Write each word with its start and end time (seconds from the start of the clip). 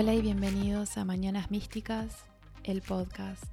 Hola 0.00 0.14
y 0.14 0.22
bienvenidos 0.22 0.96
a 0.96 1.04
Mañanas 1.04 1.50
Místicas, 1.50 2.24
el 2.64 2.80
podcast. 2.80 3.44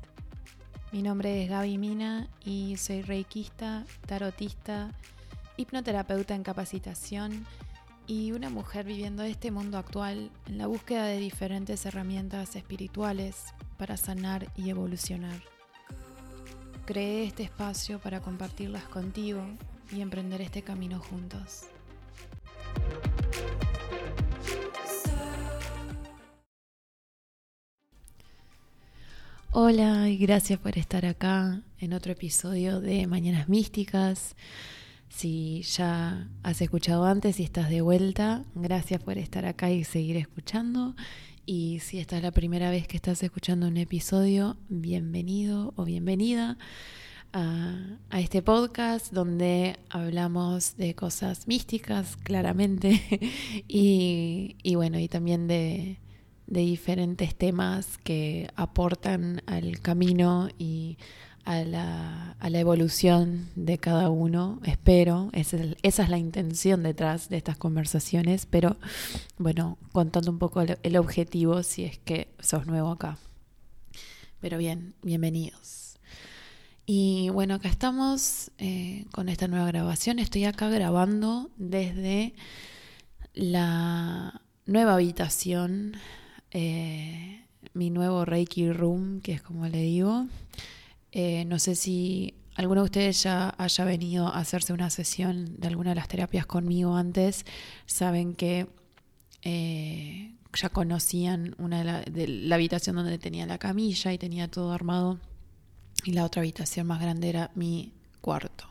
Mi 0.94 1.01
nombre 1.01 1.44
es 1.44 1.49
Gaby 1.49 1.78
Mina 1.78 2.29
y 2.46 2.78
soy 2.78 3.01
reikista, 3.01 3.83
tarotista, 4.06 4.94
hipnoterapeuta 5.57 6.35
en 6.35 6.44
capacitación 6.44 7.46
y 8.07 8.31
una 8.31 8.49
mujer 8.49 8.85
viviendo 8.85 9.24
este 9.24 9.52
mundo 9.52 9.78
actual 9.78 10.31
en 10.46 10.57
la 10.57 10.67
búsqueda 10.67 11.07
de 11.07 11.17
diferentes 11.17 11.85
herramientas 11.85 12.56
espirituales 12.56 13.53
para 13.78 13.98
sanar 13.98 14.49
y 14.56 14.70
evolucionar. 14.70 15.42
Creé 16.85 17.25
este 17.25 17.43
espacio 17.43 17.99
para 17.99 18.21
compartirlas 18.21 18.85
contigo 18.85 19.45
y 19.91 19.99
emprender 19.99 20.39
este 20.39 20.61
camino 20.61 21.02
juntos. 21.02 21.66
Hola 29.59 30.07
y 30.07 30.17
gracias 30.17 30.59
por 30.59 30.77
estar 30.77 31.03
acá 31.07 31.63
en 31.79 31.93
otro 31.93 32.11
episodio 32.11 32.79
de 32.79 33.07
Mañanas 33.07 33.49
Místicas. 33.49 34.35
Si 35.09 35.63
ya 35.63 36.30
has 36.43 36.61
escuchado 36.61 37.05
antes 37.05 37.39
y 37.39 37.43
estás 37.43 37.67
de 37.71 37.81
vuelta, 37.81 38.43
gracias 38.53 39.02
por 39.02 39.17
estar 39.17 39.47
acá 39.47 39.71
y 39.71 39.83
seguir 39.83 40.16
escuchando. 40.17 40.95
Y 41.47 41.80
si 41.80 41.97
esta 41.97 42.17
es 42.17 42.21
la 42.21 42.30
primera 42.30 42.70
vez 42.70 42.88
que 42.88 42.97
estás 42.97 43.23
escuchando 43.23 43.67
un 43.67 43.77
episodio, 43.77 44.57
bienvenido 44.70 45.73
o 45.75 45.85
bienvenida 45.85 46.59
a, 47.33 47.97
este 48.11 48.44
podcast 48.44 49.11
donde 49.11 49.80
hablamos 49.89 50.78
de 50.78 50.94
cosas 50.94 51.47
místicas, 51.47 52.16
claramente, 52.16 53.02
y, 53.67 54.55
y 54.61 54.75
bueno, 54.75 55.00
y 55.00 55.08
también 55.08 55.47
de, 55.47 55.97
de 56.48 56.62
diferentes 56.62 57.36
temas 57.36 57.98
que 58.00 58.50
aportan 58.56 59.42
al 59.45 59.80
camino 59.81 60.50
y 60.58 60.98
a 61.48 61.64
la, 61.64 62.31
a 62.40 62.50
la 62.50 62.59
evolución 62.59 63.48
de 63.56 63.78
cada 63.78 64.09
uno, 64.09 64.59
espero, 64.66 65.30
esa 65.31 65.56
es, 65.56 65.78
esa 65.81 66.03
es, 66.03 66.09
la 66.09 66.18
intención 66.18 66.84
detrás 66.84 67.30
de 67.30 67.38
estas 67.38 67.56
conversaciones, 67.56 68.45
pero 68.45 68.75
bueno, 69.38 69.78
contando 69.94 70.30
un 70.30 70.40
poco 70.40 70.62
el, 70.62 70.98
objetivo 70.98 71.64
si 71.64 71.86
es 71.86 72.00
que 72.00 72.28
sos 72.40 72.66
nuevo 72.68 72.92
acá. 72.92 73.18
Pero 74.42 74.58
bien, 74.58 74.94
bienvenidos. 75.03 76.00
Y 76.86 77.30
bueno, 77.30 77.56
acá 77.56 77.70
estamos 77.70 78.52
eh, 78.58 79.06
con 79.14 79.30
esta 79.30 79.48
nueva 79.48 79.68
grabación. 79.68 80.20
Estoy 80.20 80.44
acá 80.44 80.70
grabando 80.70 81.50
desde 81.56 82.34
la 83.34 84.42
nueva 84.66 84.95
habitación 84.95 85.95
eh, 86.59 87.44
mi 87.75 87.91
nuevo 87.91 88.25
Reiki 88.25 88.72
Room, 88.72 89.22
que 89.22 89.33
es 89.33 89.44
como 89.44 89.67
le 89.67 89.80
digo. 89.80 90.25
Eh, 91.11 91.45
no 91.45 91.59
sé 91.59 91.75
si 91.75 92.33
alguno 92.55 92.81
de 92.81 92.86
ustedes 92.86 93.22
ya 93.22 93.53
haya 93.59 93.86
venido 93.86 94.27
a 94.27 94.39
hacerse 94.39 94.73
una 94.73 94.89
sesión 94.89 95.59
de 95.59 95.67
alguna 95.67 95.91
de 95.91 95.97
las 95.97 96.08
terapias 96.08 96.47
conmigo 96.47 96.95
antes, 96.95 97.45
saben 97.85 98.33
que 98.33 98.66
eh, 99.44 100.33
ya 100.52 100.69
conocían 100.69 101.53
una 101.59 101.78
de 101.78 101.83
la, 101.83 102.02
de 102.02 102.28
la 102.28 102.55
habitación 102.55 102.95
donde 102.95 103.19
tenía 103.19 103.45
la 103.45 103.59
camilla 103.59 104.11
y 104.11 104.17
tenía 104.17 104.47
todo 104.47 104.72
armado 104.72 105.19
y 106.05 106.13
la 106.13 106.25
otra 106.25 106.41
habitación 106.41 106.88
más 106.88 107.00
grande 107.00 107.30
era 107.30 107.52
mi 107.53 107.94
cuarto. 108.19 108.66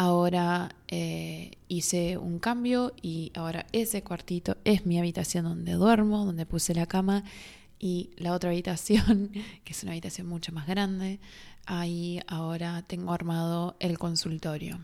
Ahora 0.00 0.76
eh, 0.86 1.50
hice 1.66 2.18
un 2.18 2.38
cambio 2.38 2.94
y 3.02 3.32
ahora 3.34 3.66
ese 3.72 4.04
cuartito 4.04 4.56
es 4.62 4.86
mi 4.86 4.96
habitación 4.96 5.42
donde 5.42 5.72
duermo, 5.72 6.24
donde 6.24 6.46
puse 6.46 6.72
la 6.72 6.86
cama 6.86 7.24
y 7.80 8.10
la 8.16 8.32
otra 8.32 8.50
habitación, 8.50 9.32
que 9.64 9.72
es 9.72 9.82
una 9.82 9.90
habitación 9.90 10.28
mucho 10.28 10.52
más 10.52 10.68
grande, 10.68 11.18
ahí 11.66 12.20
ahora 12.28 12.84
tengo 12.86 13.12
armado 13.12 13.74
el 13.80 13.98
consultorio. 13.98 14.78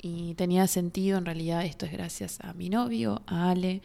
Y 0.00 0.34
tenía 0.34 0.68
sentido, 0.68 1.18
en 1.18 1.26
realidad 1.26 1.64
esto 1.64 1.84
es 1.84 1.90
gracias 1.90 2.38
a 2.40 2.52
mi 2.52 2.70
novio, 2.70 3.22
a 3.26 3.50
Ale, 3.50 3.82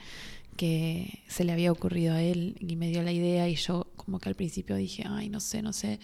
que 0.55 1.23
se 1.27 1.45
le 1.45 1.51
había 1.51 1.71
ocurrido 1.71 2.13
a 2.13 2.21
él 2.21 2.57
y 2.59 2.75
me 2.75 2.89
dio 2.89 3.01
la 3.01 3.11
idea 3.11 3.49
y 3.49 3.55
yo 3.55 3.87
como 3.95 4.19
que 4.19 4.29
al 4.29 4.35
principio 4.35 4.75
dije, 4.75 5.03
ay, 5.09 5.29
no 5.29 5.39
sé, 5.39 5.63
no 5.63 5.73
sé 5.73 5.99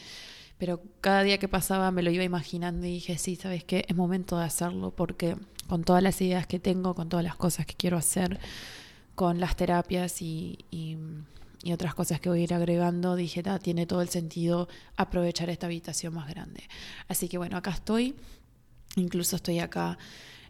pero 0.62 0.80
cada 1.02 1.24
día 1.24 1.40
que 1.40 1.48
pasaba 1.48 1.90
me 1.90 2.04
lo 2.04 2.12
iba 2.12 2.24
imaginando 2.24 2.86
y 2.86 2.92
dije, 2.92 3.18
sí, 3.18 3.36
¿sabes 3.36 3.64
qué? 3.64 3.84
Es 3.88 3.96
momento 3.96 4.38
de 4.38 4.46
hacerlo 4.46 4.92
porque 4.92 5.36
con 5.68 5.84
todas 5.84 6.04
las 6.04 6.22
ideas 6.22 6.46
que 6.46 6.60
tengo, 6.60 6.94
con 6.94 7.10
todas 7.10 7.26
las 7.26 7.36
cosas 7.36 7.66
que 7.66 7.74
quiero 7.74 7.98
hacer, 7.98 8.40
con 9.16 9.40
las 9.40 9.56
terapias 9.56 10.22
y, 10.22 10.60
y, 10.70 10.98
otras 11.74 11.96
cosas 11.96 12.20
que 12.20 12.30
voy 12.30 12.42
a 12.42 12.44
ir 12.44 12.54
agregando, 12.54 13.16
dije, 13.16 13.42
tiene 13.64 13.88
todo 13.88 14.04
el 14.04 14.10
sentido 14.10 14.68
aprovechar 14.98 15.50
esta 15.50 15.66
habitación 15.66 16.14
más 16.14 16.30
grande. 16.30 16.62
Así 17.08 17.28
que 17.28 17.40
bueno, 17.40 17.58
acá 17.58 17.72
estoy, 17.72 18.14
incluso 18.98 19.38
estoy 19.38 19.58
acá. 19.58 19.98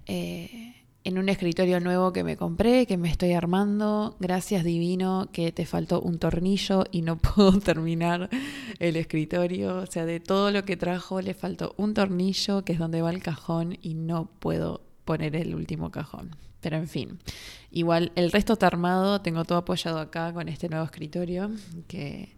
Eh, 0.07 0.75
en 1.03 1.17
un 1.17 1.29
escritorio 1.29 1.79
nuevo 1.79 2.13
que 2.13 2.23
me 2.23 2.37
compré, 2.37 2.85
que 2.85 2.97
me 2.97 3.09
estoy 3.09 3.33
armando. 3.33 4.15
Gracias 4.19 4.63
divino 4.63 5.29
que 5.31 5.51
te 5.51 5.65
faltó 5.65 6.01
un 6.01 6.19
tornillo 6.19 6.85
y 6.91 7.01
no 7.01 7.17
puedo 7.17 7.59
terminar 7.59 8.29
el 8.79 8.95
escritorio. 8.95 9.77
O 9.77 9.85
sea, 9.85 10.05
de 10.05 10.19
todo 10.19 10.51
lo 10.51 10.63
que 10.63 10.77
trajo 10.77 11.21
le 11.21 11.33
faltó 11.33 11.73
un 11.77 11.93
tornillo, 11.93 12.63
que 12.63 12.73
es 12.73 12.79
donde 12.79 13.01
va 13.01 13.11
el 13.11 13.23
cajón, 13.23 13.77
y 13.81 13.95
no 13.95 14.29
puedo 14.39 14.81
poner 15.05 15.35
el 15.35 15.55
último 15.55 15.91
cajón. 15.91 16.35
Pero 16.61 16.77
en 16.77 16.87
fin, 16.87 17.19
igual 17.71 18.11
el 18.15 18.31
resto 18.31 18.53
está 18.53 18.67
armado, 18.67 19.21
tengo 19.21 19.43
todo 19.45 19.57
apoyado 19.57 19.99
acá 19.99 20.31
con 20.31 20.47
este 20.47 20.69
nuevo 20.69 20.85
escritorio 20.85 21.49
que 21.87 22.35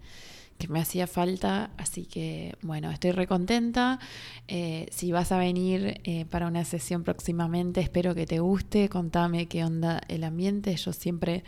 que 0.67 0.71
me 0.71 0.79
hacía 0.79 1.07
falta, 1.07 1.71
así 1.77 2.05
que 2.05 2.55
bueno, 2.61 2.89
estoy 2.89 3.11
recontenta. 3.11 3.99
Eh, 4.47 4.87
si 4.91 5.11
vas 5.11 5.31
a 5.33 5.37
venir 5.37 5.99
eh, 6.05 6.25
para 6.25 6.47
una 6.47 6.63
sesión 6.63 7.03
próximamente, 7.03 7.81
espero 7.81 8.15
que 8.15 8.25
te 8.25 8.39
guste, 8.39 8.87
contame 8.87 9.47
qué 9.47 9.65
onda 9.65 10.01
el 10.07 10.23
ambiente, 10.23 10.75
yo 10.75 10.93
siempre... 10.93 11.43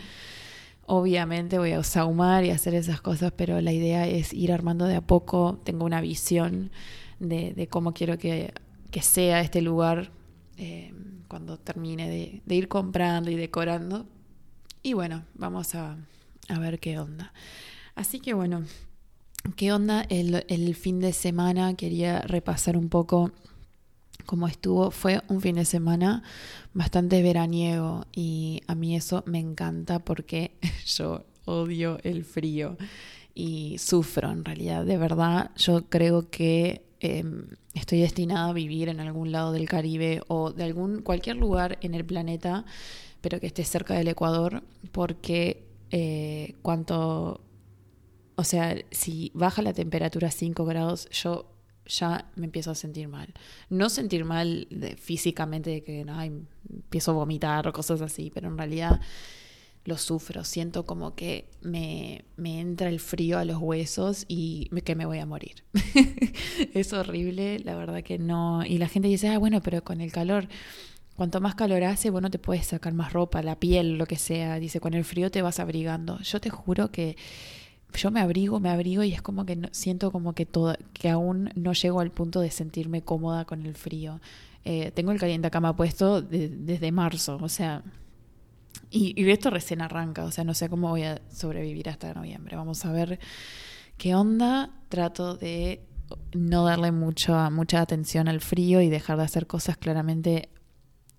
Obviamente 0.88 1.58
voy 1.58 1.72
a 1.72 1.82
saumar 1.82 2.46
y 2.46 2.52
hacer 2.52 2.76
esas 2.76 3.02
cosas, 3.02 3.34
pero 3.36 3.60
la 3.60 3.72
idea 3.72 4.08
es 4.08 4.32
ir 4.34 4.54
armando 4.54 4.86
de 4.86 4.96
a 4.96 5.02
poco. 5.02 5.60
Tengo 5.64 5.84
una 5.84 6.00
visión 6.00 6.70
de, 7.18 7.68
cómo 7.72 7.96
quiero 7.96 8.20
que, 8.20 8.54
sea 9.02 9.42
este 9.42 9.64
lugar 9.64 10.12
eh, 10.58 10.94
cuando 11.28 11.58
termine 11.58 12.08
de, 12.08 12.44
de, 12.46 12.56
ir 12.56 12.68
comprando 12.68 13.32
y 13.32 13.36
decorando. 13.36 14.06
Y 14.84 14.94
bueno, 14.94 15.24
vamos 15.34 15.74
a, 15.74 15.98
a 16.50 16.60
ver 16.60 16.80
qué 16.80 17.00
onda. 17.00 17.34
Así 17.96 18.20
que 18.20 18.36
bueno, 18.36 18.64
¿Qué 19.54 19.72
onda 19.72 20.06
el, 20.10 20.76
fin 20.76 21.00
de 21.00 21.14
semana? 21.14 21.76
Quería 21.76 22.22
repasar 22.22 22.76
un 22.76 22.90
poco 22.90 23.32
cómo 24.26 24.48
estuvo. 24.48 24.90
Fue 24.92 25.22
un 25.30 25.40
fin 25.40 25.56
de 25.56 25.66
semana 25.66 26.24
bastante 26.74 27.22
veraniego 27.22 28.06
y 28.12 28.64
a 28.68 28.76
mí 28.76 28.96
eso 28.96 29.24
me 29.28 29.40
encanta 29.40 30.00
porque 30.00 30.58
yo 30.86 31.26
odio 31.46 32.00
el 32.04 32.26
frío 32.26 32.76
y 33.36 33.78
sufro 33.78 34.32
en 34.32 34.44
realidad. 34.44 34.84
De 34.84 34.98
verdad, 34.98 35.52
yo 35.56 35.86
creo 35.90 36.30
que 36.30 36.84
em, 37.00 37.46
estoy 37.76 38.00
destinada 38.02 38.50
a 38.50 38.54
vivir 38.54 38.90
en 38.90 39.00
algún 39.00 39.32
lado 39.32 39.52
del 39.52 39.70
Caribe 39.70 40.22
o 40.28 40.52
de 40.52 40.64
algún 40.64 41.02
cualquier 41.02 41.38
lugar 41.38 41.78
en 41.82 41.94
el 41.94 42.04
planeta, 42.04 42.66
pero 43.22 43.40
que 43.40 43.48
esté 43.48 43.64
cerca 43.64 43.94
del 43.94 44.08
Ecuador, 44.08 44.64
porque 44.92 45.64
eh, 45.92 46.56
cuanto 46.62 47.42
o 48.36 48.44
sea, 48.44 48.76
si 48.92 49.32
baja 49.34 49.62
la 49.62 49.74
temperatura 49.74 50.28
a 50.28 50.32
5 50.32 50.66
grados, 50.66 51.10
yo 51.12 51.52
ya 51.86 52.32
me 52.36 52.46
empiezo 52.46 52.72
a 52.72 52.76
sentir 52.76 53.08
mal. 53.08 53.34
No 53.70 53.90
sentir 53.90 54.26
mal 54.26 54.68
físicamente 54.98 55.70
de 55.70 55.84
que 55.84 56.02
empiezo 56.02 57.12
a 57.12 57.14
vomitar 57.14 57.68
o 57.68 57.74
cosas 57.74 58.02
así, 58.02 58.32
pero 58.34 58.48
en 58.48 58.58
realidad 58.58 59.00
lo 59.86 59.98
sufro. 59.98 60.44
Siento 60.44 60.86
como 60.86 61.16
que 61.16 61.48
me, 61.62 62.26
me 62.38 62.60
entra 62.60 62.90
el 62.90 63.00
frío 63.00 63.38
a 63.38 63.46
los 63.46 63.58
huesos 63.60 64.26
y 64.28 64.70
que 64.84 64.96
me 64.96 65.06
voy 65.06 65.20
a 65.20 65.26
morir. 65.26 65.64
es 66.74 66.92
horrible, 66.92 67.60
la 67.60 67.76
verdad 67.76 68.04
que 68.04 68.18
no. 68.18 68.66
Y 68.66 68.80
la 68.80 68.88
gente 68.88 69.08
dice, 69.08 69.30
ah, 69.30 69.38
bueno, 69.38 69.62
pero 69.62 69.84
con 69.84 70.02
el 70.02 70.12
calor. 70.12 70.48
Cuanto 71.16 71.40
más 71.40 71.56
calor 71.56 71.84
hace, 71.84 72.10
bueno, 72.10 72.30
te 72.30 72.40
puedes 72.40 72.68
sacar 72.68 72.94
más 72.94 73.14
ropa, 73.14 73.42
la 73.42 73.58
piel, 73.58 73.98
lo 73.98 74.06
que 74.06 74.18
sea. 74.18 74.60
Dice, 74.60 74.80
con 74.82 74.96
el 74.96 75.06
frío 75.06 75.32
te 75.32 75.42
vas 75.42 75.60
abrigando. 75.60 76.20
Yo 76.22 76.42
te 76.42 76.50
juro 76.50 76.92
que 76.92 77.16
yo 77.98 78.12
me 78.12 78.22
abrigo, 78.22 78.60
me 78.60 78.70
abrigo 78.70 79.04
y 79.04 79.14
es 79.14 79.22
como 79.22 79.46
que 79.46 79.70
siento 79.72 80.12
como 80.12 80.34
que, 80.34 80.46
todo, 80.46 80.76
que 80.94 81.10
aún 81.10 81.52
no 81.56 81.74
llego 81.74 82.00
al 82.00 82.12
punto 82.12 82.40
de 82.42 82.52
sentirme 82.52 83.02
cómoda 83.02 83.46
con 83.46 83.66
el 83.66 83.76
frío. 83.76 84.20
Eh, 84.64 84.92
tengo 84.92 85.12
el 85.12 85.52
cama 85.52 85.76
puesto 85.76 86.22
desde 86.22 86.92
marzo, 86.92 87.38
o 87.42 87.50
sea, 87.50 87.84
y, 88.90 89.20
y, 89.22 89.30
esto 89.30 89.50
recién 89.50 89.82
arranca, 89.82 90.24
o 90.24 90.32
sea, 90.32 90.44
no 90.44 90.54
sé 90.54 90.70
cómo 90.70 90.90
voy 90.90 91.04
a 91.04 91.22
sobrevivir 91.32 91.90
hasta 91.90 92.14
noviembre. 92.14 92.56
Vamos 92.56 92.86
a 92.86 92.92
ver 92.92 93.20
qué 93.98 94.16
onda. 94.16 94.72
Trato 94.90 95.36
de 95.36 95.82
no 96.34 96.66
darle 96.66 96.92
mucho, 96.92 97.34
mucha 97.52 97.82
atención 97.82 98.28
al 98.28 98.42
frío 98.42 98.82
y 98.82 98.90
dejar 98.90 99.18
de 99.18 99.24
hacer 99.24 99.48
cosas 99.48 99.78
claramente 99.78 100.50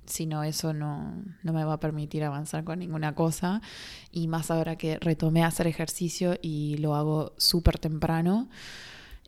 si 0.06 0.26
no 0.26 0.42
eso 0.42 0.72
no, 0.72 1.22
no 1.42 1.52
me 1.52 1.64
va 1.64 1.74
a 1.74 1.80
permitir 1.80 2.24
avanzar 2.24 2.64
con 2.64 2.78
ninguna 2.78 3.14
cosa. 3.14 3.60
Y 4.12 4.28
más 4.28 4.50
ahora 4.50 4.76
que 4.76 4.98
retomé 4.98 5.42
a 5.42 5.48
hacer 5.48 5.66
ejercicio 5.66 6.38
y 6.42 6.76
lo 6.78 6.94
hago 6.94 7.32
súper 7.36 7.78
temprano. 7.78 8.48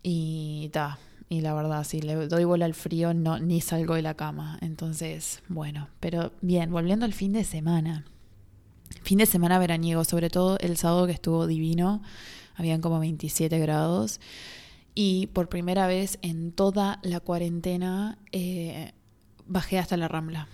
Y 0.03 0.71
ta, 0.73 0.99
y 1.29 1.43
la 1.43 1.55
verdad, 1.55 1.85
si 1.85 2.01
le 2.01 2.15
doy 2.27 2.45
bola 2.45 2.65
al 2.65 2.75
frío, 2.75 3.13
no, 3.13 3.39
ni 3.39 3.61
salgo 3.61 3.95
de 3.95 4.03
la 4.03 4.15
cama. 4.15 4.59
Entonces, 4.63 5.43
bueno, 5.49 5.89
pero 6.01 6.33
bien, 6.41 6.71
volviendo 6.71 7.05
al 7.05 7.13
fin 7.13 7.33
de 7.33 7.45
semana. 7.45 8.07
Fin 9.03 9.19
de 9.19 9.27
semana 9.27 9.59
veraniego, 9.59 10.05
sobre 10.05 10.31
todo 10.31 10.59
el 10.61 10.79
sábado 10.79 11.07
que 11.07 11.13
estuvo 11.13 11.47
divino, 11.47 12.03
habían 12.57 12.81
como 12.81 12.99
27 12.99 13.59
grados. 13.59 14.21
Y 14.95 15.27
por 15.29 15.49
primera 15.49 15.87
vez 15.87 16.19
en 16.23 16.51
toda 16.53 16.99
la 17.03 17.21
cuarentena 17.21 18.19
eh, 18.33 18.93
bajé 19.47 19.79
hasta 19.79 19.97
la 19.97 20.09
Rambla. 20.09 20.49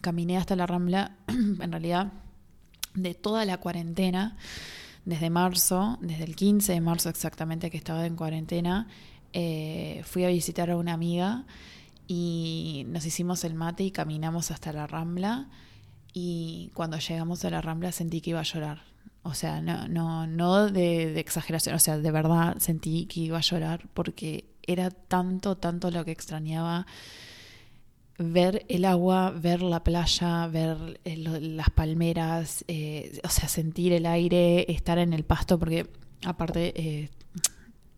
Caminé 0.00 0.38
hasta 0.38 0.56
la 0.56 0.66
Rambla, 0.66 1.16
en 1.28 1.72
realidad, 1.72 2.12
de 2.94 3.14
toda 3.14 3.44
la 3.44 3.58
cuarentena, 3.58 4.36
desde 5.04 5.30
marzo, 5.30 5.98
desde 6.00 6.24
el 6.24 6.36
15 6.36 6.72
de 6.72 6.80
marzo 6.80 7.08
exactamente 7.08 7.70
que 7.70 7.76
estaba 7.76 8.06
en 8.06 8.16
cuarentena, 8.16 8.88
eh, 9.32 10.02
fui 10.04 10.24
a 10.24 10.28
visitar 10.28 10.70
a 10.70 10.76
una 10.76 10.92
amiga 10.92 11.44
y 12.06 12.84
nos 12.88 13.06
hicimos 13.06 13.44
el 13.44 13.54
mate 13.54 13.84
y 13.84 13.90
caminamos 13.90 14.50
hasta 14.50 14.72
la 14.72 14.86
Rambla 14.86 15.48
y 16.12 16.70
cuando 16.74 16.98
llegamos 16.98 17.44
a 17.44 17.50
la 17.50 17.60
Rambla 17.60 17.92
sentí 17.92 18.20
que 18.20 18.30
iba 18.30 18.40
a 18.40 18.44
llorar. 18.44 18.82
O 19.22 19.34
sea, 19.34 19.60
no, 19.60 19.86
no, 19.86 20.26
no 20.26 20.66
de, 20.66 21.12
de, 21.12 21.20
exageración, 21.20 21.74
o 21.74 21.78
sea, 21.78 21.98
de 21.98 22.10
verdad 22.10 22.56
sentí 22.58 23.06
que 23.06 23.20
iba 23.20 23.38
a 23.38 23.42
llorar 23.42 23.88
porque 23.92 24.50
era 24.66 24.90
tanto, 24.90 25.56
tanto 25.56 25.90
lo 25.90 26.04
que 26.04 26.10
extrañaba 26.10 26.86
ver 28.22 28.66
el 28.68 28.84
agua, 28.84 29.30
ver 29.30 29.62
la 29.62 29.82
playa, 29.82 30.46
ver 30.46 31.00
eh, 31.04 31.16
las 31.16 31.70
palmeras, 31.70 32.66
eh, 32.68 33.18
o 33.24 33.30
sea, 33.30 33.48
sentir 33.48 33.94
el 33.94 34.04
aire, 34.04 34.70
estar 34.70 34.98
en 34.98 35.14
el 35.14 35.24
pasto, 35.24 35.58
porque 35.58 35.86
aparte 36.24 37.08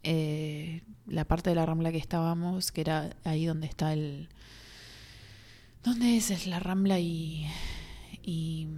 eh, 0.05 0.83
la 1.07 1.25
parte 1.25 1.51
de 1.51 1.57
la 1.57 1.67
rambla 1.67 1.91
que 1.91 1.99
estábamos, 1.99 2.71
que 2.71 2.83
era 2.83 3.17
ahí 3.25 3.47
donde 3.47 3.67
está 3.67 3.93
el... 3.93 4.29
¿Dónde 5.83 6.17
es? 6.17 6.31
Es 6.31 6.47
la 6.47 6.61
rambla 6.61 7.01
y... 7.01 7.49
y 8.23 8.69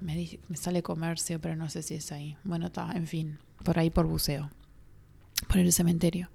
me, 0.00 0.38
me 0.48 0.56
sale 0.58 0.82
comercio, 0.82 1.40
pero 1.40 1.56
no 1.56 1.70
sé 1.70 1.82
si 1.82 1.94
es 1.94 2.12
ahí. 2.12 2.36
Bueno, 2.44 2.66
está, 2.66 2.92
en 2.92 3.06
fin, 3.06 3.38
por 3.64 3.78
ahí 3.78 3.88
por 3.88 4.06
buceo, 4.06 4.50
por 5.48 5.58
el 5.58 5.72
cementerio. 5.72 6.28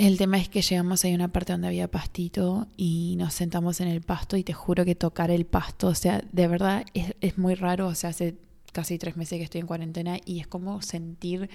El 0.00 0.16
tema 0.16 0.38
es 0.38 0.48
que 0.48 0.62
llegamos 0.62 1.04
a 1.04 1.08
una 1.08 1.28
parte 1.28 1.52
donde 1.52 1.68
había 1.68 1.90
pastito 1.90 2.66
y 2.78 3.16
nos 3.18 3.34
sentamos 3.34 3.82
en 3.82 3.88
el 3.88 4.00
pasto 4.00 4.38
y 4.38 4.42
te 4.42 4.54
juro 4.54 4.86
que 4.86 4.94
tocar 4.94 5.30
el 5.30 5.44
pasto, 5.44 5.88
o 5.88 5.94
sea, 5.94 6.24
de 6.32 6.48
verdad 6.48 6.86
es, 6.94 7.14
es 7.20 7.36
muy 7.36 7.54
raro, 7.54 7.88
o 7.88 7.94
sea, 7.94 8.08
hace 8.08 8.38
casi 8.72 8.96
tres 8.96 9.18
meses 9.18 9.36
que 9.36 9.44
estoy 9.44 9.60
en 9.60 9.66
cuarentena 9.66 10.16
y 10.24 10.40
es 10.40 10.46
como 10.46 10.80
sentir 10.80 11.50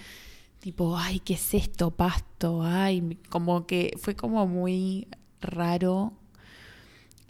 tipo, 0.60 0.96
ay, 0.96 1.22
¿qué 1.22 1.34
es 1.34 1.56
esto? 1.56 1.90
Pasto, 1.90 2.62
ay, 2.62 3.18
como 3.32 3.66
que 3.66 3.98
fue 4.00 4.16
como 4.16 4.46
muy 4.46 5.08
raro 5.42 6.14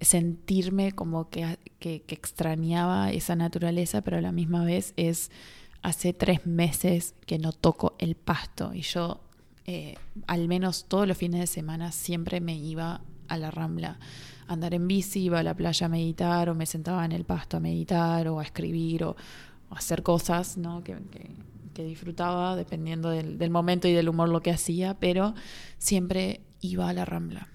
sentirme 0.01 0.91
como 0.91 1.29
que, 1.29 1.57
que, 1.79 2.01
que 2.01 2.15
extrañaba 2.15 3.13
esa 3.13 3.37
naturaleza, 3.37 4.01
pero 4.01 4.17
a 4.17 4.21
la 4.21 4.33
misma 4.33 4.65
vez 4.65 4.93
es 4.97 5.31
hace 5.81 6.11
tres 6.11 6.45
meses 6.45 7.15
que 7.25 7.39
no 7.39 7.53
toco 7.53 7.95
el 7.99 8.15
pasto 8.15 8.73
y 8.73 8.81
yo 8.81 9.21
eh, 9.65 9.95
al 10.27 10.47
menos 10.47 10.85
todos 10.87 11.07
los 11.07 11.17
fines 11.17 11.39
de 11.39 11.47
semana 11.47 11.91
siempre 11.91 12.39
me 12.39 12.55
iba 12.55 13.01
a 13.27 13.37
la 13.37 13.49
rambla 13.49 13.97
a 14.47 14.53
andar 14.53 14.75
en 14.75 14.87
bici, 14.87 15.23
iba 15.23 15.39
a 15.39 15.43
la 15.43 15.55
playa 15.55 15.87
a 15.87 15.89
meditar 15.89 16.49
o 16.49 16.55
me 16.55 16.65
sentaba 16.65 17.03
en 17.03 17.11
el 17.11 17.25
pasto 17.25 17.57
a 17.57 17.59
meditar 17.59 18.27
o 18.27 18.39
a 18.39 18.43
escribir 18.43 19.03
o, 19.03 19.15
a 19.71 19.75
hacer 19.75 20.03
cosas 20.03 20.57
¿no? 20.57 20.83
que, 20.83 20.95
disfrutaba 21.73 22.55
dependiendo 22.55 23.09
del, 23.09 23.49
momento 23.49 23.87
y 23.87 23.93
del 23.93 24.07
humor 24.07 24.29
lo 24.29 24.41
que 24.41 24.51
hacía, 24.51 24.97
pero 24.97 25.33
siempre 25.77 26.39
iba 26.61 26.87
a 26.87 26.93
la 26.93 27.03
rambla. 27.03 27.49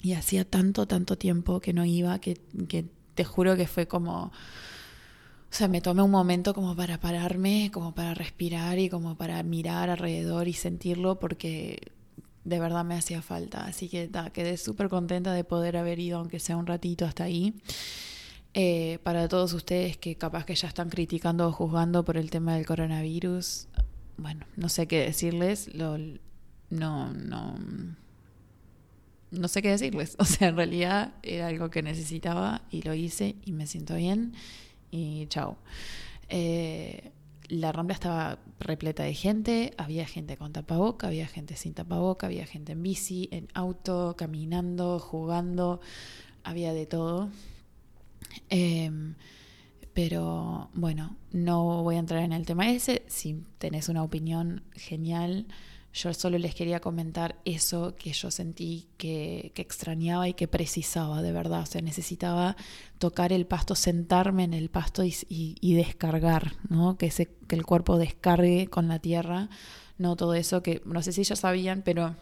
Y 0.00 0.14
hacía 0.14 0.48
tanto, 0.48 0.86
tanto 0.86 1.18
tiempo 1.18 1.60
que 1.60 1.74
no 1.74 1.84
iba 1.84 2.18
que 2.20 2.38
te 3.14 3.24
juro 3.24 3.56
que 3.56 3.66
fue 3.66 3.86
como 3.86 4.32
o 5.54 5.56
sea, 5.56 5.68
me 5.68 5.80
tomé 5.80 6.02
un 6.02 6.10
momento 6.10 6.52
como 6.52 6.74
para 6.74 6.98
pararme, 6.98 7.70
como 7.72 7.94
para 7.94 8.12
respirar 8.12 8.76
y 8.80 8.88
como 8.88 9.16
para 9.16 9.40
mirar 9.44 9.88
alrededor 9.88 10.48
y 10.48 10.52
sentirlo 10.52 11.20
porque 11.20 11.92
de 12.42 12.58
verdad 12.58 12.84
me 12.84 12.96
hacía 12.96 13.22
falta. 13.22 13.64
Así 13.64 13.88
que 13.88 14.10
quedé 14.32 14.56
súper 14.56 14.88
contenta 14.88 15.32
de 15.32 15.44
poder 15.44 15.76
haber 15.76 16.00
ido, 16.00 16.18
aunque 16.18 16.40
sea 16.40 16.56
un 16.56 16.66
ratito 16.66 17.04
hasta 17.04 17.22
ahí. 17.22 17.54
Eh, 18.52 18.98
para 19.04 19.28
todos 19.28 19.52
ustedes 19.52 19.96
que 19.96 20.16
capaz 20.16 20.44
que 20.44 20.56
ya 20.56 20.66
están 20.66 20.90
criticando 20.90 21.46
o 21.46 21.52
juzgando 21.52 22.04
por 22.04 22.16
el 22.16 22.30
tema 22.30 22.56
del 22.56 22.66
coronavirus, 22.66 23.68
bueno, 24.16 24.46
no 24.56 24.68
sé 24.68 24.88
qué 24.88 25.02
decirles, 25.02 25.70
no, 25.72 25.98
no, 26.70 27.12
no 29.30 29.46
sé 29.46 29.62
qué 29.62 29.70
decirles. 29.70 30.16
O 30.18 30.24
sea, 30.24 30.48
en 30.48 30.56
realidad 30.56 31.14
era 31.22 31.46
algo 31.46 31.70
que 31.70 31.80
necesitaba 31.80 32.62
y 32.72 32.82
lo 32.82 32.92
hice 32.92 33.36
y 33.44 33.52
me 33.52 33.68
siento 33.68 33.94
bien 33.94 34.32
y 34.94 35.26
chao. 35.26 35.56
Eh, 36.28 37.10
la 37.48 37.72
rambla 37.72 37.94
estaba 37.94 38.38
repleta 38.60 39.02
de 39.02 39.14
gente, 39.14 39.74
había 39.76 40.06
gente 40.06 40.36
con 40.36 40.52
tapaboca, 40.52 41.08
había 41.08 41.26
gente 41.26 41.56
sin 41.56 41.74
tapaboca, 41.74 42.26
había 42.26 42.46
gente 42.46 42.72
en 42.72 42.82
bici, 42.82 43.28
en 43.32 43.48
auto, 43.54 44.14
caminando, 44.16 44.98
jugando, 44.98 45.80
había 46.44 46.72
de 46.72 46.86
todo. 46.86 47.28
Em, 48.48 49.14
pero 49.92 50.70
bueno, 50.74 51.16
no 51.32 51.82
voy 51.82 51.96
a 51.96 51.98
entrar 51.98 52.22
en 52.22 52.32
el 52.32 52.46
tema 52.46 52.70
ese. 52.70 53.02
Si 53.08 53.42
tenés 53.58 53.88
una 53.88 54.02
opinión 54.02 54.62
genial, 54.74 55.46
yo 55.94 56.12
solo 56.12 56.38
les 56.38 56.56
quería 56.56 56.80
comentar 56.80 57.36
eso 57.44 57.94
que 57.94 58.12
yo 58.12 58.32
sentí 58.32 58.88
que, 58.96 59.52
que, 59.54 59.62
extrañaba 59.62 60.28
y 60.28 60.34
que 60.34 60.48
precisaba 60.48 61.22
de 61.22 61.30
verdad. 61.30 61.62
O 61.62 61.66
sea, 61.66 61.82
necesitaba 61.82 62.56
tocar 62.98 63.32
el 63.32 63.46
pasto, 63.46 63.76
sentarme 63.76 64.42
en 64.42 64.54
el 64.54 64.70
pasto 64.70 65.04
y, 65.04 65.74
descargar, 65.76 66.54
¿no? 66.68 66.98
Que, 66.98 67.06
ese, 67.06 67.30
que 67.46 67.54
el 67.54 67.64
cuerpo 67.64 67.96
descargue 67.96 68.66
con 68.66 68.88
la 68.88 68.98
tierra, 68.98 69.48
no 69.96 70.16
todo 70.16 70.34
eso 70.34 70.64
que 70.64 70.82
no 70.84 71.00
sé 71.00 71.12
si 71.12 71.22
ya 71.22 71.36
sabían, 71.36 71.82
pero, 71.84 72.16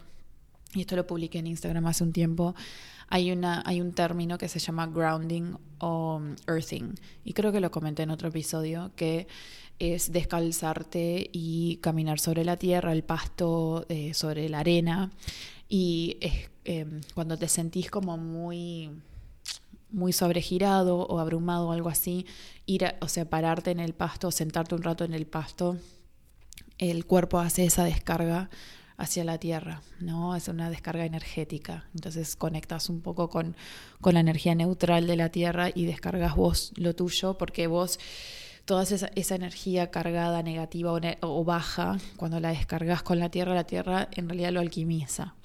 y 0.75 0.81
esto 0.81 0.95
lo 0.95 1.07
publiqué 1.07 1.39
en 1.39 1.47
Instagram 1.47 1.87
hace 1.87 2.03
un 2.03 2.13
tiempo, 2.13 2.53
hay, 3.09 3.31
una, 3.31 3.63
hay 3.65 3.81
un 3.81 3.93
término 3.93 4.37
que 4.37 4.49
se 4.49 4.59
llama 4.59 4.85
grounding 4.85 5.55
o 5.79 6.21
earthing. 6.47 6.93
Y 7.23 7.33
creo 7.33 7.51
que 7.51 7.59
lo 7.59 7.71
comenté 7.71 8.03
en 8.03 8.11
otro 8.11 8.29
episodio, 8.29 8.91
que 8.95 9.27
es 9.79 10.11
descalzarte 10.11 11.29
y 11.31 11.77
caminar 11.77 12.19
sobre 12.19 12.45
la 12.45 12.57
tierra, 12.57 12.91
el 12.91 13.03
pasto, 13.03 13.85
eh, 13.89 14.13
sobre 14.13 14.49
la 14.49 14.59
arena. 14.59 15.11
Y 15.69 16.17
es, 16.21 16.49
eh, 16.65 17.01
cuando 17.13 17.37
te 17.37 17.47
sentís 17.47 17.89
como 17.89 18.17
muy 18.17 18.89
muy 19.93 20.11
sobregirado 20.11 20.97
o 20.97 21.19
abrumado 21.19 21.67
o 21.69 21.71
algo 21.71 21.87
así, 21.87 22.25
ir 22.65 22.95
o 22.99 23.07
sea, 23.07 23.29
pararte 23.29 23.71
en 23.71 23.79
el 23.79 23.93
pasto, 23.93 24.31
sentarte 24.31 24.73
un 24.75 24.81
rato 24.81 25.05
en 25.05 25.13
el 25.13 25.27
pasto, 25.27 25.77
el 26.79 27.05
cuerpo 27.05 27.39
hace 27.39 27.65
esa 27.65 27.85
descarga 27.85 28.49
hacia 28.97 29.23
la 29.23 29.37
tierra, 29.37 29.81
¿no? 29.99 30.35
Es 30.35 30.47
una 30.47 30.69
descarga 30.69 31.05
energética. 31.05 31.85
Entonces 31.93 32.35
conectas 32.35 32.89
un 32.89 33.01
poco 33.01 33.29
con, 33.29 33.55
con 34.01 34.15
la 34.15 34.19
energía 34.19 34.55
neutral 34.55 35.07
de 35.07 35.15
la 35.15 35.29
tierra 35.29 35.69
y 35.73 35.85
descargas 35.85 36.35
vos 36.35 36.73
lo 36.75 36.95
tuyo, 36.95 37.37
porque 37.37 37.67
vos 37.67 37.99
toda 38.65 38.83
esa, 38.83 39.09
esa 39.15 39.35
energía 39.35 39.91
cargada, 39.91 40.41
negativa 40.43 40.91
o, 41.21 41.43
baja, 41.43 41.97
cuando 42.15 42.39
la 42.39 42.49
descargas 42.49 43.03
con 43.03 43.19
la 43.19 43.29
tierra, 43.29 43.53
la 43.53 43.65
tierra 43.65 44.09
en 44.13 44.29
realidad 44.29 44.51
lo 44.51 44.59
alquimiza. 44.59 45.35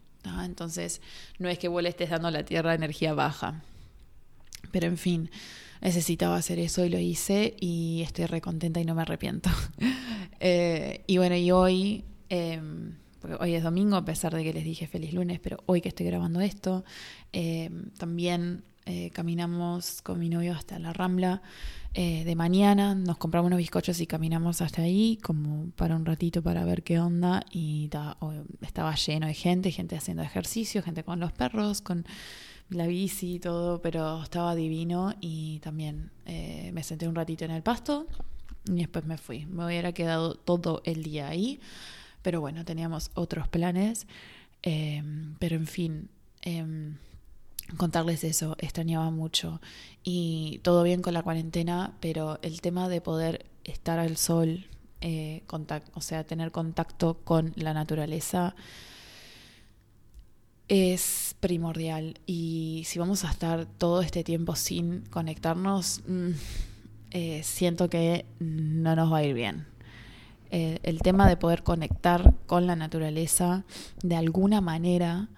Entonces, 0.44 1.00
no 1.38 1.48
es 1.48 1.58
que 1.58 1.68
vos 1.68 1.82
le 1.82 1.88
estés 1.88 2.10
dando 2.10 2.28
a 2.28 2.30
la 2.30 2.44
tierra 2.44 2.74
energía 2.74 3.14
baja. 3.14 3.62
Pero 4.70 4.86
en 4.86 4.98
fin, 4.98 5.30
necesitaba 5.80 6.36
hacer 6.36 6.58
eso 6.58 6.84
y 6.84 6.90
lo 6.90 6.98
hice 6.98 7.56
y 7.58 8.02
estoy 8.02 8.26
recontenta 8.26 8.80
y 8.80 8.84
no 8.84 8.94
me 8.94 9.02
arrepiento. 9.02 9.50
eh, 10.40 11.02
y 11.06 11.16
bueno, 11.16 11.34
y 11.36 11.50
hoy, 11.50 12.04
eh, 12.28 12.60
hoy 13.40 13.54
es 13.54 13.62
domingo, 13.62 13.96
a 13.96 14.04
pesar 14.04 14.34
de 14.34 14.44
que 14.44 14.52
les 14.52 14.64
dije 14.64 14.86
feliz 14.86 15.14
lunes, 15.14 15.40
pero 15.40 15.58
hoy 15.66 15.80
que 15.80 15.88
estoy 15.88 16.06
grabando 16.06 16.40
esto, 16.40 16.84
eh, 17.32 17.70
también 17.96 18.64
eh, 18.90 19.10
caminamos 19.10 20.00
con 20.00 20.18
mi 20.18 20.30
novio 20.30 20.54
hasta 20.54 20.78
la 20.78 20.94
Rambla 20.94 21.42
eh, 21.92 22.24
de 22.24 22.34
mañana, 22.34 22.94
nos 22.94 23.18
compramos 23.18 23.48
unos 23.48 23.58
bizcochos 23.58 24.00
y 24.00 24.06
caminamos 24.06 24.62
hasta 24.62 24.80
ahí, 24.80 25.18
como 25.22 25.68
para 25.72 25.94
un 25.94 26.06
ratito 26.06 26.42
para 26.42 26.64
ver 26.64 26.82
qué 26.82 26.98
onda. 26.98 27.44
Y 27.50 27.88
ta, 27.88 28.16
estaba 28.62 28.94
lleno 28.94 29.26
de 29.26 29.34
gente, 29.34 29.72
gente 29.72 29.94
haciendo 29.94 30.22
ejercicio, 30.22 30.82
gente 30.82 31.04
con 31.04 31.20
los 31.20 31.32
perros, 31.32 31.82
con 31.82 32.06
la 32.70 32.86
bici 32.86 33.34
y 33.34 33.38
todo, 33.40 33.82
pero 33.82 34.22
estaba 34.22 34.54
divino. 34.54 35.14
Y 35.20 35.58
también 35.58 36.10
eh, 36.24 36.70
me 36.72 36.82
senté 36.82 37.06
un 37.06 37.14
ratito 37.14 37.44
en 37.44 37.50
el 37.50 37.62
pasto 37.62 38.06
y 38.64 38.76
después 38.76 39.04
me 39.04 39.18
fui. 39.18 39.44
Me 39.44 39.66
hubiera 39.66 39.92
quedado 39.92 40.34
todo 40.34 40.80
el 40.86 41.02
día 41.02 41.28
ahí, 41.28 41.60
pero 42.22 42.40
bueno, 42.40 42.64
teníamos 42.64 43.10
otros 43.12 43.48
planes. 43.48 44.06
Pero 44.62 45.56
en 45.56 45.66
fin. 45.66 46.08
Contarles 47.76 48.24
eso, 48.24 48.56
extrañaba 48.58 49.10
mucho. 49.10 49.60
Y 50.02 50.60
todo 50.62 50.82
bien 50.82 51.02
con 51.02 51.12
la 51.12 51.22
cuarentena, 51.22 51.94
pero 52.00 52.38
el 52.42 52.60
tema 52.60 52.88
de 52.88 53.00
poder 53.00 53.44
estar 53.64 53.98
al 53.98 54.16
sol, 54.16 54.66
eh, 55.00 55.42
o 55.94 56.00
sea, 56.00 56.24
tener 56.24 56.50
contacto 56.50 57.18
con 57.24 57.52
la 57.56 57.74
naturaleza 57.74 58.54
es 60.68 61.36
primordial. 61.40 62.18
Y 62.26 62.84
si 62.86 62.98
vamos 62.98 63.24
a 63.24 63.30
estar 63.30 63.66
todo 63.66 64.00
este 64.00 64.24
tiempo 64.24 64.56
sin 64.56 65.02
conectarnos, 65.06 66.02
mm, 66.06 66.30
eh, 67.10 67.42
siento 67.42 67.90
que 67.90 68.24
no 68.38 68.96
nos 68.96 69.12
va 69.12 69.18
a 69.18 69.24
ir 69.24 69.34
bien. 69.34 69.66
Eh, 70.50 70.78
el 70.82 71.00
tema 71.00 71.28
de 71.28 71.36
poder 71.36 71.62
conectar 71.62 72.34
con 72.46 72.66
la 72.66 72.76
naturaleza 72.76 73.64
de 74.02 74.16
alguna 74.16 74.62
manera 74.62 75.28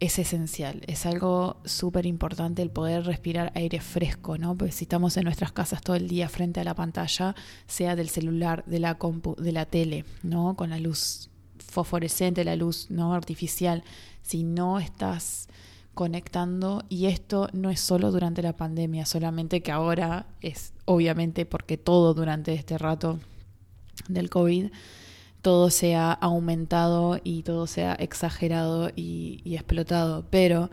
es 0.00 0.18
esencial, 0.18 0.82
es 0.86 1.06
algo 1.06 1.56
súper 1.64 2.06
importante 2.06 2.62
el 2.62 2.70
poder 2.70 3.04
respirar 3.04 3.52
aire 3.54 3.80
fresco, 3.80 4.38
¿no? 4.38 4.56
Porque 4.56 4.72
si 4.72 4.84
estamos 4.84 5.16
en 5.16 5.24
nuestras 5.24 5.52
casas 5.52 5.82
todo 5.82 5.96
el 5.96 6.08
día 6.08 6.28
frente 6.28 6.60
a 6.60 6.64
la 6.64 6.74
pantalla, 6.74 7.34
sea 7.66 7.96
del 7.96 8.08
celular, 8.08 8.64
de 8.66 8.80
la 8.80 8.98
compu, 8.98 9.34
de 9.36 9.52
la 9.52 9.66
tele, 9.66 10.04
¿no? 10.22 10.56
Con 10.56 10.70
la 10.70 10.78
luz 10.78 11.30
fosforescente, 11.58 12.44
la 12.44 12.56
luz 12.56 12.90
no 12.90 13.14
artificial, 13.14 13.84
si 14.22 14.42
no 14.42 14.78
estás 14.78 15.48
conectando 15.94 16.84
y 16.88 17.06
esto 17.06 17.48
no 17.52 17.70
es 17.70 17.80
solo 17.80 18.10
durante 18.10 18.42
la 18.42 18.56
pandemia, 18.56 19.06
solamente 19.06 19.62
que 19.62 19.72
ahora 19.72 20.26
es 20.40 20.72
obviamente 20.84 21.46
porque 21.46 21.78
todo 21.78 22.14
durante 22.14 22.52
este 22.52 22.78
rato 22.78 23.20
del 24.08 24.28
COVID 24.28 24.70
todo 25.44 25.68
se 25.68 25.94
ha 25.94 26.10
aumentado 26.10 27.20
y 27.22 27.42
todo 27.42 27.66
se 27.66 27.84
ha 27.84 27.92
exagerado 27.92 28.90
y, 28.96 29.42
explotado. 29.44 30.24
Pero 30.30 30.70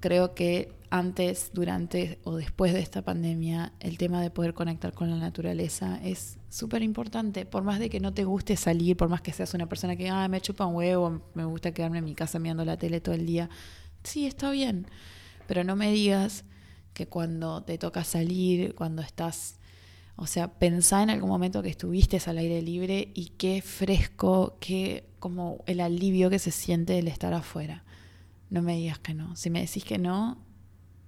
creo 0.00 0.34
que 0.34 0.70
antes, 0.90 1.50
durante 1.54 2.18
o 2.22 2.36
después 2.36 2.74
de 2.74 2.80
esta 2.80 3.00
pandemia, 3.00 3.72
el 3.80 3.96
tema 3.96 4.20
de 4.20 4.30
poder 4.30 4.52
conectar 4.52 4.92
con 4.92 5.10
la 5.10 5.16
naturaleza 5.16 5.98
es 6.04 6.36
súper 6.50 6.82
importante. 6.82 7.46
Por 7.46 7.62
más 7.62 7.78
de 7.78 7.88
que 7.88 8.00
no 8.00 8.12
te 8.12 8.24
guste 8.24 8.56
salir, 8.56 8.98
por 8.98 9.08
más 9.08 9.22
que 9.22 9.32
seas 9.32 9.54
una 9.54 9.66
persona 9.66 9.96
que 9.96 10.10
ah, 10.10 10.28
me 10.28 10.42
chupa 10.42 10.66
un 10.66 10.74
huevo, 10.74 11.22
me 11.32 11.46
gusta 11.46 11.72
quedarme 11.72 12.00
en 12.00 12.04
mi 12.04 12.14
casa 12.14 12.38
mirando 12.38 12.66
la 12.66 12.76
tele 12.76 13.00
todo 13.00 13.14
el 13.14 13.24
día. 13.24 13.48
Sí, 14.04 14.26
está 14.26 14.50
bien. 14.50 14.88
Pero 15.46 15.64
no 15.64 15.74
me 15.74 15.90
digas 15.90 16.44
que 16.92 17.08
cuando 17.08 17.62
te 17.62 17.78
toca 17.78 18.04
salir, 18.04 18.74
cuando 18.74 19.00
estás 19.00 19.56
o 20.16 20.26
sea, 20.26 20.58
pensá 20.58 21.02
en 21.02 21.10
algún 21.10 21.30
momento 21.30 21.62
que 21.62 21.70
estuviste 21.70 22.20
al 22.26 22.38
aire 22.38 22.62
libre 22.62 23.10
y 23.14 23.30
qué 23.38 23.62
fresco, 23.62 24.56
qué 24.60 25.04
como 25.18 25.62
el 25.66 25.80
alivio 25.80 26.30
que 26.30 26.38
se 26.38 26.50
siente 26.50 26.98
el 26.98 27.08
estar 27.08 27.32
afuera. 27.34 27.84
No 28.50 28.62
me 28.62 28.76
digas 28.76 28.98
que 28.98 29.14
no. 29.14 29.34
Si 29.36 29.50
me 29.50 29.60
decís 29.60 29.84
que 29.84 29.98
no, 29.98 30.38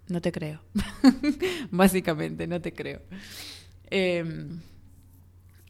no 0.08 0.20
te 0.20 0.32
creo. 0.32 0.62
Básicamente, 1.70 2.46
no 2.46 2.60
te 2.60 2.72
creo. 2.72 3.02
Eh, 3.90 4.24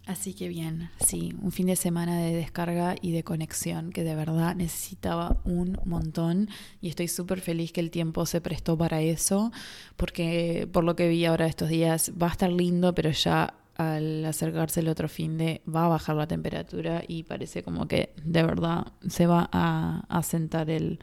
Así 0.06 0.34
que 0.34 0.48
bien, 0.48 0.90
sí, 1.00 1.34
un 1.40 1.50
fin 1.50 1.66
de 1.66 1.76
semana 1.76 2.18
de 2.18 2.34
descarga 2.34 2.94
y 3.00 3.12
de 3.12 3.24
conexión 3.24 3.90
que 3.90 4.04
de 4.04 4.14
verdad 4.14 4.54
necesitaba 4.54 5.40
un 5.44 5.78
montón 5.86 6.50
y 6.82 6.90
estoy 6.90 7.08
súper 7.08 7.40
feliz 7.40 7.72
que 7.72 7.80
el 7.80 7.90
tiempo 7.90 8.26
se 8.26 8.42
prestó 8.42 8.76
para 8.76 9.00
eso, 9.00 9.50
porque 9.96 10.68
por 10.70 10.84
lo 10.84 10.94
que 10.94 11.08
vi 11.08 11.24
ahora 11.24 11.46
estos 11.46 11.70
días 11.70 12.12
va 12.20 12.26
a 12.26 12.32
estar 12.32 12.52
lindo, 12.52 12.94
pero 12.94 13.10
ya 13.12 13.54
al 13.76 14.24
acercarse 14.26 14.80
el 14.80 14.88
otro 14.88 15.08
fin 15.08 15.38
de 15.38 15.62
va 15.66 15.86
a 15.86 15.88
bajar 15.88 16.16
la 16.16 16.26
temperatura 16.26 17.02
y 17.08 17.22
parece 17.22 17.62
como 17.62 17.88
que 17.88 18.12
de 18.22 18.42
verdad 18.42 18.86
se 19.08 19.26
va 19.26 19.48
a, 19.52 20.04
a 20.08 20.22
sentar 20.22 20.68
el, 20.68 20.98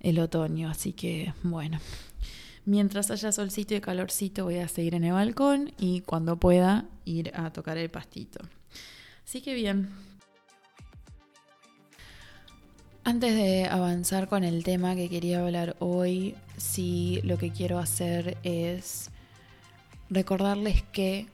el 0.00 0.18
otoño, 0.18 0.68
así 0.70 0.92
que 0.92 1.32
bueno. 1.44 1.78
Mientras 2.68 3.10
haya 3.10 3.32
solcito 3.32 3.74
y 3.74 3.80
calorcito 3.80 4.44
voy 4.44 4.58
a 4.58 4.68
seguir 4.68 4.94
en 4.94 5.04
el 5.04 5.14
balcón 5.14 5.72
y 5.78 6.02
cuando 6.02 6.36
pueda 6.36 6.84
ir 7.06 7.32
a 7.34 7.50
tocar 7.50 7.78
el 7.78 7.88
pastito. 7.88 8.40
Así 9.24 9.40
que 9.40 9.54
bien. 9.54 9.88
Antes 13.04 13.34
de 13.34 13.64
avanzar 13.64 14.28
con 14.28 14.44
el 14.44 14.64
tema 14.64 14.94
que 14.96 15.08
quería 15.08 15.40
hablar 15.40 15.76
hoy, 15.78 16.34
sí 16.58 17.22
lo 17.24 17.38
que 17.38 17.52
quiero 17.52 17.78
hacer 17.78 18.36
es 18.42 19.08
recordarles 20.10 20.82
que 20.82 21.26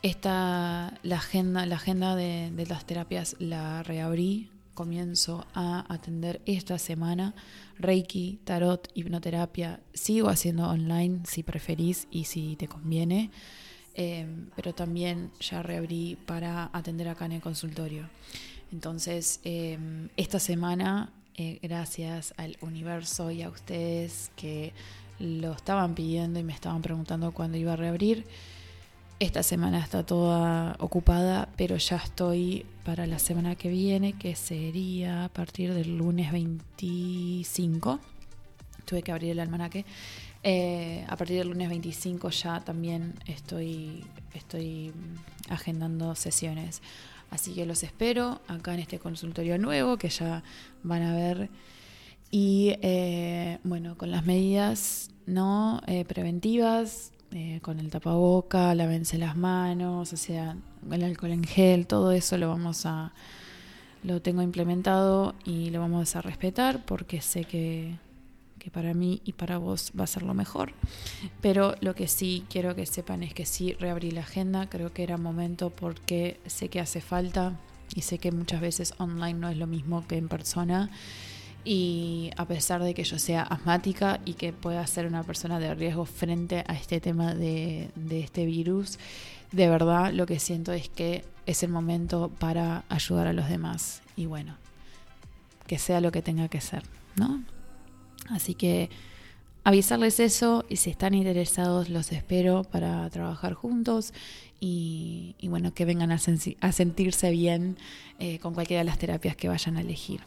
esta, 0.00 0.98
la 1.02 1.16
agenda, 1.16 1.66
la 1.66 1.76
agenda 1.76 2.16
de, 2.16 2.50
de 2.50 2.64
las 2.64 2.86
terapias 2.86 3.36
la 3.38 3.82
reabrí 3.82 4.48
comienzo 4.74 5.46
a 5.54 5.92
atender 5.92 6.40
esta 6.46 6.78
semana 6.78 7.34
Reiki, 7.78 8.40
Tarot, 8.44 8.88
hipnoterapia. 8.94 9.80
Sigo 9.92 10.28
haciendo 10.28 10.68
online 10.68 11.20
si 11.24 11.42
preferís 11.42 12.06
y 12.10 12.24
si 12.24 12.56
te 12.56 12.68
conviene, 12.68 13.30
em, 13.94 14.50
pero 14.56 14.74
también 14.74 15.30
ya 15.40 15.62
reabrí 15.62 16.16
para 16.26 16.70
atender 16.72 17.08
acá 17.08 17.26
en 17.26 17.32
el 17.32 17.40
consultorio. 17.40 18.08
Entonces, 18.72 19.40
em, 19.44 20.08
esta 20.16 20.38
semana, 20.38 21.12
eh, 21.36 21.58
gracias 21.62 22.34
al 22.36 22.56
universo 22.60 23.30
y 23.30 23.42
a 23.42 23.50
ustedes 23.50 24.30
que 24.36 24.72
lo 25.18 25.52
estaban 25.52 25.94
pidiendo 25.94 26.40
y 26.40 26.44
me 26.44 26.52
estaban 26.52 26.82
preguntando 26.82 27.32
cuándo 27.32 27.58
iba 27.58 27.74
a 27.74 27.76
reabrir, 27.76 28.26
esta 29.22 29.44
semana 29.44 29.78
está 29.78 30.04
toda 30.04 30.74
ocupada, 30.80 31.48
pero 31.56 31.76
ya 31.76 31.96
estoy 31.96 32.66
para 32.84 33.06
la 33.06 33.20
semana 33.20 33.54
que 33.54 33.68
viene, 33.68 34.14
que 34.14 34.34
sería 34.34 35.26
a 35.26 35.28
partir 35.28 35.72
del 35.74 35.96
lunes 35.96 36.32
25. 36.32 38.00
Tuve 38.84 39.02
que 39.02 39.12
abrir 39.12 39.30
el 39.30 39.38
almanaque. 39.38 39.84
Eh, 40.42 41.04
a 41.08 41.16
partir 41.16 41.38
del 41.38 41.50
lunes 41.50 41.68
25 41.68 42.30
ya 42.30 42.60
también 42.64 43.14
estoy, 43.26 44.04
estoy 44.34 44.92
agendando 45.48 46.16
sesiones. 46.16 46.82
Así 47.30 47.54
que 47.54 47.64
los 47.64 47.84
espero 47.84 48.40
acá 48.48 48.74
en 48.74 48.80
este 48.80 48.98
consultorio 48.98 49.56
nuevo 49.56 49.98
que 49.98 50.08
ya 50.08 50.42
van 50.82 51.02
a 51.02 51.14
ver. 51.14 51.48
Y 52.32 52.74
eh, 52.82 53.60
bueno, 53.62 53.96
con 53.96 54.10
las 54.10 54.26
medidas 54.26 55.10
no 55.26 55.80
eh, 55.86 56.04
preventivas, 56.04 57.12
eh, 57.34 57.60
con 57.62 57.80
el 57.80 57.90
tapaboca, 57.90 58.74
lávense 58.74 59.16
las 59.16 59.36
manos, 59.36 60.12
o 60.12 60.16
sea, 60.16 60.56
el 60.90 61.02
alcohol 61.02 61.32
en 61.32 61.44
gel, 61.44 61.86
todo 61.86 62.12
eso 62.12 62.36
lo 62.36 62.48
vamos 62.48 62.84
a, 62.84 63.12
lo 64.02 64.20
tengo 64.20 64.42
implementado 64.42 65.34
y 65.44 65.70
lo 65.70 65.80
vamos 65.80 66.14
a 66.14 66.20
respetar 66.20 66.84
porque 66.84 67.22
sé 67.22 67.44
que, 67.44 67.96
que 68.58 68.70
para 68.70 68.92
mí 68.92 69.22
y 69.24 69.32
para 69.32 69.58
vos 69.58 69.92
va 69.98 70.04
a 70.04 70.08
ser 70.08 70.24
lo 70.24 70.34
mejor. 70.34 70.72
Pero 71.40 71.74
lo 71.80 71.94
que 71.94 72.06
sí 72.06 72.44
quiero 72.50 72.74
que 72.74 72.84
sepan 72.86 73.22
es 73.22 73.32
que 73.32 73.46
sí 73.46 73.72
reabrí 73.80 74.10
la 74.10 74.20
agenda, 74.20 74.68
creo 74.68 74.92
que 74.92 75.02
era 75.02 75.16
momento 75.16 75.70
porque 75.70 76.38
sé 76.46 76.68
que 76.68 76.80
hace 76.80 77.00
falta 77.00 77.58
y 77.94 78.02
sé 78.02 78.18
que 78.18 78.30
muchas 78.30 78.60
veces 78.60 78.94
online 78.98 79.38
no 79.38 79.48
es 79.48 79.56
lo 79.56 79.66
mismo 79.66 80.06
que 80.06 80.16
en 80.16 80.28
persona 80.28 80.90
y 81.64 82.30
a 82.36 82.46
pesar 82.46 82.82
de 82.82 82.94
que 82.94 83.04
yo 83.04 83.18
sea 83.18 83.42
asmática 83.42 84.20
y 84.24 84.34
que 84.34 84.52
pueda 84.52 84.86
ser 84.86 85.06
una 85.06 85.22
persona 85.22 85.60
de 85.60 85.74
riesgo 85.74 86.04
frente 86.04 86.64
a 86.66 86.74
este 86.74 87.00
tema 87.00 87.34
de, 87.34 87.90
este 88.10 88.46
virus, 88.46 88.98
de 89.52 89.68
verdad 89.68 90.12
lo 90.12 90.26
que 90.26 90.40
siento 90.40 90.72
es 90.72 90.88
que 90.88 91.24
es 91.46 91.62
el 91.62 91.70
momento 91.70 92.30
para 92.38 92.84
ayudar 92.88 93.28
a 93.28 93.32
los 93.32 93.48
demás 93.48 94.02
y 94.16 94.26
bueno, 94.26 94.56
que 95.66 95.78
sea 95.78 96.00
lo 96.00 96.10
que 96.10 96.22
tenga 96.22 96.48
que 96.48 96.60
ser, 96.60 96.82
¿no? 97.16 97.42
Así 98.28 98.54
que 98.54 98.90
avisarles 99.64 100.18
eso 100.18 100.64
y 100.68 100.76
si 100.76 100.90
están 100.90 101.14
interesados 101.14 101.88
los 101.88 102.10
espero 102.10 102.64
para 102.64 103.08
trabajar 103.10 103.54
juntos 103.54 104.12
y, 104.64 105.34
bueno, 105.42 105.74
que 105.74 105.84
vengan 105.84 106.12
a, 106.12 106.18
sentirse 106.18 107.30
bien 107.30 107.76
eh, 108.20 108.38
con 108.38 108.54
cualquiera 108.54 108.82
de 108.82 108.84
las 108.84 108.98
terapias 108.98 109.34
que 109.34 109.48
vayan 109.48 109.76
a 109.76 109.80
elegir. 109.80 110.20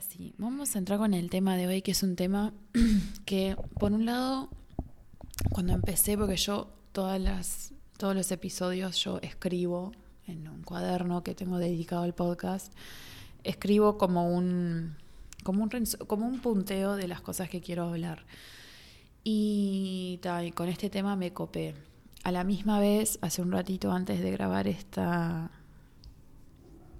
Sí, 0.00 0.34
vamos 0.38 0.74
a 0.74 0.78
entrar 0.78 0.98
con 0.98 1.14
el 1.14 1.30
tema 1.30 1.56
de 1.56 1.66
hoy, 1.66 1.82
que 1.82 1.92
es 1.92 2.02
un 2.02 2.16
tema 2.16 2.52
que, 3.24 3.56
por 3.78 3.92
un 3.92 4.06
lado, 4.06 4.50
cuando 5.50 5.72
empecé, 5.72 6.16
porque 6.16 6.36
yo 6.36 6.68
todas 6.92 7.20
las, 7.20 7.72
todos 7.96 8.14
los 8.14 8.30
episodios 8.30 9.02
yo 9.02 9.18
escribo 9.22 9.92
en 10.26 10.48
un 10.48 10.62
cuaderno 10.62 11.22
que 11.22 11.34
tengo 11.34 11.58
dedicado 11.58 12.02
al 12.02 12.14
podcast, 12.14 12.72
escribo 13.44 13.98
como 13.98 14.34
un, 14.34 14.96
como 15.42 15.62
un, 15.64 16.40
punteo 16.40 16.96
de 16.96 17.08
las 17.08 17.20
cosas 17.20 17.48
que 17.48 17.60
quiero 17.60 17.84
hablar. 17.84 18.24
Y, 19.24 20.20
y 20.44 20.52
con 20.52 20.68
este 20.68 20.90
tema 20.90 21.16
me 21.16 21.32
copé. 21.32 21.74
A 22.24 22.32
la 22.32 22.44
misma 22.44 22.80
vez, 22.80 23.18
hace 23.22 23.42
un 23.42 23.52
ratito 23.52 23.92
antes 23.92 24.20
de 24.20 24.30
grabar 24.30 24.68
esta, 24.68 25.50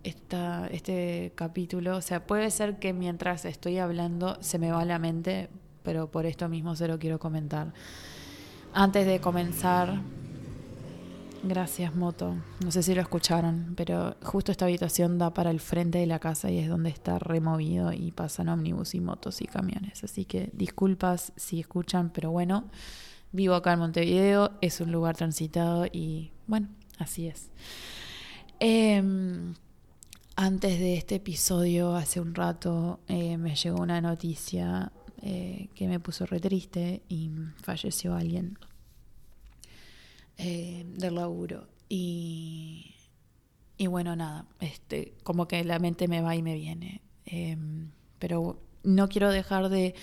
esta, 0.04 0.66
este 0.68 1.32
capítulo. 1.34 1.96
O 1.96 2.00
sea, 2.00 2.26
puede 2.26 2.50
ser 2.50 2.78
que 2.78 2.92
mientras 2.92 3.44
estoy 3.44 3.78
hablando 3.78 4.36
se 4.40 4.58
me 4.58 4.70
va 4.70 4.84
la 4.84 4.98
mente, 4.98 5.48
pero 5.82 6.10
por 6.10 6.26
esto 6.26 6.48
mismo 6.48 6.76
se 6.76 6.88
lo 6.88 6.98
quiero 6.98 7.18
comentar. 7.18 7.72
Antes 8.72 9.06
de 9.06 9.20
comenzar, 9.20 10.00
Gracias, 11.42 11.94
Moto. 11.94 12.36
No 12.64 12.72
sé 12.72 12.82
si 12.82 12.94
lo 12.94 13.00
escucharon, 13.00 13.74
pero 13.76 14.16
justo 14.22 14.50
esta 14.50 14.64
habitación 14.64 15.18
da 15.18 15.32
para 15.32 15.50
el 15.50 15.60
frente 15.60 15.98
de 15.98 16.06
la 16.06 16.18
casa 16.18 16.50
y 16.50 16.58
es 16.58 16.68
donde 16.68 16.90
está 16.90 17.18
removido 17.20 17.92
y 17.92 18.10
pasan 18.10 18.48
ómnibus 18.48 18.94
y 18.94 19.00
motos 19.00 19.40
y 19.40 19.46
camiones. 19.46 20.02
Así 20.02 20.24
que 20.24 20.50
disculpas 20.52 21.32
si 21.36 21.60
escuchan, 21.60 22.10
pero 22.10 22.32
bueno, 22.32 22.64
vivo 23.30 23.54
acá 23.54 23.72
en 23.72 23.78
Montevideo, 23.78 24.50
es 24.60 24.80
un 24.80 24.90
lugar 24.90 25.16
transitado 25.16 25.86
y 25.86 26.32
bueno, 26.48 26.68
así 26.98 27.28
es. 27.28 27.50
Em, 28.58 29.54
antes 30.40 30.78
de 30.78 30.94
este 30.94 31.16
episodio, 31.16 31.96
hace 31.96 32.20
un 32.20 32.32
rato, 32.32 33.00
eh, 33.08 33.36
me 33.36 33.56
llegó 33.56 33.82
una 33.82 34.00
noticia 34.00 34.92
eh, 35.20 35.68
que 35.74 35.88
me 35.88 35.98
puso 35.98 36.26
re 36.26 36.38
triste 36.38 37.02
y 37.08 37.28
falleció 37.60 38.14
alguien 38.14 38.56
eh, 40.36 40.86
del 40.96 41.16
laburo. 41.16 41.66
Y, 41.88 42.94
y 43.78 43.88
bueno, 43.88 44.14
nada, 44.14 44.46
este, 44.60 45.14
como 45.24 45.48
que 45.48 45.64
la 45.64 45.80
mente 45.80 46.06
me 46.06 46.20
va 46.20 46.36
y 46.36 46.42
me 46.42 46.54
viene. 46.54 47.02
Em, 47.26 47.90
pero 48.20 48.62
no 48.84 49.08
quiero 49.08 49.32
dejar 49.32 49.68
de, 49.68 49.96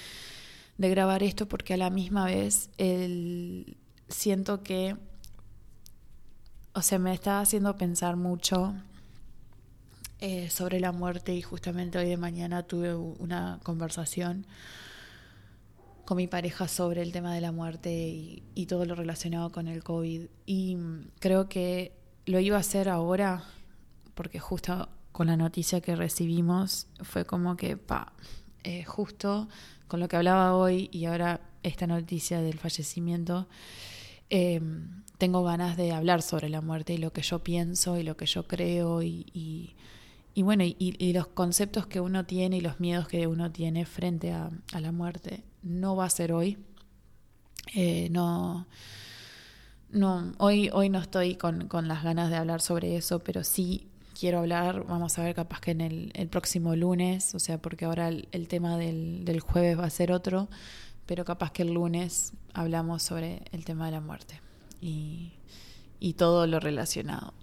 de, 0.77 0.89
grabar 0.89 1.23
esto 1.23 1.47
porque 1.47 1.75
a 1.75 1.77
la 1.77 1.89
misma 1.89 2.25
vez 2.25 2.71
el, 2.77 3.77
siento 4.09 4.63
que, 4.63 4.97
o 6.73 6.81
sea, 6.81 6.99
me 6.99 7.13
está 7.13 7.39
haciendo 7.39 7.77
pensar 7.77 8.17
mucho 8.17 8.75
eh, 10.19 10.49
sobre 10.49 10.79
la 10.79 10.91
muerte 10.91 11.33
y 11.33 11.41
justamente 11.41 11.97
hoy 11.97 12.07
de 12.07 12.17
mañana 12.17 12.63
tuve 12.63 12.95
una 12.95 13.59
conversación 13.63 14.45
con 16.05 16.17
mi 16.17 16.27
pareja 16.27 16.67
sobre 16.67 17.01
el 17.01 17.11
tema 17.11 17.33
de 17.33 17.41
la 17.41 17.51
muerte 17.51 17.91
y, 17.91 18.65
todo 18.67 18.85
lo 18.85 18.95
relacionado 18.95 19.51
con 19.51 19.67
el 19.67 19.83
COVID. 19.83 20.27
Y 20.45 20.77
creo 21.19 21.49
que 21.49 21.91
lo 22.25 22.39
iba 22.39 22.57
a 22.57 22.61
hacer 22.61 22.89
ahora 22.89 23.43
porque 24.13 24.39
justo 24.39 24.87
con 25.11 25.27
la 25.27 25.35
noticia 25.35 25.81
que 25.81 25.95
recibimos 25.95 26.87
fue 27.01 27.25
como 27.25 27.57
que, 27.57 27.75
pa, 27.75 28.13
eh, 28.63 28.83
justo 28.83 29.47
con 29.87 29.99
lo 29.99 30.07
que 30.07 30.15
hablaba 30.15 30.55
hoy 30.55 30.89
y 30.91 31.05
ahora 31.05 31.41
esta 31.63 31.87
noticia 31.87 32.41
del 32.41 32.59
fallecimiento, 32.59 33.47
eh, 34.29 34.61
tengo 35.17 35.43
ganas 35.43 35.77
de 35.77 35.91
hablar 35.91 36.21
sobre 36.21 36.49
la 36.49 36.61
muerte 36.61 36.93
y 36.93 36.97
lo 36.97 37.13
que 37.13 37.21
yo 37.21 37.39
pienso 37.39 37.97
y 37.97 38.03
lo 38.03 38.17
que 38.17 38.25
yo 38.25 38.47
creo 38.47 39.01
y, 39.01 39.25
y, 39.33 39.75
bueno, 40.43 40.63
y, 40.65 41.13
los 41.13 41.27
conceptos 41.27 41.87
que 41.87 42.01
uno 42.01 42.25
tiene 42.25 42.57
y 42.57 42.61
los 42.61 42.79
miedos 42.79 43.07
que 43.07 43.25
uno 43.27 43.51
tiene 43.51 43.85
frente 43.85 44.33
a, 44.33 44.51
la 44.79 44.91
muerte 44.91 45.43
no 45.63 45.95
va 45.95 46.05
a 46.05 46.09
ser 46.09 46.33
hoy. 46.33 46.57
Eh, 47.73 48.09
no, 48.11 48.67
no, 49.91 50.33
hoy, 50.37 50.69
hoy 50.73 50.89
no 50.89 50.99
estoy 50.99 51.35
con, 51.35 51.69
las 51.87 52.03
ganas 52.03 52.29
de 52.29 52.35
hablar 52.35 52.61
sobre 52.61 52.97
eso, 52.97 53.19
pero 53.19 53.43
sí 53.45 53.87
quiero 54.19 54.39
hablar, 54.39 54.85
vamos 54.85 55.17
a 55.17 55.23
ver 55.23 55.35
capaz 55.35 55.61
que 55.61 55.71
en 55.71 55.81
el, 55.81 56.27
próximo 56.29 56.75
lunes, 56.75 57.33
o 57.33 57.39
sea, 57.39 57.61
porque 57.61 57.85
ahora 57.85 58.09
el, 58.09 58.47
tema 58.49 58.77
del, 58.77 59.23
del, 59.23 59.39
jueves 59.39 59.79
va 59.79 59.85
a 59.85 59.89
ser 59.89 60.11
otro, 60.11 60.49
pero 61.05 61.23
capaz 61.23 61.51
que 61.51 61.61
el 61.61 61.73
lunes 61.73 62.33
hablamos 62.53 63.03
sobre 63.03 63.43
el 63.51 63.63
tema 63.63 63.85
de 63.85 63.91
la 63.91 64.01
muerte 64.01 64.41
y, 64.81 65.31
y 65.99 66.13
todo 66.13 66.45
lo 66.45 66.59
relacionado. 66.59 67.33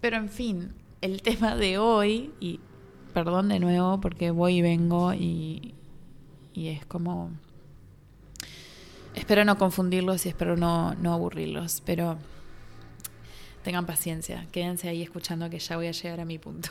Pero 0.00 0.16
en 0.16 0.28
fin, 0.28 0.72
el 1.04 1.20
tema 1.20 1.54
de 1.54 1.76
hoy, 1.76 2.32
y 2.40 2.60
perdón 3.12 3.50
de 3.50 3.60
nuevo 3.60 4.00
porque 4.00 4.30
voy 4.30 4.56
y 4.56 4.62
vengo 4.62 5.12
y, 5.12 5.74
y 6.54 6.68
es 6.68 6.86
como 6.86 7.30
Espero 9.14 9.44
no 9.44 9.58
confundirlos 9.58 10.24
y 10.24 10.30
espero 10.30 10.56
no, 10.56 10.94
no 10.94 11.12
aburrirlos, 11.12 11.82
pero 11.84 12.16
tengan 13.62 13.84
paciencia, 13.84 14.46
quédense 14.50 14.88
ahí 14.88 15.02
escuchando 15.02 15.50
que 15.50 15.58
ya 15.58 15.76
voy 15.76 15.88
a 15.88 15.92
llegar 15.92 16.20
a 16.20 16.24
mi 16.24 16.38
punto. 16.38 16.70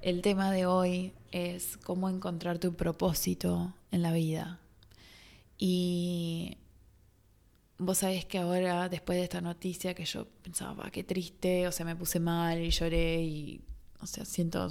El 0.00 0.22
tema 0.22 0.50
de 0.50 0.64
hoy 0.64 1.12
es 1.30 1.76
cómo 1.76 2.08
encontrar 2.08 2.58
tu 2.58 2.74
propósito 2.74 3.74
en 3.90 4.02
la 4.02 4.12
vida. 4.12 4.58
Y 5.58 6.56
vos 7.78 7.98
sabés 7.98 8.24
que 8.24 8.38
ahora, 8.38 8.88
después 8.88 9.18
de 9.18 9.24
esta 9.24 9.40
noticia, 9.40 9.94
que 9.94 10.04
yo 10.04 10.26
pensaba, 10.42 10.90
qué 10.90 11.04
triste, 11.04 11.66
o 11.66 11.72
sea, 11.72 11.84
me 11.84 11.96
puse 11.96 12.20
mal 12.20 12.60
y 12.60 12.70
lloré 12.70 13.22
y, 13.22 13.60
o 14.00 14.06
sea, 14.06 14.24
siento, 14.24 14.70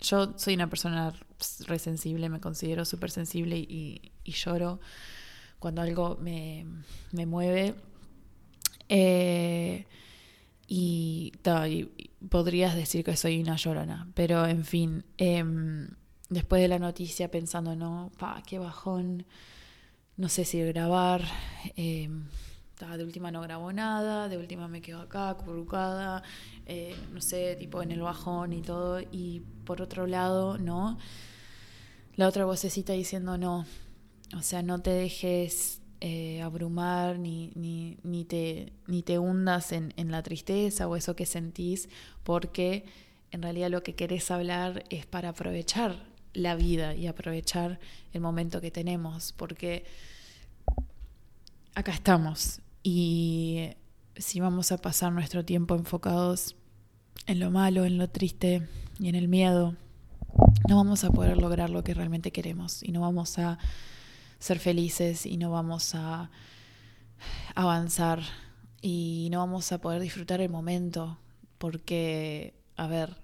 yo 0.00 0.34
soy 0.36 0.54
una 0.54 0.68
persona 0.68 1.14
resensible, 1.66 2.28
me 2.28 2.40
considero 2.40 2.84
súper 2.84 3.10
sensible 3.10 3.56
y, 3.56 4.12
lloro 4.24 4.80
cuando 5.58 5.82
algo 5.82 6.16
me, 6.20 6.66
mueve. 7.12 7.74
Eh, 8.88 9.86
y, 10.68 11.32
podrías 12.28 12.74
decir 12.74 13.04
que 13.04 13.16
soy 13.16 13.40
una 13.40 13.56
llorona, 13.56 14.08
pero 14.14 14.46
en 14.46 14.64
fin, 14.64 15.04
em, 15.16 15.88
después 16.28 16.60
de 16.60 16.68
la 16.68 16.78
noticia 16.78 17.30
pensando, 17.30 17.76
no, 17.76 18.10
pa, 18.18 18.42
qué 18.46 18.58
bajón, 18.58 19.26
no 20.16 20.28
sé 20.28 20.44
si 20.44 20.62
grabar, 20.62 21.22
eh, 21.76 22.08
de 22.78 23.04
última 23.04 23.30
no 23.30 23.40
grabo 23.40 23.72
nada, 23.72 24.28
de 24.28 24.38
última 24.38 24.68
me 24.68 24.80
quedo 24.80 25.00
acá, 25.00 25.30
acurrucada, 25.30 26.22
eh, 26.66 26.94
no 27.12 27.20
sé, 27.20 27.56
tipo 27.56 27.82
en 27.82 27.90
el 27.90 28.00
bajón 28.00 28.52
y 28.52 28.62
todo, 28.62 29.00
y 29.00 29.42
por 29.64 29.82
otro 29.82 30.06
lado, 30.06 30.58
no, 30.58 30.98
la 32.16 32.28
otra 32.28 32.44
vocecita 32.44 32.92
diciendo, 32.92 33.36
no, 33.38 33.66
o 34.36 34.42
sea, 34.42 34.62
no 34.62 34.80
te 34.80 34.90
dejes 34.90 35.80
eh, 36.00 36.42
abrumar 36.42 37.18
ni, 37.18 37.52
ni, 37.54 37.98
ni, 38.02 38.24
te, 38.24 38.72
ni 38.86 39.02
te 39.02 39.18
hundas 39.18 39.72
en, 39.72 39.92
en, 39.96 40.10
la 40.10 40.22
tristeza 40.22 40.88
o 40.88 40.96
eso 40.96 41.16
que 41.16 41.26
sentís, 41.26 41.88
porque 42.24 42.84
en 43.30 43.42
realidad 43.42 43.70
lo 43.70 43.82
que 43.82 43.94
querés 43.94 44.30
hablar 44.30 44.84
es 44.90 45.06
para 45.06 45.30
aprovechar 45.30 46.15
la 46.36 46.54
vida 46.54 46.94
y 46.94 47.06
aprovechar 47.06 47.80
el 48.12 48.20
momento 48.20 48.60
que 48.60 48.70
tenemos, 48.70 49.32
porque 49.32 49.84
acá 51.74 51.92
estamos 51.92 52.60
y 52.82 53.70
si 54.16 54.40
vamos 54.40 54.70
a 54.70 54.78
pasar 54.78 55.12
nuestro 55.12 55.44
tiempo 55.44 55.74
enfocados 55.74 56.56
en 57.26 57.40
lo 57.40 57.50
malo, 57.50 57.84
en 57.84 57.98
lo 57.98 58.08
triste 58.08 58.68
y 58.98 59.08
en 59.08 59.14
el 59.14 59.28
miedo, 59.28 59.74
no 60.68 60.76
vamos 60.76 61.04
a 61.04 61.10
poder 61.10 61.38
lograr 61.38 61.70
lo 61.70 61.82
que 61.82 61.94
realmente 61.94 62.30
queremos 62.30 62.82
y 62.82 62.92
no 62.92 63.00
vamos 63.00 63.38
a 63.38 63.58
ser 64.38 64.58
felices 64.58 65.26
y 65.26 65.36
no 65.38 65.50
vamos 65.50 65.94
a 65.94 66.30
avanzar 67.54 68.20
y 68.82 69.28
no 69.32 69.38
vamos 69.38 69.72
a 69.72 69.78
poder 69.78 70.02
disfrutar 70.02 70.40
el 70.40 70.50
momento 70.50 71.18
porque, 71.58 72.54
a 72.76 72.86
ver, 72.86 73.16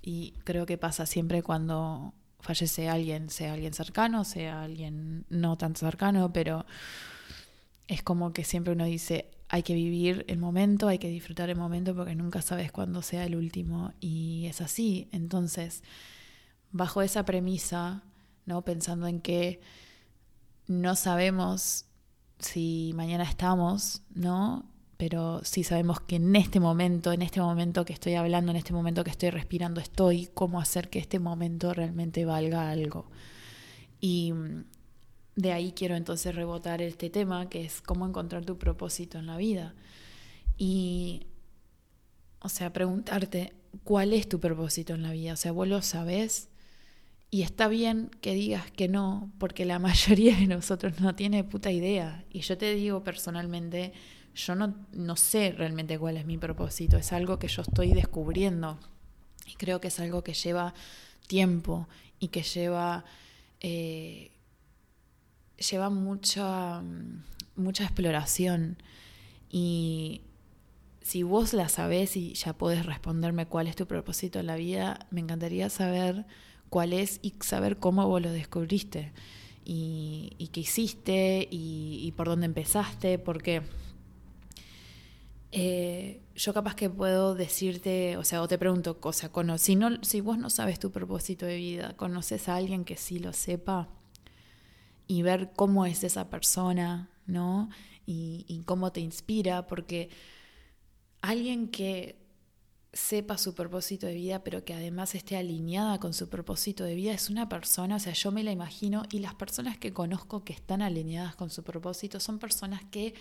y 0.00 0.32
creo 0.44 0.66
que 0.66 0.78
pasa 0.78 1.06
siempre 1.06 1.42
cuando 1.42 2.14
fallece 2.44 2.90
alguien, 2.90 3.30
sea 3.30 3.54
alguien 3.54 3.72
cercano, 3.72 4.22
sea 4.24 4.62
alguien 4.62 5.24
no 5.30 5.56
tan 5.56 5.74
cercano, 5.74 6.30
pero 6.30 6.66
es 7.88 8.02
como 8.02 8.34
que 8.34 8.44
siempre 8.44 8.74
uno 8.74 8.84
dice, 8.84 9.30
hay 9.48 9.62
que 9.62 9.72
vivir 9.72 10.26
el 10.28 10.36
momento, 10.36 10.88
hay 10.88 10.98
que 10.98 11.08
disfrutar 11.08 11.48
el 11.48 11.56
momento 11.56 11.96
porque 11.96 12.14
nunca 12.14 12.42
sabes 12.42 12.70
cuándo 12.70 13.00
sea 13.00 13.24
el 13.24 13.34
último 13.34 13.94
y 13.98 14.44
es 14.46 14.60
así. 14.60 15.08
Entonces, 15.10 15.82
bajo 16.70 17.00
esa 17.00 17.24
premisa, 17.24 18.02
¿no? 18.44 18.62
Pensando 18.62 19.06
en 19.06 19.22
que 19.22 19.62
no 20.66 20.96
sabemos 20.96 21.86
si 22.38 22.92
mañana 22.94 23.24
estamos, 23.24 24.02
¿no? 24.14 24.66
Pero 24.96 25.40
sí 25.44 25.64
sabemos 25.64 26.00
que 26.00 26.16
en 26.16 26.36
este 26.36 26.60
momento, 26.60 27.12
en 27.12 27.22
este 27.22 27.40
momento 27.40 27.84
que 27.84 27.92
estoy 27.92 28.14
hablando, 28.14 28.52
en 28.52 28.56
este 28.56 28.72
momento 28.72 29.04
que 29.04 29.10
estoy 29.10 29.30
respirando, 29.30 29.80
estoy, 29.80 30.28
cómo 30.32 30.60
hacer 30.60 30.88
que 30.88 30.98
este 30.98 31.18
momento 31.18 31.74
realmente 31.74 32.24
valga 32.24 32.70
algo. 32.70 33.10
Y 34.00 34.32
mm, 34.32 34.64
de 35.36 35.52
ahí 35.52 35.72
quiero 35.72 35.96
entonces 35.96 36.34
rebotar 36.34 36.80
este 36.80 37.10
tema, 37.10 37.48
que 37.48 37.64
es 37.64 37.82
cómo 37.82 38.06
encontrar 38.06 38.44
tu 38.44 38.56
propósito 38.58 39.18
en 39.18 39.26
la 39.26 39.36
vida. 39.36 39.74
Y, 40.56 41.26
o 42.40 42.48
sea, 42.48 42.72
preguntarte, 42.72 43.52
¿cuál 43.82 44.12
es 44.12 44.28
tu 44.28 44.38
propósito 44.38 44.94
en 44.94 45.02
la 45.02 45.12
vida? 45.12 45.32
O 45.32 45.36
sea, 45.36 45.52
vos 45.52 45.66
lo 45.66 45.82
sabés, 45.82 46.48
y 47.34 47.42
está 47.42 47.66
bien 47.66 48.10
que 48.20 48.32
digas 48.32 48.70
que 48.70 48.86
no, 48.86 49.32
porque 49.38 49.64
la 49.64 49.78
mayoría 49.80 50.36
de 50.36 50.46
nosotros 50.46 51.00
no 51.00 51.16
tiene 51.16 51.42
puta 51.42 51.72
idea. 51.72 52.24
Y 52.30 52.42
yo 52.42 52.56
te 52.56 52.72
digo 52.76 53.02
personalmente, 53.02 53.92
yo 54.34 54.54
no, 54.54 54.74
no 54.92 55.16
sé 55.16 55.52
realmente 55.56 55.98
cuál 55.98 56.16
es 56.16 56.26
mi 56.26 56.38
propósito, 56.38 56.96
es 56.96 57.12
algo 57.12 57.38
que 57.38 57.48
yo 57.48 57.62
estoy 57.62 57.92
descubriendo. 57.92 58.78
Y 59.46 59.54
creo 59.54 59.80
que 59.80 59.88
es 59.88 60.00
algo 60.00 60.24
que 60.24 60.34
lleva 60.34 60.74
tiempo 61.26 61.88
y 62.18 62.28
que 62.28 62.42
lleva, 62.42 63.04
eh, 63.60 64.32
lleva 65.70 65.90
mucha, 65.90 66.82
mucha 67.56 67.84
exploración. 67.84 68.78
Y 69.50 70.22
si 71.02 71.22
vos 71.22 71.52
la 71.52 71.68
sabés 71.68 72.16
y 72.16 72.34
ya 72.34 72.54
podés 72.54 72.86
responderme 72.86 73.46
cuál 73.46 73.66
es 73.66 73.76
tu 73.76 73.86
propósito 73.86 74.40
en 74.40 74.46
la 74.46 74.56
vida, 74.56 75.06
me 75.10 75.20
encantaría 75.20 75.68
saber 75.68 76.26
cuál 76.70 76.92
es 76.92 77.20
y 77.22 77.34
saber 77.40 77.78
cómo 77.78 78.08
vos 78.08 78.22
lo 78.22 78.32
descubriste 78.32 79.12
y, 79.64 80.50
qué 80.52 80.60
hiciste 80.60 81.48
y, 81.50 82.12
por 82.16 82.26
dónde 82.26 82.46
empezaste, 82.46 83.18
porque 83.18 83.62
eh, 85.56 86.20
yo 86.34 86.52
capaz 86.52 86.74
que 86.74 86.90
puedo 86.90 87.36
decirte, 87.36 88.16
o 88.16 88.24
sea, 88.24 88.42
o 88.42 88.48
te 88.48 88.58
pregunto, 88.58 89.00
cosa, 89.00 89.30
si, 89.56 89.76
no, 89.76 90.02
si 90.02 90.20
vos 90.20 90.36
no 90.36 90.50
sabes 90.50 90.80
tu 90.80 90.90
propósito 90.90 91.46
de 91.46 91.56
vida, 91.56 91.96
conoces 91.96 92.48
a 92.48 92.56
alguien 92.56 92.84
que 92.84 92.96
sí 92.96 93.20
lo 93.20 93.32
sepa 93.32 93.88
y 95.06 95.22
ver 95.22 95.52
cómo 95.54 95.86
es 95.86 96.02
esa 96.02 96.28
persona, 96.28 97.08
¿no? 97.26 97.70
Y, 98.04 98.44
y 98.48 98.64
cómo 98.64 98.90
te 98.90 98.98
inspira, 99.00 99.68
porque 99.68 100.10
alguien 101.20 101.68
que 101.68 102.18
sepa 102.92 103.38
su 103.38 103.54
propósito 103.54 104.08
de 104.08 104.14
vida, 104.14 104.42
pero 104.42 104.64
que 104.64 104.74
además 104.74 105.14
esté 105.14 105.36
alineada 105.36 106.00
con 106.00 106.14
su 106.14 106.28
propósito 106.28 106.82
de 106.82 106.96
vida, 106.96 107.12
es 107.12 107.30
una 107.30 107.48
persona, 107.48 107.94
o 107.94 108.00
sea, 108.00 108.12
yo 108.12 108.32
me 108.32 108.42
la 108.42 108.50
imagino, 108.50 109.04
y 109.12 109.20
las 109.20 109.36
personas 109.36 109.78
que 109.78 109.92
conozco 109.92 110.42
que 110.42 110.52
están 110.52 110.82
alineadas 110.82 111.36
con 111.36 111.50
su 111.50 111.62
propósito 111.62 112.18
son 112.18 112.40
personas 112.40 112.82
que 112.90 113.14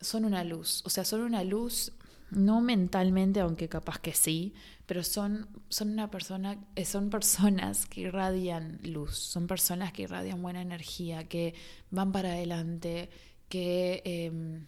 son 0.00 0.24
una 0.24 0.44
luz, 0.44 0.82
o 0.84 0.90
sea, 0.90 1.04
son 1.04 1.22
una 1.22 1.44
luz, 1.44 1.92
no 2.30 2.60
mentalmente, 2.60 3.40
aunque 3.40 3.68
capaz 3.68 3.98
que 3.98 4.12
sí, 4.12 4.54
pero 4.86 5.02
son, 5.02 5.48
son 5.68 5.90
una 5.90 6.10
persona, 6.10 6.58
eh, 6.74 6.84
son 6.84 7.10
personas 7.10 7.86
que 7.86 8.02
irradian 8.02 8.80
luz, 8.82 9.16
son 9.16 9.46
personas 9.46 9.92
que 9.92 10.02
irradian 10.02 10.42
buena 10.42 10.60
energía, 10.62 11.28
que 11.28 11.54
van 11.90 12.12
para 12.12 12.30
adelante, 12.30 13.10
que, 13.48 14.02
em, 14.04 14.66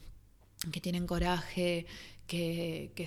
que 0.73 0.81
tienen 0.81 1.07
coraje, 1.07 1.87
que, 2.27 2.93
que, 2.95 3.07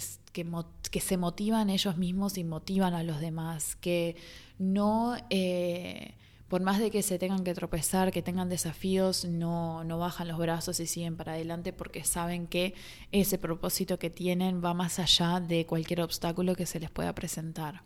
que, 0.91 0.99
se 1.01 1.17
motivan 1.17 1.69
ellos 1.69 1.97
mismos 1.97 2.37
y 2.37 2.43
motivan 2.43 2.93
a 2.93 3.03
los 3.03 3.19
demás, 3.19 3.75
que 3.75 4.15
no... 4.57 5.15
Eh, 5.29 6.15
por 6.51 6.61
más 6.61 6.79
de 6.79 6.91
que 6.91 7.01
se 7.01 7.17
tengan 7.17 7.45
que 7.45 7.53
tropezar, 7.53 8.11
que 8.11 8.21
tengan 8.21 8.49
desafíos, 8.49 9.23
no, 9.23 9.85
no 9.85 9.99
bajan 9.99 10.27
los 10.27 10.37
brazos 10.37 10.81
y 10.81 10.85
siguen 10.85 11.15
para 11.15 11.31
adelante 11.31 11.71
porque 11.71 12.03
saben 12.03 12.45
que 12.45 12.73
ese 13.13 13.37
propósito 13.37 13.97
que 13.97 14.09
tienen 14.09 14.61
va 14.61 14.73
más 14.73 14.99
allá 14.99 15.39
de 15.39 15.65
cualquier 15.65 16.01
obstáculo 16.01 16.53
que 16.53 16.65
se 16.65 16.81
les 16.81 16.91
pueda 16.91 17.15
presentar. 17.15 17.83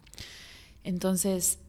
Entonces, 0.84 1.60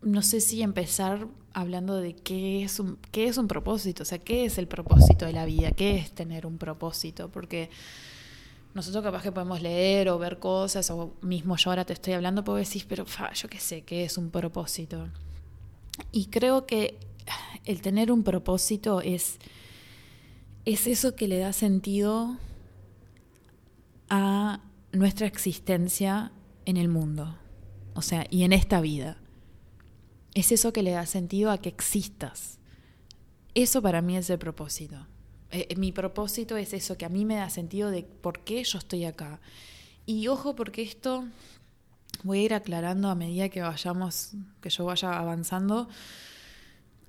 no 0.00 0.22
sé 0.22 0.40
si 0.40 0.62
empezar 0.62 1.28
hablando 1.52 1.96
de 1.96 2.16
qué 2.16 2.64
es 2.64 2.80
un, 2.80 2.96
qué 3.10 3.26
es 3.26 3.36
un 3.36 3.48
propósito, 3.48 4.04
o 4.04 4.06
sea, 4.06 4.18
qué 4.18 4.46
es 4.46 4.56
el 4.56 4.66
propósito 4.66 5.26
de 5.26 5.34
la 5.34 5.44
vida, 5.44 5.72
qué 5.72 5.96
es 5.96 6.12
tener 6.12 6.46
un 6.46 6.56
propósito, 6.56 7.28
porque 7.30 7.68
nosotros 8.74 9.02
capaz 9.02 9.22
que 9.22 9.32
podemos 9.32 9.60
leer 9.60 10.08
o 10.08 10.18
ver 10.18 10.38
cosas, 10.38 10.90
o 10.90 11.14
mismo 11.20 11.56
yo 11.56 11.70
ahora 11.70 11.84
te 11.84 11.92
estoy 11.92 12.14
hablando, 12.14 12.44
puedo 12.44 12.58
decir, 12.58 12.86
pero 12.88 13.04
yo 13.34 13.48
qué 13.48 13.58
sé, 13.58 13.82
¿qué 13.82 14.04
es 14.04 14.16
un 14.16 14.30
propósito? 14.30 15.08
Y 16.10 16.26
creo 16.26 16.66
que 16.66 16.98
el 17.64 17.82
tener 17.82 18.10
un 18.10 18.22
propósito 18.22 19.00
es, 19.00 19.38
es 20.64 20.86
eso 20.86 21.14
que 21.14 21.28
le 21.28 21.38
da 21.38 21.52
sentido 21.52 22.38
a 24.08 24.60
nuestra 24.92 25.26
existencia 25.26 26.32
en 26.64 26.76
el 26.76 26.88
mundo, 26.88 27.38
o 27.94 28.02
sea, 28.02 28.26
y 28.30 28.44
en 28.44 28.52
esta 28.52 28.80
vida. 28.80 29.18
Es 30.34 30.50
eso 30.50 30.72
que 30.72 30.82
le 30.82 30.92
da 30.92 31.04
sentido 31.04 31.50
a 31.50 31.58
que 31.58 31.68
existas. 31.68 32.58
Eso 33.54 33.82
para 33.82 34.00
mí 34.00 34.16
es 34.16 34.30
el 34.30 34.38
propósito. 34.38 35.06
Eh, 35.52 35.66
eh, 35.68 35.76
mi 35.76 35.92
propósito 35.92 36.56
es 36.56 36.72
eso, 36.72 36.96
que 36.96 37.04
a 37.04 37.10
mí 37.10 37.26
me 37.26 37.36
da 37.36 37.50
sentido 37.50 37.90
de 37.90 38.02
por 38.04 38.40
qué 38.40 38.64
yo 38.64 38.78
estoy 38.78 39.04
acá. 39.04 39.38
Y 40.06 40.26
ojo, 40.28 40.56
porque 40.56 40.82
esto 40.82 41.26
voy 42.24 42.40
a 42.40 42.42
ir 42.42 42.54
aclarando 42.54 43.08
a 43.10 43.14
medida 43.14 43.50
que 43.50 43.60
vayamos, 43.60 44.32
que 44.62 44.70
yo 44.70 44.86
vaya 44.86 45.18
avanzando, 45.18 45.88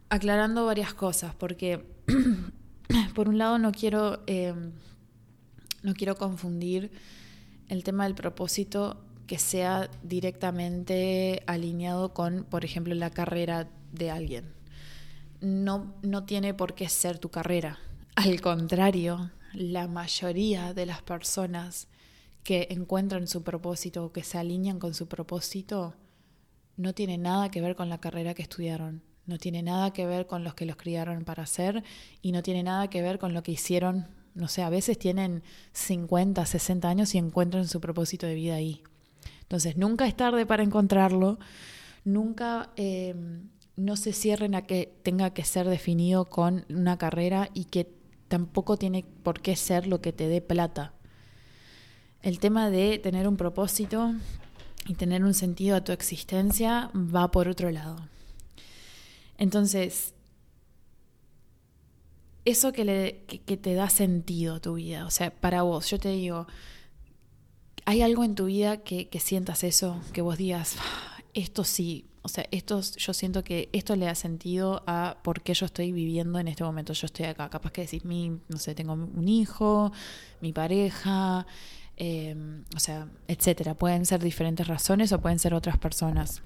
aclarando 0.09 0.65
varias 0.65 0.93
cosas, 0.93 1.33
porque 1.35 1.85
por 3.15 3.29
un 3.29 3.37
lado 3.37 3.57
no 3.59 3.71
quiero, 3.71 4.21
em, 4.27 4.73
no 5.81 5.93
quiero 5.93 6.15
confundir 6.15 6.91
el 7.69 7.83
tema 7.85 8.03
del 8.03 8.13
propósito 8.13 9.01
que 9.25 9.39
sea 9.39 9.89
directamente 10.03 11.43
alineado 11.47 12.13
con, 12.13 12.43
por 12.43 12.65
ejemplo, 12.65 12.93
la 12.93 13.09
carrera 13.09 13.69
de 13.93 14.11
alguien. 14.11 14.53
No, 15.39 15.93
no 16.01 16.25
tiene 16.25 16.53
por 16.53 16.75
qué 16.75 16.89
ser 16.89 17.19
tu 17.19 17.29
carrera 17.29 17.79
al 18.15 18.41
contrario, 18.41 19.31
la 19.53 19.87
mayoría 19.87 20.73
de 20.73 20.85
las 20.85 21.01
personas 21.01 21.87
que 22.43 22.67
encuentran 22.71 23.27
su 23.27 23.43
propósito 23.43 24.05
o 24.05 24.11
que 24.11 24.23
se 24.23 24.37
alinean 24.37 24.79
con 24.79 24.93
su 24.93 25.07
propósito 25.07 25.95
no 26.75 26.93
tiene 26.93 27.17
nada 27.17 27.49
que 27.49 27.61
ver 27.61 27.75
con 27.75 27.89
la 27.89 27.99
carrera 27.99 28.33
que 28.33 28.41
estudiaron, 28.41 29.01
no 29.25 29.37
tiene 29.37 29.63
nada 29.63 29.93
que 29.93 30.05
ver 30.05 30.27
con 30.27 30.43
los 30.43 30.53
que 30.53 30.65
los 30.65 30.75
criaron 30.75 31.23
para 31.23 31.43
hacer 31.43 31.83
y 32.21 32.31
no 32.31 32.43
tiene 32.43 32.63
nada 32.63 32.89
que 32.89 33.01
ver 33.01 33.19
con 33.19 33.33
lo 33.33 33.43
que 33.43 33.53
hicieron, 33.53 34.07
no 34.35 34.47
sé, 34.47 34.63
a 34.63 34.69
veces 34.69 34.97
tienen 34.97 35.43
50, 35.71 36.45
60 36.45 36.89
años 36.89 37.15
y 37.15 37.19
encuentran 37.19 37.67
su 37.67 37.79
propósito 37.79 38.25
de 38.25 38.35
vida 38.35 38.55
ahí. 38.55 38.83
Entonces, 39.41 39.77
nunca 39.77 40.07
es 40.07 40.15
tarde 40.15 40.45
para 40.45 40.63
encontrarlo, 40.63 41.39
nunca 42.03 42.71
eh, 42.75 43.15
no 43.75 43.95
se 43.95 44.13
cierren 44.13 44.55
a 44.55 44.63
que 44.63 44.93
tenga 45.03 45.31
que 45.33 45.45
ser 45.45 45.67
definido 45.67 46.25
con 46.25 46.65
una 46.69 46.97
carrera 46.97 47.49
y 47.53 47.65
que 47.65 48.02
tampoco 48.27 48.77
tiene 48.77 49.05
por 49.23 49.41
qué 49.41 49.55
ser 49.55 49.87
lo 49.87 50.01
que 50.01 50.13
te 50.13 50.27
dé 50.27 50.41
plata. 50.41 50.93
El 52.21 52.39
tema 52.39 52.69
de 52.69 52.99
tener 52.99 53.27
un 53.27 53.37
propósito 53.37 54.13
y 54.87 54.95
tener 54.95 55.23
un 55.23 55.33
sentido 55.33 55.75
a 55.75 55.83
tu 55.83 55.91
existencia 55.91 56.89
va 56.93 57.31
por 57.31 57.47
otro 57.47 57.69
lado. 57.71 58.07
Entonces, 59.37 60.13
eso 62.45 62.73
que, 62.73 62.85
le, 62.85 63.11
te 63.57 63.73
da 63.73 63.89
sentido 63.89 64.55
a 64.55 64.59
tu 64.59 64.75
vida, 64.75 65.05
o 65.05 65.11
sea, 65.11 65.31
para 65.31 65.63
vos, 65.63 65.89
yo 65.89 65.99
te 65.99 66.09
digo, 66.09 66.47
¿hay 67.85 68.01
algo 68.01 68.23
en 68.23 68.35
tu 68.35 68.45
vida 68.45 68.77
que, 68.77 69.07
que 69.09 69.19
sientas 69.19 69.63
eso, 69.63 70.01
que 70.11 70.21
vos 70.21 70.37
digas, 70.37 70.75
ah, 70.79 71.23
esto 71.33 71.63
sí, 71.63 72.05
o 72.25 72.29
sea, 72.29 72.45
esto, 72.51 72.79
yo 72.81 73.13
siento 73.13 73.43
que 73.43 73.69
esto 73.73 73.97
le 73.97 74.05
da 74.05 74.15
sentido 74.15 74.81
a 74.87 75.17
por 75.23 75.41
qué 75.41 75.53
yo 75.53 75.65
estoy 75.65 75.91
viviendo 75.91 76.39
en 76.39 76.47
este 76.47 76.63
momento. 76.63 76.93
Yo 76.93 77.05
estoy 77.05 77.25
acá. 77.25 77.49
Capaz 77.49 77.71
que 77.73 77.81
decís, 77.81 78.05
mi, 78.05 78.39
no 78.47 78.57
sé, 78.57 78.73
tengo 78.75 78.93
un 78.93 79.27
hijo, 79.27 79.91
mi 80.39 80.53
pareja, 80.53 81.45
em, 81.97 82.63
o 82.73 82.79
sea, 82.79 83.09
etcétera. 83.27 83.75
Pueden 83.75 84.05
ser 84.05 84.23
diferentes 84.23 84.65
razones 84.65 85.11
o 85.11 85.19
pueden 85.19 85.37
ser 85.37 85.53
otras 85.53 85.77
personas. 85.77 86.43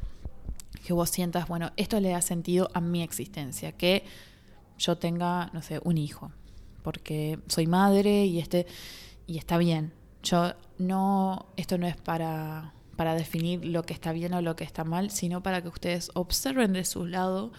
Que 0.83 0.93
vos 0.93 1.11
sientas, 1.11 1.47
bueno, 1.47 1.71
esto 1.77 1.99
le 1.99 2.09
da 2.09 2.21
sentido 2.21 2.71
a 2.73 2.81
mi 2.81 3.03
existencia. 3.03 3.71
Que 3.71 4.03
yo 4.79 4.97
tenga, 4.97 5.51
no 5.53 5.61
sé, 5.61 5.79
un 5.83 5.99
hijo. 5.99 6.31
Porque 6.81 7.37
soy 7.47 7.67
madre 7.67 8.25
y 8.25 8.39
este. 8.39 8.65
Y 9.27 9.37
está 9.37 9.59
bien. 9.59 9.93
Yo 10.23 10.53
no. 10.79 11.45
Esto 11.55 11.77
no 11.77 11.85
es 11.85 11.97
para 11.97 12.73
para 12.97 13.15
definir 13.15 13.63
lo 13.63 13.83
que 13.83 13.93
está 13.93 14.11
bien 14.11 14.33
o 14.33 14.41
lo 14.41 14.57
que 14.57 14.65
está 14.65 14.83
mal, 14.83 15.11
sino 15.11 15.41
para 15.41 15.61
que 15.61 15.69
ustedes 15.69 16.11
observen 16.15 16.73
de 16.73 16.83
su 16.83 17.05
lado 17.05 17.53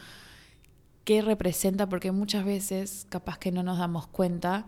qué 1.05 1.23
representa, 1.23 1.89
porque 1.89 2.13
muchas 2.13 2.45
veces 2.45 3.07
capaz 3.09 3.39
que 3.39 3.51
no 3.51 3.63
nos 3.63 3.79
damos 3.79 4.07
cuenta 4.09 4.67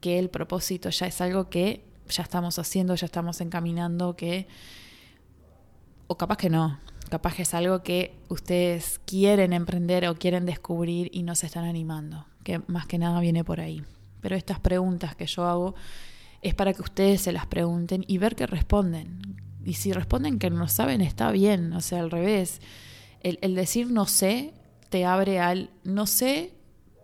que 0.00 0.18
el 0.18 0.30
propósito 0.30 0.88
ya 0.88 1.06
es 1.06 1.20
algo 1.20 1.50
que 1.50 1.84
ya 2.08 2.22
estamos 2.22 2.58
haciendo, 2.58 2.94
ya 2.94 3.04
estamos 3.04 3.40
encaminando, 3.42 4.16
que 4.16 4.46
o 6.06 6.16
capaz 6.16 6.36
que 6.36 6.48
no, 6.48 6.78
capaz 7.10 7.34
que 7.34 7.42
es 7.42 7.54
algo 7.54 7.82
que 7.82 8.14
ustedes 8.28 9.00
quieren 9.04 9.52
emprender 9.52 10.06
o 10.08 10.14
quieren 10.14 10.46
descubrir 10.46 11.10
y 11.12 11.22
no 11.22 11.34
se 11.34 11.46
están 11.46 11.64
animando, 11.64 12.26
que 12.44 12.60
más 12.66 12.86
que 12.86 12.98
nada 12.98 13.20
viene 13.20 13.44
por 13.44 13.60
ahí. 13.60 13.82
Pero 14.20 14.36
estas 14.36 14.60
preguntas 14.60 15.14
que 15.16 15.26
yo 15.26 15.44
hago 15.44 15.74
es 16.40 16.54
para 16.54 16.72
que 16.72 16.82
ustedes 16.82 17.22
se 17.22 17.32
las 17.32 17.46
pregunten 17.46 18.04
y 18.06 18.18
ver 18.18 18.36
qué 18.36 18.46
responden, 18.46 19.40
y 19.64 19.74
si 19.74 19.92
responden 19.92 20.38
que 20.38 20.50
no 20.50 20.68
saben, 20.68 21.00
está 21.00 21.30
bien, 21.30 21.72
o 21.72 21.80
sea, 21.80 22.00
al 22.00 22.10
revés. 22.10 22.60
El, 23.20 23.54
decir 23.54 23.90
no 23.90 24.04
sé 24.04 24.52
te 24.90 25.06
abre 25.06 25.40
al 25.40 25.70
no 25.82 26.06
sé, 26.06 26.52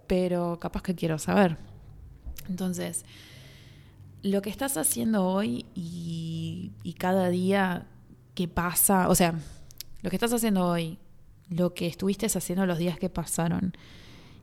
pero 0.07 0.59
capaz 0.61 0.83
que 0.83 0.95
quiero 0.95 1.19
saber. 1.19 1.57
Entonces, 2.49 3.05
lo 4.23 4.43
que 4.43 4.51
estás 4.51 4.77
haciendo 4.77 5.27
hoy 5.27 5.65
y, 5.75 6.73
y, 6.83 6.93
cada 6.95 7.31
día 7.31 7.87
que 8.35 8.49
pasa, 8.49 9.09
o 9.09 9.15
sea, 9.15 9.35
lo 10.03 10.11
que 10.11 10.17
estás 10.17 10.33
haciendo 10.35 10.67
hoy, 10.67 10.99
lo 11.49 11.73
que 11.73 11.87
estuviste 11.87 12.27
haciendo 12.27 12.67
los 12.67 12.79
días 12.79 12.99
que 12.99 13.09
pasaron 13.09 13.73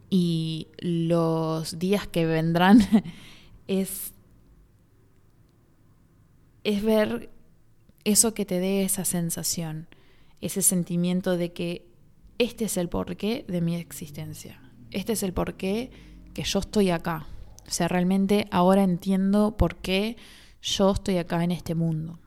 y 0.10 0.70
los 0.80 1.78
días 1.78 2.08
que 2.08 2.26
vendrán, 2.26 2.82
es, 3.68 4.14
es 6.64 6.84
ver 6.84 7.30
eso 8.08 8.34
que 8.34 8.46
te 8.46 8.62
dé 8.62 8.84
esa 8.84 9.04
sensación, 9.04 9.90
ese 10.40 10.62
sentimiento 10.62 11.36
de 11.36 11.52
que 11.52 11.86
este 12.38 12.64
es 12.64 12.78
el 12.78 12.88
porqué 12.88 13.44
de 13.50 13.60
mi 13.60 13.76
existencia, 13.76 14.62
este 14.92 15.12
es 15.12 15.24
el 15.24 15.34
porqué 15.34 15.92
que 16.34 16.44
yo 16.44 16.60
estoy 16.60 16.90
acá. 16.90 17.28
O 17.68 17.72
sea, 17.72 17.90
realmente 17.90 18.48
ahora 18.50 18.84
entiendo 18.84 19.58
por 19.58 19.76
qué 19.76 20.16
yo 20.62 20.92
estoy 20.92 21.18
acá 21.18 21.44
en 21.44 21.52
este 21.52 21.76
mundo. 21.76 22.18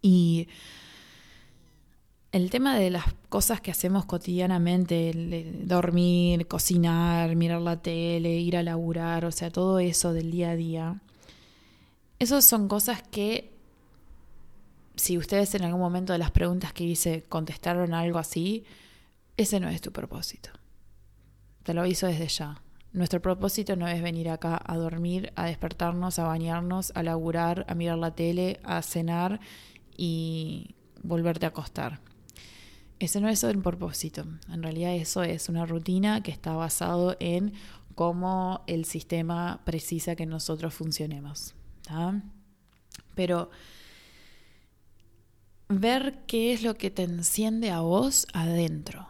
Y 0.00 0.48
el 2.32 2.48
tema 2.48 2.78
de 2.78 2.88
las 2.88 3.04
cosas 3.28 3.60
que 3.60 3.70
hacemos 3.70 4.06
cotidianamente, 4.06 5.52
dormir, 5.64 6.46
cocinar, 6.48 7.36
mirar 7.36 7.60
la 7.60 7.82
tele, 7.82 8.40
ir 8.40 8.56
a 8.56 8.62
laburar, 8.62 9.26
o 9.26 9.30
sea, 9.30 9.50
todo 9.50 9.78
eso 9.78 10.14
del 10.14 10.30
día 10.30 10.52
a 10.52 10.56
día, 10.56 11.02
esas 12.18 12.46
son 12.46 12.66
cosas 12.66 13.02
que 13.02 13.53
si 14.96 15.18
ustedes 15.18 15.54
en 15.54 15.64
algún 15.64 15.80
momento 15.80 16.12
de 16.12 16.18
las 16.18 16.30
preguntas 16.30 16.72
que 16.72 16.84
hice 16.84 17.22
contestaron 17.28 17.94
algo 17.94 18.18
así, 18.18 18.64
ese 19.36 19.60
no 19.60 19.68
es 19.68 19.80
tu 19.80 19.92
propósito. 19.92 20.50
Te 21.62 21.74
lo 21.74 21.80
aviso 21.80 22.06
desde 22.06 22.28
ya. 22.28 22.60
Nuestro 22.92 23.20
propósito 23.20 23.74
no 23.74 23.88
es 23.88 24.00
venir 24.02 24.28
acá 24.30 24.60
a 24.64 24.76
dormir, 24.76 25.32
a 25.34 25.46
despertarnos, 25.46 26.18
a 26.20 26.24
bañarnos, 26.24 26.92
a 26.94 27.02
laburar, 27.02 27.64
a 27.68 27.74
mirar 27.74 27.98
la 27.98 28.14
tele, 28.14 28.60
a 28.62 28.82
cenar 28.82 29.40
y 29.96 30.76
volverte 31.02 31.46
a 31.46 31.48
acostar. 31.48 32.00
Ese 33.00 33.20
no 33.20 33.28
es 33.28 33.42
el 33.42 33.58
propósito. 33.58 34.24
En 34.48 34.62
realidad 34.62 34.94
eso 34.94 35.24
es 35.24 35.48
una 35.48 35.66
rutina 35.66 36.22
que 36.22 36.30
está 36.30 36.52
basado 36.52 37.16
en 37.18 37.54
cómo 37.96 38.62
el 38.68 38.84
sistema 38.84 39.60
precisa 39.64 40.14
que 40.14 40.26
nosotros 40.26 40.72
funcionemos. 40.72 41.54
Pero 43.16 43.50
ver 45.68 46.22
qué 46.26 46.52
es 46.52 46.62
lo 46.62 46.74
que 46.74 46.90
te 46.90 47.02
enciende 47.02 47.70
a 47.70 47.80
vos 47.80 48.26
adentro, 48.32 49.08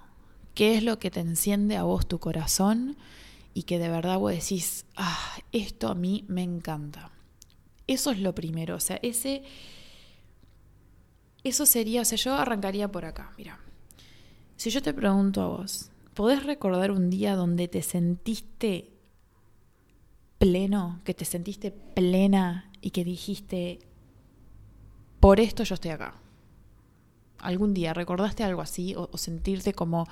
qué 0.54 0.76
es 0.76 0.82
lo 0.82 0.98
que 0.98 1.10
te 1.10 1.20
enciende 1.20 1.76
a 1.76 1.82
vos 1.82 2.06
tu 2.06 2.18
corazón 2.18 2.96
y 3.52 3.64
que 3.64 3.78
de 3.78 3.88
verdad 3.88 4.18
vos 4.18 4.32
decís, 4.32 4.86
ah, 4.96 5.36
esto 5.52 5.88
a 5.88 5.94
mí 5.94 6.24
me 6.28 6.42
encanta. 6.42 7.10
Eso 7.86 8.10
es 8.10 8.18
lo 8.18 8.34
primero, 8.34 8.76
o 8.76 8.80
sea, 8.80 8.98
ese, 9.02 9.42
eso 11.42 11.66
sería, 11.66 12.02
o 12.02 12.04
sea, 12.04 12.16
yo 12.16 12.34
arrancaría 12.34 12.90
por 12.90 13.04
acá, 13.04 13.32
mira. 13.36 13.58
Si 14.56 14.70
yo 14.70 14.80
te 14.80 14.94
pregunto 14.94 15.42
a 15.42 15.48
vos, 15.48 15.90
¿podés 16.14 16.44
recordar 16.44 16.90
un 16.90 17.10
día 17.10 17.34
donde 17.34 17.68
te 17.68 17.82
sentiste 17.82 18.90
pleno, 20.38 21.00
que 21.04 21.14
te 21.14 21.24
sentiste 21.24 21.70
plena 21.70 22.70
y 22.80 22.90
que 22.90 23.04
dijiste, 23.04 23.80
por 25.20 25.40
esto 25.40 25.64
yo 25.64 25.74
estoy 25.74 25.90
acá? 25.90 26.14
Algún 27.38 27.74
día 27.74 27.94
recordaste 27.94 28.42
algo 28.44 28.62
así 28.62 28.94
o, 28.96 29.16
sentirte 29.16 29.72
como, 29.72 30.06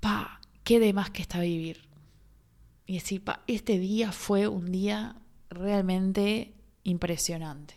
pa, 0.00 0.40
qué 0.64 0.80
de 0.80 0.92
más 0.92 1.10
que 1.10 1.22
está 1.22 1.40
vivir. 1.40 1.88
Y 2.86 2.94
decir, 2.94 3.22
pa, 3.22 3.42
este 3.46 3.78
día 3.78 4.12
fue 4.12 4.48
un 4.48 4.72
día 4.72 5.16
realmente 5.48 6.54
impresionante. 6.82 7.74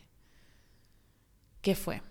¿Qué 1.62 1.76
fue? 1.76 2.02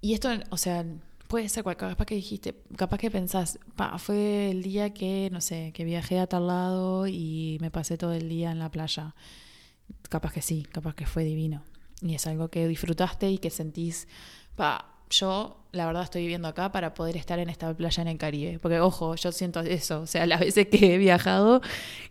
Y 0.00 0.14
esto, 0.14 0.28
o 0.50 0.56
sea, 0.56 0.84
puede 1.26 1.48
ser 1.48 1.64
cual, 1.64 1.76
capaz 1.76 2.06
que 2.06 2.14
dijiste, 2.14 2.54
capaz 2.76 2.98
que 2.98 3.10
pensás, 3.10 3.58
pa, 3.74 3.98
fue 3.98 4.50
el 4.50 4.62
día 4.62 4.92
que, 4.92 5.28
no 5.32 5.40
sé, 5.40 5.72
que 5.74 5.84
viajé 5.84 6.18
a 6.18 6.26
tal 6.26 6.46
lado 6.46 7.06
y 7.06 7.58
me 7.60 7.70
pasé 7.70 7.98
todo 7.98 8.12
el 8.12 8.28
día 8.28 8.50
en 8.52 8.58
la 8.58 8.70
playa. 8.70 9.14
Capaz 10.08 10.32
que 10.32 10.42
sí, 10.42 10.64
capaz 10.70 10.94
que 10.94 11.06
fue 11.06 11.24
divino. 11.24 11.64
Y 12.02 12.14
es 12.14 12.26
algo 12.26 12.48
que 12.48 12.68
disfrutaste 12.68 13.30
y 13.30 13.38
que 13.38 13.50
sentís, 13.50 14.08
pa, 14.54 14.95
yo 15.10 15.56
la 15.76 15.86
verdad 15.86 16.02
estoy 16.02 16.22
viviendo 16.22 16.48
acá 16.48 16.72
para 16.72 16.94
poder 16.94 17.16
estar 17.16 17.38
en 17.38 17.48
esta 17.48 17.72
playa 17.74 18.02
en 18.02 18.08
el 18.08 18.18
Caribe. 18.18 18.58
Porque, 18.58 18.80
ojo, 18.80 19.14
yo 19.14 19.30
siento 19.32 19.60
eso. 19.60 20.00
O 20.00 20.06
sea, 20.06 20.26
las 20.26 20.40
veces 20.40 20.66
que 20.68 20.94
he 20.94 20.98
viajado 20.98 21.60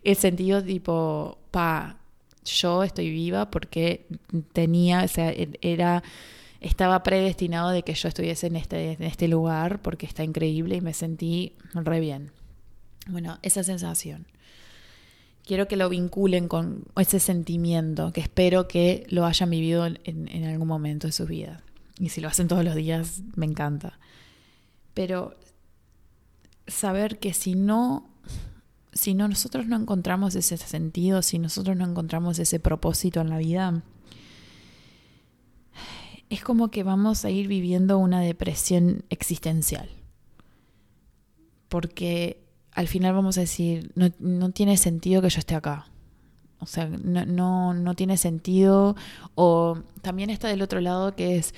he 0.04 0.14
sentido 0.14 0.62
tipo, 0.62 1.38
pa, 1.50 1.96
yo 2.44 2.82
estoy 2.82 3.10
viva 3.10 3.50
porque 3.50 4.06
tenía, 4.52 5.02
o 5.02 5.08
sea, 5.08 5.30
e-, 5.30 5.58
era, 5.60 6.02
estaba 6.60 7.02
predestinado 7.02 7.70
de 7.70 7.82
que 7.82 7.94
yo 7.94 8.08
estuviese 8.08 8.46
en 8.46 8.56
este, 8.56 8.92
en 8.92 9.02
este 9.02 9.28
lugar 9.28 9.82
porque 9.82 10.06
está 10.06 10.24
increíble 10.24 10.76
y 10.76 10.80
me 10.80 10.94
sentí 10.94 11.54
re 11.74 12.00
bien. 12.00 12.30
Bueno, 13.08 13.38
esa 13.42 13.62
sensación. 13.62 14.26
Quiero 15.44 15.68
que 15.68 15.76
lo 15.76 15.88
vinculen 15.88 16.48
con 16.48 16.84
ese 16.96 17.20
sentimiento 17.20 18.12
que 18.12 18.20
espero 18.20 18.66
que 18.66 19.06
lo 19.10 19.26
hayan 19.26 19.48
vivido 19.50 19.86
en, 19.86 20.00
en 20.04 20.44
algún 20.44 20.66
momento 20.66 21.06
de 21.06 21.12
sus 21.12 21.28
vidas. 21.28 21.62
Y 21.98 22.10
si 22.10 22.20
lo 22.20 22.28
hacen 22.28 22.48
todos 22.48 22.64
los 22.64 22.74
días, 22.74 23.22
me 23.36 23.46
encanta. 23.46 23.98
Pero 24.94 25.36
saber 26.66 27.18
que 27.18 27.32
si 27.32 27.54
no, 27.54 28.08
si 28.92 29.14
no 29.14 29.28
nosotros 29.28 29.66
no 29.66 29.76
encontramos 29.76 30.34
ese 30.34 30.56
sentido, 30.56 31.22
si 31.22 31.38
nosotros 31.38 31.76
no 31.76 31.86
encontramos 31.86 32.38
ese 32.38 32.60
propósito 32.60 33.20
en 33.20 33.30
la 33.30 33.38
vida, 33.38 33.82
es 36.28 36.42
como 36.42 36.70
que 36.70 36.82
vamos 36.82 37.24
a 37.24 37.30
ir 37.30 37.46
viviendo 37.48 37.98
una 37.98 38.20
depresión 38.20 39.04
existencial. 39.10 39.88
Porque 41.68 42.42
al 42.72 42.88
final 42.88 43.14
vamos 43.14 43.38
a 43.38 43.40
decir, 43.40 43.92
no, 43.94 44.10
no 44.18 44.50
tiene 44.50 44.76
sentido 44.76 45.22
que 45.22 45.30
yo 45.30 45.38
esté 45.38 45.54
acá. 45.54 45.86
O 46.58 46.66
sea, 46.66 46.86
no, 46.86 47.26
no, 47.26 47.74
no 47.74 47.94
tiene 47.94 48.16
sentido. 48.16 48.96
O 49.34 49.78
también 50.02 50.30
está 50.30 50.48
del 50.48 50.62
otro 50.62 50.80
lado 50.80 51.14
que 51.14 51.36
es, 51.36 51.54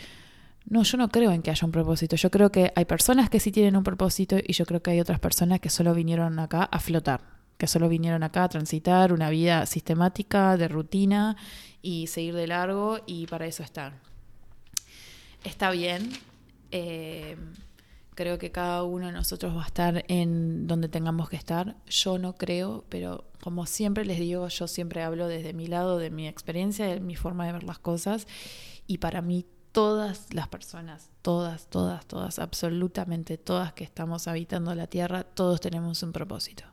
no, 0.71 0.83
yo 0.83 0.99
no 0.99 1.09
creo 1.09 1.33
en 1.33 1.43
que 1.43 1.51
haya 1.51 1.65
un 1.65 1.73
propósito. 1.73 2.17
Yo 2.17 2.31
creo 2.31 2.51
que 2.51 2.73
hay 2.75 2.85
personas 2.85 3.31
que 3.31 3.41
sí 3.41 3.51
tienen 3.51 3.77
un 3.77 3.85
propósito 3.85 4.37
y 4.43 4.53
yo 4.53 4.67
creo 4.67 4.83
que 4.83 4.91
hay 4.91 5.01
otras 5.01 5.19
personas 5.19 5.61
que 5.61 5.71
solo 5.71 5.95
vinieron 5.95 6.39
acá 6.39 6.65
a 6.65 6.79
flotar, 6.79 7.23
que 7.57 7.67
solo 7.67 7.89
vinieron 7.89 8.23
acá 8.23 8.45
a 8.45 8.49
transitar 8.49 9.13
una 9.13 9.31
vida 9.31 9.65
sistemática, 9.67 10.57
de 10.57 10.69
rutina 10.69 11.37
y 11.81 12.09
seguir 12.09 12.35
de 12.35 12.47
largo 12.47 12.99
y 13.07 13.27
para 13.27 13.47
eso 13.47 13.63
están. 13.63 13.95
Está 15.43 15.71
bien. 15.71 16.11
Eh, 16.71 17.37
creo 18.15 18.39
que 18.39 18.51
cada 18.51 18.83
uno 18.83 19.07
de 19.07 19.13
nosotros 19.13 19.57
va 19.57 19.63
a 19.63 19.67
estar 19.67 20.05
en 20.09 20.67
donde 20.67 20.89
tengamos 20.89 21.31
que 21.31 21.37
estar. 21.37 21.77
Yo 21.87 22.19
no 22.19 22.35
creo, 22.35 22.85
pero 22.91 23.25
como 23.41 23.65
siempre 23.65 24.05
les 24.05 24.19
digo, 24.19 24.49
yo 24.49 24.67
siempre 24.67 25.03
hablo 25.03 25.29
desde 25.29 25.55
mi 25.55 25.67
lado, 25.67 25.97
de 25.97 26.11
mi 26.11 26.29
experiencia, 26.29 26.87
de 26.87 27.01
mi 27.01 27.17
forma 27.17 27.47
de 27.47 27.53
ver 27.53 27.65
las 27.65 27.79
cosas. 27.79 28.27
Y 28.87 28.99
para 28.99 29.23
mí 29.23 29.47
todas 29.73 30.33
las 30.33 30.49
personas, 30.49 31.11
todas, 31.23 31.69
todas, 31.69 32.07
todas, 32.07 32.39
absolutamente 32.39 33.39
todas 33.39 33.73
que 33.73 33.85
estamos 33.85 34.29
habitando 34.29 34.75
la 34.75 34.87
Tierra, 34.87 35.25
todos 35.25 35.61
tenemos 35.61 36.03
un 36.03 36.13
propósito, 36.13 36.65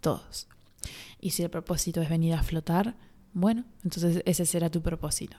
todos. 0.00 0.48
Y 1.20 1.30
si 1.30 1.42
el 1.42 1.50
propósito 1.50 2.02
es 2.02 2.08
venir 2.08 2.34
a 2.34 2.42
flotar, 2.42 2.96
bueno, 3.32 3.64
entonces 3.84 4.22
ese 4.26 4.44
será 4.44 4.70
tu 4.70 4.82
propósito. 4.82 5.36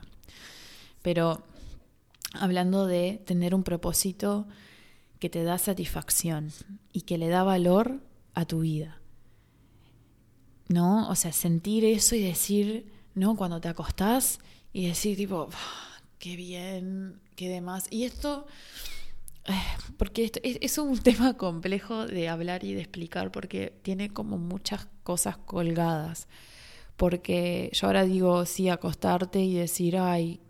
Pero 1.02 1.44
hablando 2.32 2.86
de 2.86 3.22
tener 3.24 3.54
un 3.54 3.62
propósito 3.62 4.46
que 5.18 5.30
te 5.30 5.42
da 5.42 5.58
satisfacción 5.58 6.50
y 6.92 7.02
que 7.02 7.18
le 7.18 7.28
da 7.28 7.44
valor 7.44 8.00
a 8.34 8.44
tu 8.44 8.60
vida. 8.60 9.00
¿No? 10.68 11.08
O 11.08 11.14
sea, 11.14 11.32
sentir 11.32 11.84
eso 11.84 12.16
y 12.16 12.22
decir, 12.22 12.92
¿no? 13.14 13.36
Cuando 13.36 13.60
te 13.60 13.68
acostás 13.68 14.38
y 14.72 14.86
decir 14.86 15.16
tipo, 15.16 15.48
qué 16.24 16.36
bien, 16.36 17.20
qué 17.36 17.50
demás. 17.50 17.86
Y 17.90 18.04
esto, 18.04 18.46
porque 19.98 20.24
esto 20.24 20.40
es, 20.42 20.78
un 20.78 20.96
tema 21.02 21.36
complejo 21.36 22.06
de 22.06 22.30
hablar 22.30 22.64
y 22.64 22.72
de 22.72 22.80
explicar 22.80 23.30
porque 23.30 23.74
tiene 23.82 24.08
como 24.08 24.38
muchas 24.38 24.88
cosas 25.02 25.36
colgadas. 25.36 26.26
Porque 26.96 27.70
yo 27.74 27.88
ahora 27.88 28.04
digo, 28.04 28.46
sí, 28.46 28.70
acostarte 28.70 29.40
y 29.40 29.52
decir, 29.52 29.98
ay, 29.98 30.40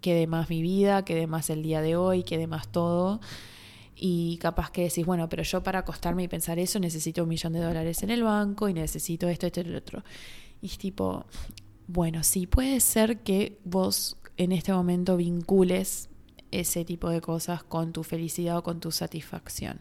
qué 0.00 0.14
demás 0.14 0.50
mi 0.50 0.62
vida, 0.62 1.04
qué 1.04 1.14
demás 1.14 1.48
el 1.48 1.62
día 1.62 1.80
de 1.80 1.94
hoy, 1.94 2.24
qué 2.24 2.36
demás 2.36 2.66
todo. 2.72 3.20
Y 3.94 4.36
capaz 4.38 4.72
que 4.72 4.82
decís, 4.82 5.06
bueno, 5.06 5.28
pero 5.28 5.44
yo 5.44 5.62
para 5.62 5.80
acostarme 5.80 6.24
y 6.24 6.28
pensar 6.28 6.58
eso 6.58 6.80
necesito 6.80 7.22
un 7.22 7.28
millón 7.28 7.52
de 7.52 7.60
dólares 7.60 8.02
en 8.02 8.10
el 8.10 8.24
banco 8.24 8.68
y 8.68 8.74
necesito 8.74 9.28
esto, 9.28 9.46
esto 9.46 9.60
y 9.60 9.64
lo 9.64 9.78
otro. 9.78 10.02
Y 10.60 10.66
es 10.66 10.78
tipo, 10.78 11.24
bueno, 11.86 12.24
sí, 12.24 12.48
puede 12.48 12.80
ser 12.80 13.20
que 13.20 13.58
vos 13.62 14.16
en 14.40 14.52
este 14.52 14.72
momento 14.72 15.18
vincules 15.18 16.08
ese 16.50 16.86
tipo 16.86 17.10
de 17.10 17.20
cosas 17.20 17.62
con 17.62 17.92
tu 17.92 18.04
felicidad 18.04 18.56
o 18.56 18.62
con 18.62 18.80
tu 18.80 18.90
satisfacción. 18.90 19.80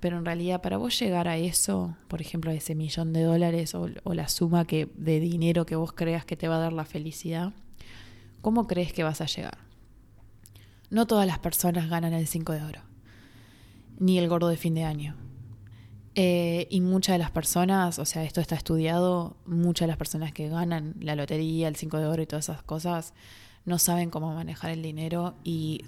Pero 0.00 0.16
en 0.16 0.24
realidad 0.24 0.62
para 0.62 0.78
vos 0.78 0.98
llegar 0.98 1.28
a 1.28 1.36
eso, 1.36 1.94
por 2.08 2.22
ejemplo, 2.22 2.50
a 2.50 2.54
ese 2.54 2.74
millón 2.74 3.12
de 3.12 3.24
dólares 3.24 3.74
o, 3.74 3.90
la 4.14 4.28
suma 4.28 4.64
que, 4.64 4.88
de 4.96 5.20
dinero 5.20 5.66
que 5.66 5.76
vos 5.76 5.92
creas 5.92 6.24
que 6.24 6.34
te 6.34 6.48
va 6.48 6.56
a 6.56 6.60
dar 6.60 6.72
la 6.72 6.86
felicidad, 6.86 7.52
¿cómo 8.40 8.66
crees 8.66 8.94
que 8.94 9.04
vas 9.04 9.20
a 9.20 9.26
llegar? 9.26 9.58
No 10.88 11.06
todas 11.06 11.26
las 11.26 11.38
personas 11.38 11.90
ganan 11.90 12.14
el 12.14 12.26
5 12.26 12.54
de 12.54 12.62
oro, 12.62 12.80
ni 13.98 14.18
el 14.18 14.30
gordo 14.30 14.48
de 14.48 14.56
fin 14.56 14.72
de 14.72 14.84
año. 14.84 15.14
Eh, 16.14 16.68
y 16.70 16.80
muchas 16.80 17.16
de 17.16 17.18
las 17.18 17.32
personas, 17.32 17.98
o 17.98 18.06
sea, 18.06 18.24
esto 18.24 18.40
está 18.40 18.54
estudiado, 18.54 19.36
muchas 19.44 19.84
de 19.84 19.88
las 19.88 19.98
personas 19.98 20.32
que 20.32 20.48
ganan 20.48 20.94
la 21.00 21.16
lotería, 21.16 21.68
el 21.68 21.76
5 21.76 21.98
de 21.98 22.06
oro 22.06 22.22
y 22.22 22.26
todas 22.26 22.48
esas 22.48 22.62
cosas, 22.62 23.12
no 23.64 23.78
saben 23.78 24.10
cómo 24.10 24.34
manejar 24.34 24.70
el 24.70 24.82
dinero 24.82 25.34
y 25.42 25.84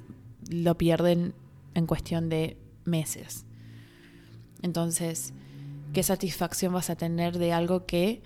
lo 0.51 0.77
pierden 0.79 1.35
en 1.75 1.87
cuestión 1.87 2.29
de 2.29 2.57
meses. 2.85 3.45
Entonces, 4.63 5.35
¿qué 5.93 6.03
satisfacción 6.03 6.73
vas 6.73 6.91
a 6.91 6.97
tener 6.97 7.39
de 7.39 7.53
algo 7.53 7.87
que 7.87 8.23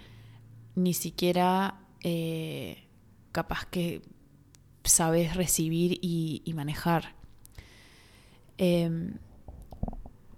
ni 0.77 0.95
siquiera 0.95 1.81
eh, 2.03 2.85
capaz 3.33 3.67
que 3.67 4.03
sabes 4.85 5.35
recibir 5.35 5.99
y, 6.01 6.53
manejar? 6.55 7.15
Em, 8.59 9.15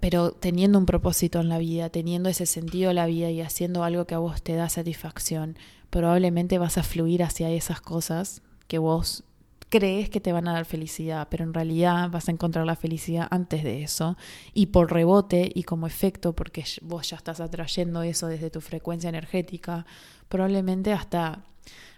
pero 0.01 0.33
teniendo 0.33 0.79
un 0.79 0.87
propósito 0.87 1.41
en 1.41 1.49
la 1.49 1.59
vida, 1.59 1.91
teniendo 1.91 2.29
ese 2.29 2.47
sentido 2.47 2.91
en 2.91 2.97
la 2.97 3.07
vida 3.07 3.31
y 3.31 3.41
haciendo 3.41 3.85
algo 3.85 4.07
que 4.07 4.15
a 4.15 4.19
vos 4.19 4.43
te 4.43 4.55
da 4.55 4.69
satisfacción, 4.69 5.57
probablemente 5.91 6.59
vas 6.59 6.79
a 6.79 6.83
fluir 6.83 7.23
hacia 7.23 7.51
esas 7.51 7.81
cosas 7.81 8.43
que 8.67 8.79
vos 8.79 9.25
crees 9.73 10.11
que 10.11 10.21
te 10.21 10.33
van 10.33 10.49
a 10.49 10.53
dar 10.53 10.67
felicidad, 10.67 11.29
pero 11.31 11.45
en 11.45 11.55
realidad 11.55 12.11
vas 12.11 12.29
a 12.29 12.31
encontrar 12.31 12.67
la 12.67 12.77
felicidad 12.77 13.27
antes 13.31 13.65
de 13.65 13.83
eso 13.83 14.19
y 14.53 14.67
por 14.67 14.93
rebote 14.93 15.51
y 15.55 15.63
como 15.63 15.87
efecto, 15.87 16.35
porque 16.35 16.63
vos 16.83 17.09
ya 17.09 17.17
estás 17.17 17.41
atrayendo 17.41 18.03
eso 18.03 18.27
desde 18.27 18.51
tu 18.51 18.61
frecuencia 18.61 19.09
energética, 19.09 19.87
probablemente 20.29 20.93
hasta 20.93 21.47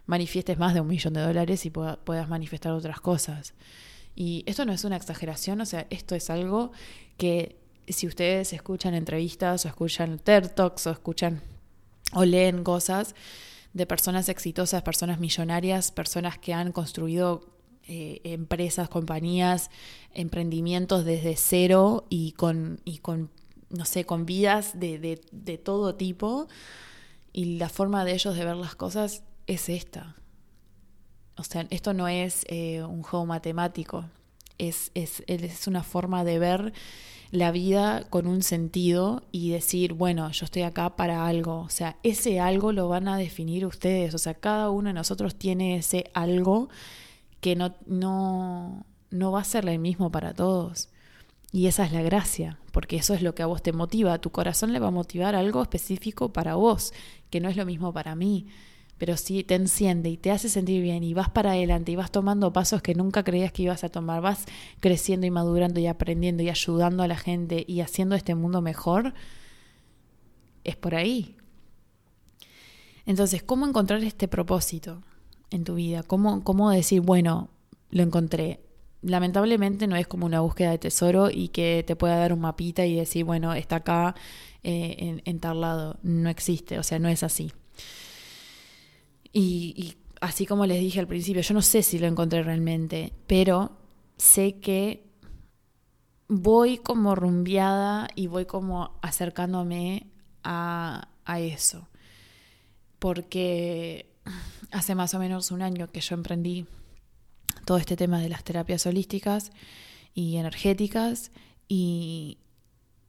manifiestes 0.07 0.57
más 0.57 0.72
de 0.72 0.83
un 0.83 0.87
millón 0.87 1.14
de 1.14 1.22
dólares 1.22 1.66
y 1.66 1.70
puedas 1.70 2.29
manifestar 2.29 2.72
otras 2.72 3.00
cosas. 3.00 3.55
Y 4.14 4.44
esto 4.46 4.64
no 4.64 4.72
es 4.72 4.85
una 4.85 4.94
exageración, 4.94 5.61
o 5.61 5.66
sea, 5.66 5.88
esto 5.90 6.14
es 6.14 6.31
algo 6.31 6.70
que 7.16 7.57
si 7.88 8.07
ustedes 8.07 8.53
escuchan 8.53 8.94
entrevistas 8.94 9.64
o 9.64 9.68
escuchan 9.68 10.20
TED 10.20 10.53
Talks 10.53 10.87
o 10.87 10.92
escuchan 10.92 11.42
o 12.12 12.24
leen 12.24 12.62
cosas 12.62 13.16
de 13.75 13.87
personas 13.87 14.29
exitosas, 14.29 14.83
personas 14.83 15.21
millonarias, 15.21 15.91
personas 15.91 16.39
que 16.39 16.55
han 16.55 16.73
construido 16.73 17.43
eh, 17.87 18.21
empresas, 18.25 18.89
compañías, 18.89 19.71
emprendimientos 20.13 21.05
desde 21.05 21.37
cero 21.37 22.07
y 22.09 22.33
con, 22.33 22.81
y 22.85 22.99
con 22.99 23.31
no 23.69 23.85
sé, 23.85 24.07
con 24.07 24.25
vidas 24.25 24.79
de, 24.79 24.99
de, 24.99 25.21
de 25.33 25.59
todo 25.59 25.97
tipo. 25.97 26.49
Y 27.33 27.57
la 27.57 27.69
forma 27.69 28.05
de 28.05 28.13
ellos 28.13 28.37
de 28.37 28.45
ver 28.45 28.57
las 28.57 28.77
cosas 28.77 29.25
es 29.47 29.69
esta. 29.69 30.17
O 31.37 31.43
sea, 31.43 31.67
esto 31.71 31.93
no 31.93 32.07
es 32.07 32.47
eh, 32.49 32.83
un 32.85 33.03
juego 33.03 33.27
matemático, 33.27 34.05
es, 34.57 34.93
es, 34.95 35.25
es 35.27 35.67
una 35.67 35.83
forma 35.83 36.23
de 36.23 36.39
ver 36.39 36.73
la 37.37 37.51
vida 37.51 38.05
con 38.11 38.27
un 38.27 38.42
sentido 38.42 39.23
y 39.33 39.51
decir, 39.51 39.94
bueno, 39.94 40.31
yo 40.31 40.44
estoy 40.44 40.62
acá 40.62 40.97
para 40.97 41.27
algo. 41.27 41.61
O 41.61 41.68
sea, 41.68 41.97
ese 42.03 42.40
algo 42.40 42.73
lo 42.73 42.88
van 42.88 43.09
a 43.09 43.16
definir 43.16 43.66
ustedes. 43.66 44.14
O 44.14 44.18
sea, 44.18 44.35
cada 44.35 44.70
uno 44.70 44.88
de 44.88 44.94
nosotros 44.94 45.37
tiene 45.37 45.77
ese 45.77 46.11
algo 46.14 46.68
que 47.40 47.57
no, 47.57 47.75
no, 47.87 48.87
no 49.11 49.33
va 49.33 49.40
a 49.40 49.44
ser 49.44 49.68
el 49.68 49.79
mismo 49.79 50.11
para 50.11 50.35
todos. 50.35 50.88
Y 51.53 51.66
esa 51.68 51.85
es 51.85 51.92
la 51.92 52.03
gracia, 52.03 52.59
porque 52.73 52.97
eso 52.97 53.14
es 53.14 53.23
lo 53.23 53.35
que 53.35 53.42
a 53.42 53.47
vos 53.47 53.62
te 53.62 53.73
motiva. 53.73 54.18
Tu 54.18 54.31
corazón 54.31 54.73
le 54.73 54.81
va 54.81 54.88
a 54.88 54.90
motivar 54.90 55.37
algo 55.37 55.62
específico 55.62 56.33
para 56.33 56.57
vos, 56.57 56.92
que 57.31 57.40
no 57.40 57.49
es 57.49 57.57
lo 57.57 57.64
mismo 57.64 57.92
para 57.92 58.16
mí. 58.16 58.49
Pero 58.98 59.16
si 59.16 59.44
te 59.44 59.54
enciende 59.54 60.09
y 60.09 60.16
te 60.16 60.30
hace 60.30 60.48
sentir 60.48 60.83
bien 60.83 61.02
y 61.02 61.14
vas 61.14 61.28
para 61.28 61.52
adelante 61.52 61.92
y 61.92 61.96
vas 61.96 62.11
tomando 62.11 62.52
pasos 62.52 62.80
que 62.80 62.94
nunca 62.94 63.24
creías 63.24 63.52
que 63.52 63.64
ibas 63.64 63.85
a 63.85 63.88
tomar, 63.88 64.22
vas 64.22 64.46
creciendo 64.80 65.26
y 65.26 65.30
madurando 65.30 65.80
y 65.80 65.87
aprendiendo 65.87 66.42
y 66.42 66.48
ayudando 66.48 67.02
a 67.02 67.09
la 67.09 67.16
gente 67.16 67.64
y 67.66 67.80
haciendo 67.80 68.14
este 68.14 68.35
mundo 68.35 68.61
mejor, 68.61 69.14
es 70.62 70.76
por 70.76 70.94
ahí. 70.94 71.37
Entonces, 73.07 73.42
¿cómo 73.42 73.66
encontrar 73.66 74.02
este 74.04 74.28
propósito? 74.28 75.02
en 75.54 75.64
tu 75.64 75.74
vida? 75.74 76.02
¿Cómo, 76.02 76.42
¿Cómo 76.44 76.70
decir, 76.70 77.00
bueno, 77.00 77.48
lo 77.90 78.02
encontré? 78.02 78.61
Lamentablemente 79.02 79.87
no 79.87 79.96
es 79.96 80.07
como 80.07 80.26
una 80.26 80.40
búsqueda 80.40 80.70
de 80.70 80.78
tesoro 80.78 81.30
y 81.30 81.48
que 81.48 81.85
te 81.87 81.96
pueda 81.96 82.16
dar 82.16 82.33
un 82.33 82.40
mapita 82.40 82.87
y 82.87 82.96
decir, 82.96 83.24
bueno, 83.24 83.54
está 83.54 83.76
acá 83.76 84.14
eh, 84.62 85.20
en, 85.24 85.40
tal 85.40 85.61
lado. 85.61 85.98
No 86.02 86.28
existe, 86.28 86.78
o 86.78 86.83
sea, 86.83 86.98
no 86.98 87.09
es 87.09 87.22
así. 87.22 87.52
Y, 89.37 89.97
así 90.20 90.47
como 90.47 90.64
les 90.64 90.81
dije 90.81 91.01
al 91.01 91.09
principio, 91.09 91.42
yo 91.42 91.53
no 91.53 91.61
sé 91.61 91.83
si 91.83 91.99
lo 91.99 92.07
encontré 92.07 92.42
realmente, 92.42 93.12
pero 93.27 93.77
sé 94.16 94.61
que 94.61 95.11
voy 96.29 96.79
como 96.79 97.14
rumbeada 97.14 98.09
y 98.14 98.29
voy 98.29 98.47
como 98.47 98.99
acercándome 99.03 100.07
a, 100.44 101.09
a 101.25 101.40
eso. 101.40 101.88
Porque 103.01 104.14
hace 104.70 104.94
más 104.94 105.12
o 105.14 105.18
menos 105.18 105.51
un 105.51 105.62
año 105.62 105.90
que 105.90 106.01
yo 106.01 106.14
emprendí 106.14 106.66
todo 107.66 107.77
este 107.77 107.97
tema 107.97 108.20
de 108.20 108.29
las 108.29 108.44
terapias 108.44 108.87
holísticas 108.87 109.51
y 110.14 110.37
energéticas 110.37 111.33
y, 111.66 112.38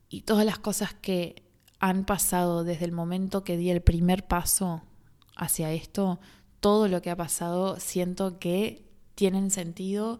y 0.09 0.21
todas 0.21 0.45
las 0.45 0.57
cosas 0.57 0.95
que 0.95 1.43
han 1.79 2.03
pasado 2.03 2.63
desde 2.63 2.85
el 2.85 2.91
momento 2.91 3.43
que 3.43 3.57
di 3.57 3.69
el 3.69 3.81
primer 3.81 4.27
paso 4.27 4.81
hacia 5.35 5.71
esto, 5.71 6.19
todo 6.59 6.87
lo 6.87 7.01
que 7.01 7.11
ha 7.11 7.15
pasado 7.15 7.79
siento 7.79 8.39
que 8.39 8.85
tienen 9.15 9.51
sentido 9.51 10.19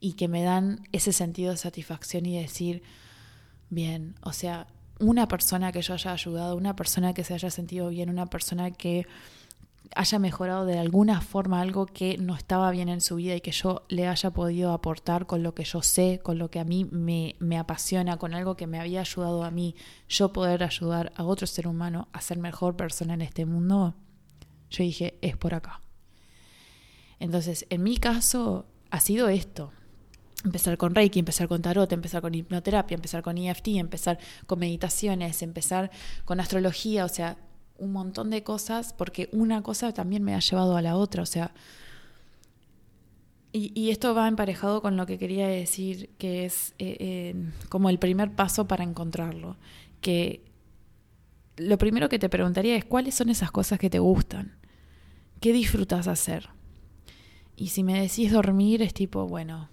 y 0.00 0.14
que 0.14 0.28
me 0.28 0.42
dan 0.42 0.80
ese 0.92 1.12
sentido 1.12 1.52
de 1.52 1.56
satisfacción 1.56 2.26
y 2.26 2.40
decir, 2.40 2.82
bien, 3.70 4.16
o 4.22 4.32
sea, 4.32 4.66
una 4.98 5.28
persona 5.28 5.72
que 5.72 5.82
yo 5.82 5.94
haya 5.94 6.12
ayudado, 6.12 6.56
una 6.56 6.76
persona 6.76 7.14
que 7.14 7.24
se 7.24 7.34
haya 7.34 7.50
sentido 7.50 7.88
bien, 7.88 8.10
una 8.10 8.26
persona 8.26 8.70
que 8.70 9.06
haya 9.94 10.18
mejorado 10.18 10.64
de 10.64 10.78
alguna 10.78 11.20
forma 11.20 11.60
algo 11.60 11.86
que 11.86 12.16
no 12.18 12.34
estaba 12.34 12.70
bien 12.70 12.88
en 12.88 13.00
su 13.00 13.16
vida 13.16 13.34
y 13.36 13.40
que 13.40 13.52
yo 13.52 13.82
le 13.88 14.08
haya 14.08 14.30
podido 14.30 14.72
aportar 14.72 15.26
con 15.26 15.42
lo 15.42 15.54
que 15.54 15.64
yo 15.64 15.82
sé, 15.82 16.20
con 16.22 16.38
lo 16.38 16.50
que 16.50 16.60
a 16.60 16.64
mí 16.64 16.86
me, 16.90 17.36
me 17.40 17.58
apasiona, 17.58 18.16
con 18.16 18.34
algo 18.34 18.56
que 18.56 18.66
me 18.66 18.80
había 18.80 19.00
ayudado 19.00 19.44
a 19.44 19.50
mí, 19.50 19.74
yo 20.08 20.32
poder 20.32 20.62
ayudar 20.64 21.12
a 21.16 21.24
otro 21.24 21.46
ser 21.46 21.68
humano 21.68 22.08
a 22.12 22.20
ser 22.20 22.38
mejor 22.38 22.76
persona 22.76 23.14
en 23.14 23.22
este 23.22 23.44
mundo, 23.44 23.94
yo 24.72 24.82
dije, 24.84 25.18
es 25.22 25.36
por 25.36 25.54
acá. 25.54 25.80
Entonces, 27.20 27.66
en 27.70 27.82
mi 27.84 27.98
caso, 27.98 28.66
ha 28.90 28.98
sido 29.00 29.28
esto. 29.28 29.72
Empezar 30.44 30.76
con 30.76 30.94
Reiki, 30.94 31.20
empezar 31.20 31.46
con 31.46 31.62
Tarot, 31.62 31.92
empezar 31.92 32.20
con 32.20 32.34
hipnoterapia, 32.34 32.96
empezar 32.96 33.22
con 33.22 33.38
EFT, 33.38 33.68
empezar 33.76 34.18
con 34.46 34.58
meditaciones, 34.58 35.42
empezar 35.42 35.92
con 36.24 36.40
astrología, 36.40 37.04
o 37.04 37.08
sea, 37.08 37.36
un 37.78 37.92
montón 37.92 38.30
de 38.30 38.42
cosas 38.42 38.92
porque 38.92 39.28
una 39.32 39.62
cosa 39.62 39.92
también 39.92 40.24
me 40.24 40.34
ha 40.34 40.40
llevado 40.40 40.76
a 40.76 40.82
la 40.82 40.96
otra, 40.96 41.22
o 41.22 41.26
sea, 41.26 41.52
y, 43.54 43.90
esto 43.90 44.14
va 44.14 44.28
emparejado 44.28 44.80
con 44.80 44.96
lo 44.96 45.04
que 45.04 45.18
quería 45.18 45.46
decir, 45.46 46.08
que 46.16 46.46
es 46.46 46.74
eh, 46.78 46.96
eh, 47.00 47.50
como 47.68 47.90
el 47.90 47.98
primer 47.98 48.34
paso 48.34 48.66
para 48.66 48.82
encontrarlo, 48.82 49.58
que 50.00 50.42
lo 51.58 51.76
primero 51.76 52.08
que 52.08 52.18
te 52.18 52.30
preguntaría 52.30 52.76
es 52.76 52.86
cuáles 52.86 53.14
son 53.14 53.28
esas 53.28 53.50
cosas 53.50 53.78
que 53.78 53.90
te 53.90 53.98
gustan, 53.98 54.56
qué 55.42 55.52
disfrutas 55.52 56.06
hacer. 56.06 56.48
Y 57.56 57.68
si 57.68 57.82
me 57.82 58.00
decís 58.00 58.32
dormir 58.32 58.80
es 58.80 58.94
tipo, 58.94 59.26
bueno, 59.26 59.68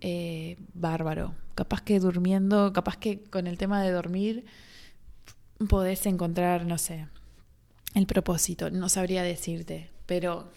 eh, 0.00 0.58
bárbaro, 0.74 1.34
capaz 1.56 1.82
que 1.82 1.98
durmiendo, 1.98 2.72
capaz 2.72 2.98
que 2.98 3.22
con 3.22 3.46
el 3.48 3.58
tema 3.58 3.82
de 3.82 3.90
dormir 3.90 4.44
podés 5.68 6.04
encontrar, 6.06 6.66
no 6.66 6.78
sé, 6.78 7.08
el 7.94 8.06
propósito, 8.06 8.70
no 8.70 8.88
sabría 8.88 9.22
decirte, 9.22 9.90
pero 10.04 10.50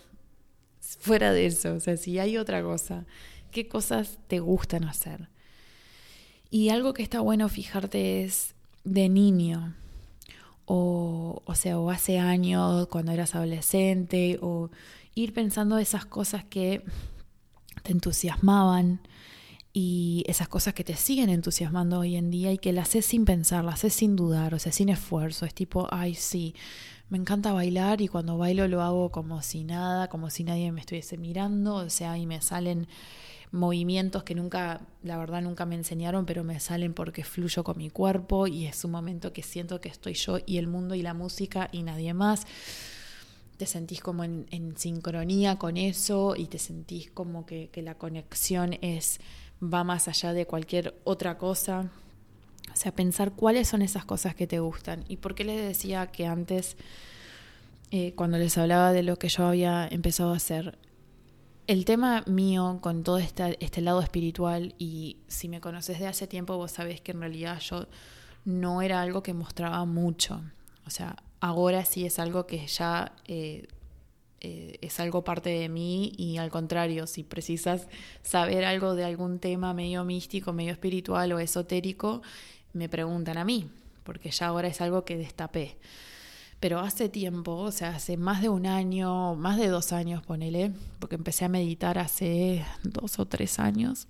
fuera 0.81 1.31
de 1.31 1.45
eso, 1.45 1.75
o 1.75 1.79
sea, 1.79 1.95
si 1.95 2.19
hay 2.19 2.37
otra 2.37 2.61
cosa, 2.61 3.05
¿qué 3.49 3.69
cosas 3.69 4.19
te 4.27 4.39
gustan 4.39 4.83
hacer? 4.83 5.29
Y 6.49 6.69
algo 6.69 6.93
que 6.93 7.03
está 7.03 7.21
bueno 7.21 7.47
fijarte 7.47 8.23
es 8.23 8.55
de 8.83 9.07
niño, 9.07 9.73
o, 10.67 11.41
o 11.43 11.55
sea, 11.55 11.79
o 11.79 11.89
hace 11.89 12.19
años, 12.19 12.87
cuando 12.89 13.11
eras 13.11 13.33
adolescente, 13.33 14.37
o 14.41 14.69
ir 15.15 15.33
pensando 15.33 15.79
esas 15.79 16.05
cosas 16.05 16.43
que 16.45 16.83
te 17.81 17.91
entusiasmaban, 17.91 19.01
y 19.79 20.23
esas 20.25 20.47
cosas 20.47 20.73
que 20.73 20.83
te 20.83 20.95
siguen 20.95 21.29
entusiasmando 21.29 21.99
hoy 21.99 22.15
en 22.15 22.31
día 22.31 22.51
y 22.51 22.57
que 22.57 22.73
las 22.73 22.89
haces 22.89 23.05
sin 23.05 23.25
pensar, 23.25 23.63
las 23.63 23.75
haces 23.75 23.93
sin 23.93 24.15
dudar, 24.15 24.55
o 24.55 24.59
sea, 24.59 24.71
sin 24.71 24.89
esfuerzo. 24.89 25.45
Es 25.45 25.53
tipo, 25.53 25.87
ay, 25.91 26.15
sí, 26.15 26.55
me 27.09 27.19
encanta 27.19 27.53
bailar 27.53 28.01
y 28.01 28.07
cuando 28.07 28.39
bailo 28.39 28.67
lo 28.67 28.81
hago 28.81 29.11
como 29.11 29.43
si 29.43 29.63
nada, 29.63 30.07
como 30.07 30.31
si 30.31 30.43
nadie 30.43 30.71
me 30.71 30.79
estuviese 30.79 31.19
mirando, 31.19 31.75
o 31.75 31.89
sea, 31.91 32.17
y 32.17 32.25
me 32.25 32.41
salen 32.41 32.87
movimientos 33.51 34.23
que 34.23 34.35
nunca, 34.35 34.81
la 35.03 35.17
verdad 35.17 35.41
nunca 35.41 35.65
me 35.65 35.75
enseñaron, 35.75 36.25
pero 36.25 36.43
me 36.43 36.59
salen 36.59 36.93
porque 36.93 37.23
fluyo 37.23 37.63
con 37.63 37.77
mi 37.77 37.89
cuerpo 37.89 38.47
y 38.47 38.65
es 38.65 38.83
un 38.83 38.91
momento 38.91 39.31
que 39.33 39.43
siento 39.43 39.79
que 39.79 39.89
estoy 39.89 40.13
yo 40.13 40.39
y 40.45 40.57
el 40.57 40.67
mundo 40.67 40.95
y 40.95 41.01
la 41.01 41.13
música 41.13 41.69
y 41.71 41.83
nadie 41.83 42.13
más. 42.13 42.45
Te 43.57 43.65
sentís 43.65 44.01
como 44.01 44.23
en, 44.23 44.73
sincronía 44.77 45.57
con 45.57 45.77
eso 45.77 46.35
y 46.35 46.45
te 46.45 46.59
sentís 46.59 47.09
como 47.09 47.45
que, 47.45 47.69
la 47.75 47.95
conexión 47.95 48.77
es 48.81 49.19
va 49.61 49.83
más 49.83 50.07
allá 50.07 50.33
de 50.33 50.45
cualquier 50.45 50.99
otra 51.03 51.37
cosa. 51.37 51.89
O 52.71 52.75
sea, 52.75 52.91
pensar 52.91 53.31
cuáles 53.31 53.67
son 53.67 53.81
esas 53.81 54.05
cosas 54.05 54.35
que 54.35 54.45
te 54.45 54.59
gustan. 54.59 55.05
¿Y 55.07 55.17
por 55.17 55.33
qué 55.33 55.43
les 55.45 55.65
decía 55.65 56.07
que 56.07 56.27
antes, 56.27 56.77
eh, 57.89 58.13
cuando 58.13 58.37
les 58.37 58.55
hablaba 58.57 58.91
de 58.91 59.01
lo 59.01 59.17
que 59.17 59.29
yo 59.29 59.47
había 59.47 59.87
empezado 59.87 60.33
a 60.33 60.35
hacer, 60.35 60.77
el 61.67 61.83
tema 61.83 62.23
mío 62.25 62.79
con 62.81 63.03
todo 63.03 63.17
este, 63.17 63.63
este 63.63 63.81
lado 63.81 64.01
espiritual, 64.01 64.73
y 64.77 65.17
si 65.27 65.49
me 65.49 65.61
conoces 65.61 65.99
de 65.99 66.07
hace 66.07 66.25
tiempo, 66.25 66.57
vos 66.57 66.71
sabés 66.71 67.01
que 67.01 67.11
en 67.11 67.19
realidad 67.19 67.59
yo 67.59 67.87
no 68.45 68.81
era 68.81 69.01
algo 69.01 69.21
que 69.21 69.33
mostraba 69.33 69.83
mucho. 69.85 70.41
O 70.85 70.89
sea, 70.89 71.17
ahora 71.41 71.83
sí 71.83 72.05
es 72.05 72.19
algo 72.19 72.47
que 72.47 72.65
ya 72.65 73.11
eh, 73.25 73.67
eh, 74.39 74.77
es 74.81 74.99
algo 75.01 75.23
parte 75.23 75.49
de 75.49 75.67
mí 75.67 76.13
y 76.17 76.37
al 76.37 76.49
contrario, 76.49 77.07
si 77.07 77.23
precisas 77.23 77.87
saber 78.21 78.63
algo 78.63 78.95
de 78.95 79.03
algún 79.03 79.39
tema 79.39 79.73
medio 79.73 80.05
místico, 80.05 80.53
medio 80.53 80.71
espiritual 80.71 81.33
o 81.33 81.39
esotérico, 81.39 82.21
me 82.71 82.87
preguntan 82.87 83.37
a 83.37 83.43
mí, 83.43 83.69
porque 84.05 84.31
ya 84.31 84.47
ahora 84.47 84.69
es 84.69 84.79
algo 84.79 85.03
que 85.03 85.17
destapé. 85.17 85.77
Pero 86.59 86.79
hace 86.79 87.07
tiempo, 87.07 87.53
o 87.53 87.71
sea, 87.71 87.89
hace 87.89 88.17
más 88.17 88.41
de 88.41 88.49
un 88.49 88.65
año, 88.65 89.35
más 89.35 89.57
de 89.57 89.67
dos 89.67 89.93
años, 89.93 90.23
ponele, 90.23 90.71
porque 90.99 91.15
empecé 91.15 91.45
a 91.45 91.49
meditar 91.49 91.99
hace 91.99 92.65
dos 92.83 93.19
o 93.19 93.25
tres 93.27 93.59
años. 93.59 94.07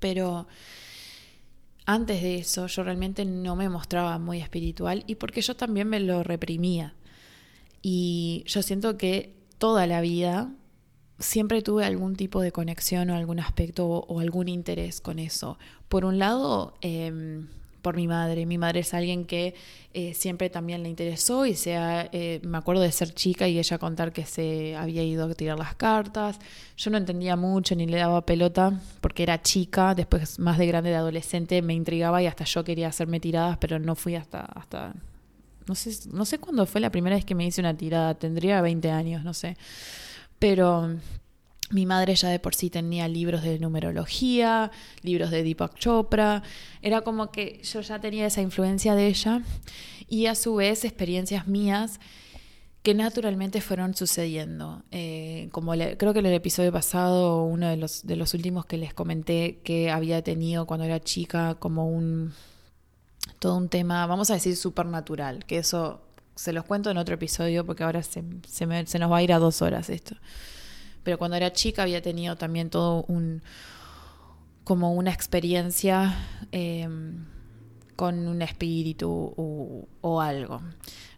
Pero 0.00 0.46
antes 1.84 2.20
de 2.20 2.38
eso 2.38 2.66
yo 2.66 2.82
realmente 2.82 3.24
no 3.24 3.54
me 3.54 3.68
mostraba 3.68 4.18
muy 4.18 4.40
espiritual 4.40 5.04
y 5.06 5.14
porque 5.14 5.40
yo 5.40 5.54
también 5.54 5.88
me 5.88 6.00
lo 6.00 6.24
reprimía. 6.24 6.94
Y 7.80 8.42
yo 8.48 8.62
siento 8.62 8.98
que 8.98 9.36
toda 9.58 9.86
la 9.86 10.00
vida 10.00 10.50
siempre 11.18 11.62
tuve 11.62 11.84
algún 11.84 12.16
tipo 12.16 12.40
de 12.40 12.52
conexión 12.52 13.08
o 13.10 13.14
algún 13.14 13.38
aspecto 13.38 13.86
o, 13.86 14.20
algún 14.20 14.48
interés 14.48 15.00
con 15.00 15.18
eso. 15.18 15.58
Por 15.88 16.04
un 16.04 16.18
lado, 16.18 16.74
em, 16.80 17.48
por 17.86 17.94
mi 17.94 18.08
madre. 18.08 18.46
Mi 18.46 18.58
madre 18.58 18.80
es 18.80 18.94
alguien 18.94 19.26
que 19.26 19.54
eh, 19.94 20.12
siempre 20.12 20.50
también 20.50 20.82
le 20.82 20.88
interesó 20.88 21.46
y 21.46 21.54
sea, 21.54 22.08
eh, 22.10 22.40
me 22.42 22.58
acuerdo 22.58 22.82
de 22.82 22.90
ser 22.90 23.14
chica 23.14 23.46
y 23.46 23.60
ella 23.60 23.78
contar 23.78 24.12
que 24.12 24.26
se 24.26 24.74
había 24.74 25.04
ido 25.04 25.24
a 25.24 25.32
tirar 25.34 25.56
las 25.56 25.76
cartas. 25.76 26.40
Yo 26.76 26.90
no 26.90 26.98
entendía 26.98 27.36
mucho 27.36 27.76
ni 27.76 27.86
le 27.86 27.98
daba 27.98 28.26
pelota 28.26 28.80
porque 29.00 29.22
era 29.22 29.40
chica, 29.40 29.94
después 29.94 30.40
más 30.40 30.58
de 30.58 30.66
grande 30.66 30.90
de 30.90 30.96
adolescente 30.96 31.62
me 31.62 31.74
intrigaba 31.74 32.20
y 32.20 32.26
hasta 32.26 32.42
yo 32.42 32.64
quería 32.64 32.88
hacerme 32.88 33.20
tiradas, 33.20 33.56
pero 33.58 33.78
no 33.78 33.94
fui 33.94 34.16
hasta, 34.16 34.40
hasta 34.40 34.92
no 35.68 35.76
sé, 35.76 36.08
no 36.12 36.24
sé 36.24 36.40
cuándo 36.40 36.66
fue 36.66 36.80
la 36.80 36.90
primera 36.90 37.14
vez 37.14 37.24
que 37.24 37.36
me 37.36 37.46
hice 37.46 37.60
una 37.60 37.76
tirada, 37.76 38.14
tendría 38.14 38.60
20 38.62 38.90
años, 38.90 39.22
no 39.22 39.32
sé. 39.32 39.56
Pero 40.40 40.96
mi 41.70 41.86
madre 41.86 42.14
ya 42.14 42.28
de 42.28 42.38
por 42.38 42.54
sí 42.54 42.70
tenía 42.70 43.08
libros 43.08 43.42
de 43.42 43.58
numerología, 43.58 44.70
libros 45.02 45.30
de 45.30 45.42
Deepak 45.42 45.76
Chopra. 45.76 46.42
Era 46.82 47.00
como 47.00 47.30
que 47.30 47.60
yo 47.62 47.80
ya 47.80 47.98
tenía 48.00 48.26
esa 48.26 48.40
influencia 48.40 48.94
de 48.94 49.08
ella 49.08 49.42
y 50.08 50.26
a 50.26 50.34
su 50.34 50.56
vez 50.56 50.84
experiencias 50.84 51.48
mías 51.48 51.98
que 52.82 52.94
naturalmente 52.94 53.60
fueron 53.60 53.96
sucediendo. 53.96 54.84
Eh, 54.92 55.48
como 55.50 55.72
creo 55.72 56.12
que 56.12 56.20
en 56.20 56.26
el 56.26 56.34
episodio 56.34 56.70
pasado, 56.70 57.42
uno 57.42 57.68
de 57.68 57.76
los, 57.76 58.34
últimos 58.34 58.64
que 58.64 58.76
les 58.76 58.94
comenté 58.94 59.58
que 59.64 59.90
había 59.90 60.22
tenido 60.22 60.66
cuando 60.66 60.84
era 60.84 61.00
chica 61.00 61.56
como 61.56 61.88
un 61.88 62.32
todo 63.40 63.56
un 63.56 63.68
tema, 63.68 64.06
vamos 64.06 64.30
a 64.30 64.34
decir, 64.34 64.56
supernatural, 64.56 65.44
que 65.46 65.58
eso 65.58 66.00
se 66.36 66.52
los 66.52 66.64
cuento 66.64 66.90
en 66.90 66.96
otro 66.96 67.16
episodio 67.16 67.66
porque 67.66 67.82
ahora 67.82 68.04
se, 68.04 68.22
se, 68.46 68.86
se 68.86 68.98
nos 69.00 69.10
va 69.10 69.16
a 69.16 69.22
ir 69.22 69.32
a 69.32 69.40
dos 69.40 69.62
horas 69.62 69.90
esto 69.90 70.14
pero 71.06 71.18
cuando 71.18 71.36
era 71.36 71.52
chica 71.52 71.82
había 71.82 72.02
tenido 72.02 72.34
también 72.34 72.68
todo 72.68 73.04
un 73.04 73.40
como 74.64 74.92
una 74.92 75.12
experiencia 75.12 76.16
em, 76.50 77.26
con 77.94 78.26
un 78.26 78.42
espíritu 78.42 79.32
o, 80.02 80.20
algo. 80.20 80.62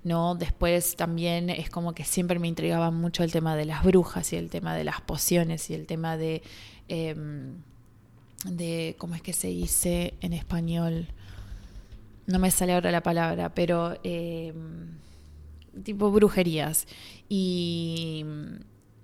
¿no? 0.05 0.35
Después 0.35 0.95
también 0.95 1.49
es 1.49 1.71
como 1.71 1.95
que 1.95 2.05
siempre 2.05 2.39
me 2.39 2.49
intrigaba 2.49 2.91
mucho 2.91 3.25
el 3.25 3.33
tema 3.33 3.57
de 3.57 3.65
las 3.65 3.83
brujas 3.83 4.31
y 4.35 4.37
el 4.37 4.51
tema 4.51 4.77
de 4.77 4.85
las 4.85 5.01
pociones 5.01 5.71
y 5.71 5.75
el 5.75 5.87
tema 5.87 6.19
de, 6.19 6.43
em, 6.89 7.55
de 8.45 8.95
¿cómo 8.99 9.15
es 9.15 9.23
que 9.23 9.33
se 9.33 9.49
dice 9.49 10.13
en 10.21 10.35
español? 10.35 11.09
No 12.27 12.39
me 12.39 12.51
sale 12.51 12.75
ahora 12.75 12.93
la 12.93 13.03
palabra, 13.03 13.55
pero 13.55 13.99
em, 14.03 14.99
tipo 15.83 16.11
brujerías. 16.11 16.87
Y 17.31 18.27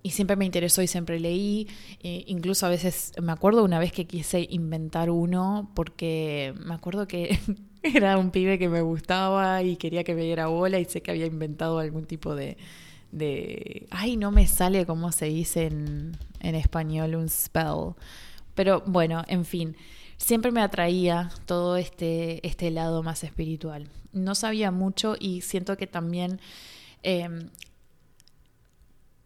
y 0.04 0.10
siempre 0.10 0.36
me 0.36 0.44
interesó 0.44 0.82
y 0.82 0.86
siempre 0.86 1.18
leí. 1.18 1.66
Eh, 2.00 2.24
incluso 2.26 2.66
a 2.66 2.68
veces 2.68 3.14
me 3.22 3.32
acuerdo 3.32 3.64
una 3.64 3.78
vez 3.78 3.90
que 3.90 4.06
quise 4.06 4.46
inventar 4.50 5.08
uno 5.08 5.70
porque 5.74 6.52
me 6.62 6.74
acuerdo 6.74 7.08
que 7.08 7.38
era 7.82 8.18
un 8.18 8.30
pibe 8.30 8.58
que 8.58 8.68
me 8.68 8.82
gustaba 8.82 9.62
y 9.62 9.76
quería 9.76 10.04
que 10.04 10.14
me 10.14 10.22
diera 10.22 10.46
bola 10.48 10.78
y 10.78 10.84
sé 10.84 11.00
que 11.00 11.10
había 11.10 11.24
inventado 11.24 11.78
algún 11.78 12.04
tipo 12.04 12.34
de... 12.34 12.58
de 13.12 13.86
ay, 13.90 14.18
no 14.18 14.30
me 14.30 14.46
sale 14.46 14.84
cómo 14.84 15.10
se 15.10 15.24
dice 15.24 15.68
en, 15.68 16.18
en 16.40 16.54
español 16.54 17.14
un 17.14 17.30
spell. 17.30 17.94
Pero 18.54 18.82
bueno, 18.86 19.24
en 19.26 19.46
fin, 19.46 19.74
siempre 20.18 20.52
me 20.52 20.60
atraía 20.60 21.30
todo 21.46 21.78
este, 21.78 22.46
este 22.46 22.70
lado 22.70 23.02
más 23.02 23.24
espiritual. 23.24 23.88
No 24.12 24.34
sabía 24.34 24.70
mucho 24.70 25.16
y 25.18 25.40
siento 25.40 25.78
que 25.78 25.86
también 25.86 26.40
em, 27.02 27.48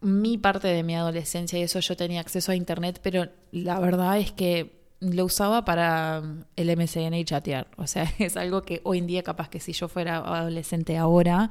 mi 0.01 0.38
parte 0.38 0.68
de 0.68 0.82
mi 0.82 0.94
adolescencia 0.94 1.59
y 1.59 1.62
eso 1.62 1.80
yo 1.80 1.96
tenía 1.96 2.20
acceso 2.20 2.53
a 2.53 2.55
internet, 2.55 3.01
pero 3.03 3.28
la 3.51 3.80
verdad 3.80 4.18
es 4.18 4.32
que 4.32 4.78
lo 5.01 5.24
usaba 5.24 5.64
para 5.64 6.22
el 6.57 6.76
MSN 6.76 7.14
y 7.14 7.24
chatear. 7.24 7.68
O 7.76 7.86
sea, 7.86 8.12
es 8.18 8.36
algo 8.36 8.62
que 8.62 8.80
hoy 8.84 8.99
en 8.99 9.07
día 9.07 9.22
capaz 9.22 9.49
que 9.49 9.61
si 9.61 9.72
yo 9.72 9.88
fuera 9.88 10.18
adolescente 10.18 10.96
ahora, 10.96 11.51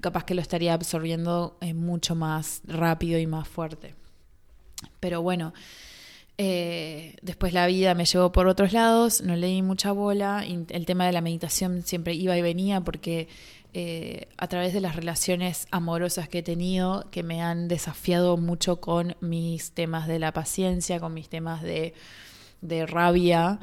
capaz 0.00 0.24
que 0.24 0.34
lo 0.34 0.42
estaría 0.42 0.74
absorbiendo 0.74 1.56
eh, 1.60 1.74
mucho 1.74 2.14
más 2.14 2.62
rápido 2.64 3.18
y 3.18 3.26
más 3.26 3.48
fuerte. 3.48 3.94
Pero 5.00 5.22
bueno, 5.22 5.54
eh, 6.38 7.16
después 7.22 7.54
la 7.54 7.66
vida 7.66 7.94
me 7.94 8.04
llevó 8.04 8.30
por 8.30 8.46
otros 8.46 8.72
lados, 8.72 9.22
no 9.22 9.36
leí 9.36 9.62
mucha 9.62 9.92
bola, 9.92 10.44
el 10.44 10.86
tema 10.86 11.06
de 11.06 11.12
la 11.12 11.22
meditación 11.22 11.82
siempre 11.82 12.12
iba 12.14 12.36
y 12.36 12.42
venía 12.42 12.82
porque 12.82 13.28
eh, 13.78 14.28
a 14.38 14.48
través 14.48 14.72
de 14.72 14.80
las 14.80 14.96
relaciones 14.96 15.68
amorosas 15.70 16.30
que 16.30 16.38
he 16.38 16.42
tenido, 16.42 17.10
que 17.10 17.22
me 17.22 17.42
han 17.42 17.68
desafiado 17.68 18.38
mucho 18.38 18.80
con 18.80 19.16
mis 19.20 19.72
temas 19.72 20.08
de 20.08 20.18
la 20.18 20.32
paciencia, 20.32 20.98
con 20.98 21.12
mis 21.12 21.28
temas 21.28 21.60
de, 21.60 21.92
rabia 22.86 23.60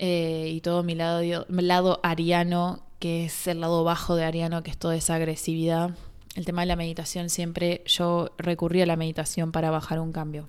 eh, 0.00 0.50
y 0.52 0.60
todo 0.60 0.82
mi 0.82 0.96
lado, 0.96 1.46
mi 1.48 1.62
lado 1.62 2.00
ariano, 2.02 2.84
que 2.98 3.26
es 3.26 3.46
el 3.46 3.60
lado 3.60 3.84
bajo 3.84 4.16
de 4.16 4.24
ariano, 4.24 4.64
que 4.64 4.72
es 4.72 4.76
toda 4.76 4.96
esa 4.96 5.14
agresividad. 5.14 5.94
El 6.34 6.44
tema 6.44 6.62
de 6.62 6.66
la 6.66 6.74
meditación 6.74 7.30
siempre 7.30 7.84
yo 7.86 8.34
recurría 8.36 8.82
a 8.82 8.86
la 8.86 8.96
meditación 8.96 9.52
para 9.52 9.70
bajar 9.70 10.00
un 10.00 10.10
cambio. 10.10 10.48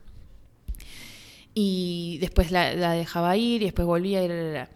Y 1.53 2.17
después 2.21 2.49
la, 2.49 2.73
dejaba 2.73 3.37
ir 3.37 3.61
y 3.61 3.65
después 3.65 3.85
volvía 3.85 4.21
a 4.21 4.23
ir. 4.23 4.67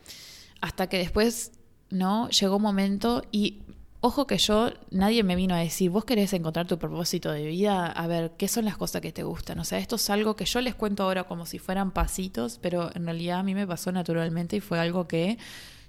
Hasta 0.62 0.88
que 0.88 1.00
después, 1.00 1.52
¿no? 1.90 2.30
Llegó 2.30 2.58
un 2.58 2.62
momento 2.62 3.24
y 3.32 3.64
Ojo 4.02 4.28
que 4.28 4.38
yo, 4.38 4.72
nadie 4.92 5.24
me 5.24 5.36
vino 5.36 5.54
a 5.54 5.58
decir, 5.58 5.90
vos 5.90 6.06
querés 6.06 6.32
encontrar 6.32 6.66
tu 6.68 6.80
propósito 6.80 7.32
de 7.34 7.46
vida, 7.48 7.88
a 7.88 8.08
ver, 8.08 8.32
¿qué 8.38 8.48
son 8.48 8.64
las 8.64 8.78
cosas 8.78 9.02
que 9.02 9.12
te 9.12 9.24
gustan? 9.24 9.60
O 9.60 9.66
sea, 9.66 9.78
esto 9.78 9.98
es 9.98 10.10
algo 10.10 10.38
que 10.38 10.46
yo 10.46 10.62
les 10.62 10.74
cuento 10.74 11.04
ahora 11.04 11.26
como 11.26 11.46
si 11.46 11.60
fueran 11.60 11.92
pasitos, 11.92 12.60
pero 12.62 12.96
en 12.96 13.04
realidad 13.04 13.40
a 13.40 13.44
mí 13.44 13.54
me 13.54 13.68
pasó 13.68 13.92
naturalmente 13.92 14.56
y 14.56 14.62
fue 14.62 14.80
algo 14.80 15.10
que 15.10 15.38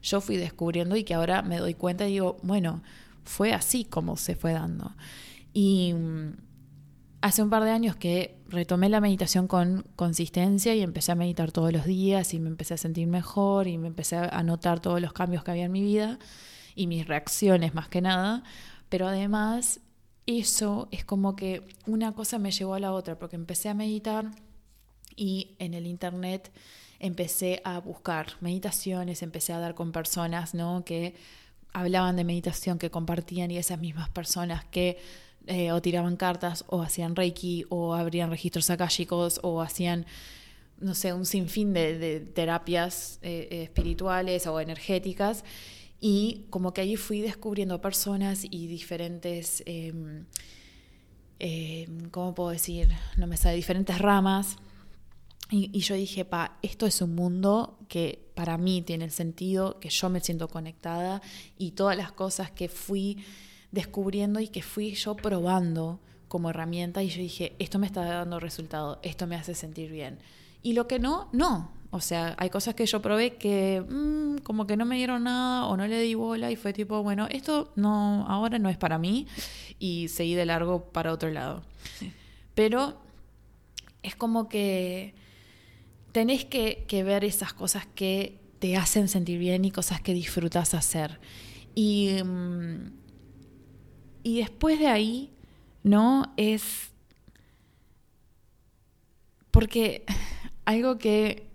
yo 0.03 0.21
fui 0.21 0.39
descubriendo 0.39 0.97
y 0.97 1.05
que 1.05 1.15
ahora 1.15 1.43
me 1.43 1.59
doy 1.59 1.75
cuenta 1.75 2.09
y 2.09 2.13
digo, 2.13 2.39
bueno, 2.43 2.83
fue 3.23 3.53
así 3.53 3.85
como 3.85 4.17
se 4.17 4.35
fue 4.35 4.55
dando. 4.55 4.93
Y 5.53 5.95
mm, 5.95 6.33
hace 7.21 7.45
un 7.45 7.51
par 7.51 7.63
de 7.63 7.71
años 7.71 7.95
que 7.95 8.41
retomé 8.49 8.89
la 8.89 9.01
meditación 9.01 9.47
con 9.47 9.85
consistencia 9.95 10.75
y 10.75 10.83
empecé 10.83 11.13
a 11.13 11.15
meditar 11.15 11.53
todos 11.53 11.73
los 11.73 11.85
días 11.85 12.35
y 12.35 12.41
me 12.41 12.49
empecé 12.49 12.75
a 12.75 12.77
sentir 12.77 13.07
mejor 13.07 13.69
y 13.69 13.79
me 13.79 13.87
empecé 13.87 14.17
a 14.17 14.43
notar 14.43 14.81
todos 14.81 15.01
los 15.01 15.13
cambios 15.13 15.45
que 15.45 15.53
había 15.53 15.67
en 15.67 15.73
mi 15.73 15.83
vida 15.83 16.19
y 16.81 16.87
mis 16.87 17.07
reacciones 17.07 17.75
más 17.75 17.91
que 17.91 18.01
nada, 18.01 18.43
pero 18.89 19.07
además 19.07 19.81
eso 20.25 20.89
es 20.91 21.05
como 21.05 21.37
que 21.37 21.63
una 21.87 22.13
cosa 22.13 22.39
me 22.39 22.53
llevó 22.53 22.73
a 22.73 22.81
la 22.81 22.93
otra, 22.93 23.19
porque 23.19 23.37
empecé 23.37 23.69
a 23.69 23.75
meditar 23.75 24.31
y 25.15 25.57
en 25.59 25.75
el 25.75 25.87
internet 25.87 26.51
empecé 26.99 27.61
a 27.65 27.81
buscar 27.81 28.29
meditaciones, 28.41 29.23
empecé 29.23 29.53
a 29.53 29.59
dar 29.59 29.75
con 29.75 29.93
personas 29.93 30.55
¿no? 30.55 30.83
que 30.87 31.17
hablaban 31.75 32.17
de 32.17 32.25
meditación, 32.25 32.79
que 32.79 32.91
compartían 32.91 33.51
y 33.51 33.59
esas 33.59 33.79
mismas 33.79 34.09
personas 34.09 34.65
que 34.65 34.97
eh, 35.49 35.73
o 35.73 35.83
tiraban 35.83 36.17
cartas 36.17 36.65
o 36.69 36.81
hacían 36.81 37.15
reiki 37.15 37.67
o 37.69 37.95
abrían 37.95 38.31
registros 38.31 38.71
akáshicos 38.71 39.39
o 39.43 39.61
hacían 39.61 40.07
no 40.79 40.95
sé, 40.95 41.13
un 41.13 41.27
sinfín 41.27 41.75
de, 41.75 42.21
terapias 42.35 43.19
eh, 43.21 43.65
espirituales 43.65 44.47
o 44.47 44.61
energéticas 44.61 45.45
y 46.01 46.47
como 46.51 46.73
que 46.73 46.81
ahí 46.81 46.97
fui 46.97 47.21
descubriendo 47.21 47.81
personas 47.81 48.45
y 48.45 48.67
diferentes, 48.67 49.63
em, 49.67 50.27
¿cómo 52.11 52.35
puedo 52.35 52.51
decir? 52.51 52.89
No 53.17 53.27
me 53.27 53.37
sale, 53.37 53.57
diferentes 53.57 53.99
ramas. 53.99 54.57
Y, 55.51 55.71
y, 55.77 55.81
yo 55.81 55.97
dije, 55.97 56.25
pa, 56.25 56.59
esto 56.63 56.87
es 56.87 57.03
un 57.03 57.15
mundo 57.17 57.79
que 57.89 58.31
para 58.35 58.57
mí 58.57 58.83
tiene 58.83 59.05
el 59.05 59.11
sentido, 59.11 59.81
que 59.81 59.91
yo 59.91 60.09
me 60.09 60.21
siento 60.21 60.47
conectada 60.49 61.21
y 61.59 61.73
todas 61.73 61.97
las 61.97 62.13
cosas 62.13 62.53
que 62.53 62.69
fui 62.69 63.19
descubriendo 63.73 64.41
y 64.41 64.49
que 64.49 64.63
fui 64.63 64.95
yo 64.95 65.17
probando 65.17 66.01
como 66.29 66.51
herramienta 66.51 67.03
y 67.03 67.09
yo 67.09 67.21
dije, 67.21 67.57
esto 67.59 67.81
me 67.81 67.87
está 67.87 68.05
dando 68.05 68.39
resultado, 68.39 69.01
esto 69.03 69.27
me 69.27 69.35
hace 69.35 69.55
sentir 69.55 69.91
bien. 69.91 70.21
Y 70.63 70.75
lo 70.75 70.87
que 70.87 71.01
no, 71.01 71.29
no. 71.33 71.73
O 71.93 72.01
sea, 72.01 72.37
hay 72.39 72.51
cosas 72.51 72.75
que 72.75 72.87
yo 72.87 73.03
probé 73.03 73.35
que 73.35 73.83
mm, 73.87 74.39
como 74.39 74.67
que 74.67 74.77
no 74.77 74.85
me 74.85 74.97
dieron 74.97 75.25
nada 75.25 75.67
o 75.67 75.77
no 75.77 75.87
le 75.87 76.01
di 76.01 76.15
bola 76.15 76.51
y 76.51 76.57
fue 76.57 76.73
tipo, 76.73 77.03
bueno, 77.03 77.27
esto 77.31 77.73
no, 77.75 78.27
ahora 78.29 78.59
no 78.59 78.69
es 78.69 78.77
para 78.77 78.99
mí 78.99 79.27
y 79.79 80.09
seguí 80.09 80.35
de 80.35 80.47
largo 80.47 80.85
para 80.93 81.13
otro 81.13 81.31
lado. 81.31 81.63
Pero 82.55 83.01
es 84.03 84.15
como 84.15 84.49
que 84.49 85.15
tenés 86.13 86.45
que, 86.45 86.85
que 86.87 87.03
ver 87.03 87.25
esas 87.25 87.53
cosas 87.53 87.87
que 87.95 88.39
te 88.61 88.77
hacen 88.77 89.09
sentir 89.09 89.39
bien 89.39 89.65
y 89.65 89.71
cosas 89.73 90.01
que 90.01 90.15
disfrutas 90.15 90.75
hacer. 90.75 91.19
Y, 91.75 92.23
mm, 92.23 92.93
y 94.23 94.39
después 94.39 94.79
de 94.79 94.87
ahí, 94.87 95.33
¿no? 95.83 96.33
Es 96.37 96.91
porque 99.51 100.05
algo 100.65 100.99
que, 100.99 101.50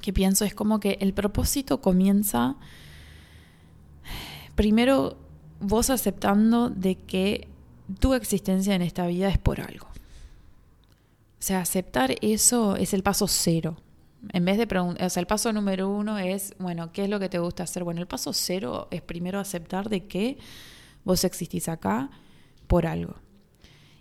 que 0.00 0.12
pienso 0.12 0.44
es 0.44 0.54
como 0.54 0.80
que 0.80 0.98
el 1.00 1.12
propósito 1.12 1.80
comienza 1.80 2.56
primero 4.54 5.16
vos 5.60 5.90
aceptando 5.90 6.70
de 6.70 6.96
que 6.96 7.48
tu 7.98 8.14
existencia 8.14 8.74
en 8.74 8.82
esta 8.82 9.06
vida 9.06 9.28
es 9.28 9.38
por 9.38 9.60
algo. 9.60 9.86
O 9.86 11.42
sea, 11.42 11.60
aceptar 11.60 12.14
eso 12.20 12.76
es 12.76 12.92
el 12.92 13.02
paso 13.02 13.26
cero. 13.26 13.76
En 14.32 14.44
vez 14.44 14.58
de 14.58 14.66
preguntar, 14.66 15.06
o 15.06 15.10
sea, 15.10 15.20
el 15.20 15.26
paso 15.26 15.52
número 15.52 15.88
uno 15.88 16.18
es, 16.18 16.54
bueno, 16.58 16.92
¿qué 16.92 17.04
es 17.04 17.10
lo 17.10 17.18
que 17.18 17.30
te 17.30 17.38
gusta 17.38 17.62
hacer? 17.62 17.84
Bueno, 17.84 18.02
el 18.02 18.06
paso 18.06 18.34
cero 18.34 18.88
es 18.90 19.00
primero 19.00 19.40
aceptar 19.40 19.88
de 19.88 20.06
que 20.06 20.36
vos 21.04 21.24
existís 21.24 21.68
acá 21.68 22.10
por 22.66 22.86
algo. 22.86 23.14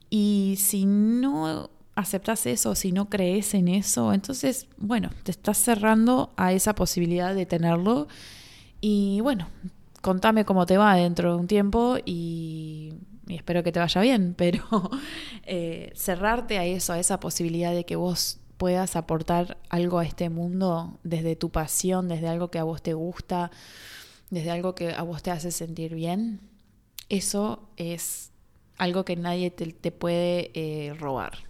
Y 0.10 0.56
si 0.60 0.86
no 0.86 1.70
aceptas 2.00 2.46
eso, 2.46 2.76
si 2.76 2.92
no 2.92 3.10
crees 3.10 3.54
en 3.54 3.68
eso, 3.68 4.14
entonces, 4.14 4.68
bueno, 4.78 5.10
te 5.24 5.32
estás 5.32 5.58
cerrando 5.58 6.34
a 6.38 6.54
esa 6.54 6.76
posibilidad 6.76 7.36
de 7.36 7.46
tenerlo. 7.46 8.08
Y 8.82 9.20
bueno, 9.22 9.48
contame 10.02 10.46
cómo 10.46 10.66
te 10.66 10.78
va 10.78 10.96
dentro 10.96 11.34
de 11.34 11.40
un 11.40 11.48
tiempo 11.48 11.98
y, 12.06 12.94
espero 13.28 13.64
que 13.64 13.72
te 13.72 13.80
vaya 13.80 14.02
bien, 14.02 14.34
pero 14.38 14.64
eh, 15.44 15.92
cerrarte 15.96 16.58
a 16.58 16.66
eso, 16.66 16.94
a 16.94 17.00
esa 17.00 17.20
posibilidad 17.20 17.74
de 17.74 17.86
que 17.86 17.96
vos 17.96 18.40
puedas 18.58 18.96
aportar 18.96 19.58
algo 19.70 20.00
a 20.00 20.06
este 20.06 20.30
mundo 20.30 21.00
desde 21.04 21.36
tu 21.36 21.50
pasión, 21.50 22.08
desde 22.10 22.28
algo 22.28 22.52
que 22.52 22.60
a 22.60 22.64
vos 22.64 22.82
te 22.82 22.94
gusta, 22.94 23.52
desde 24.30 24.52
algo 24.52 24.76
que 24.76 24.92
a 24.94 25.02
vos 25.04 25.24
te 25.24 25.32
hace 25.32 25.52
sentir 25.52 25.96
bien, 25.96 26.42
eso 27.08 27.70
es 27.78 28.32
algo 28.78 29.06
que 29.06 29.16
nadie 29.16 29.52
te, 29.52 29.92
puede 29.92 30.52
eh, 30.54 30.94
robar. 30.94 31.49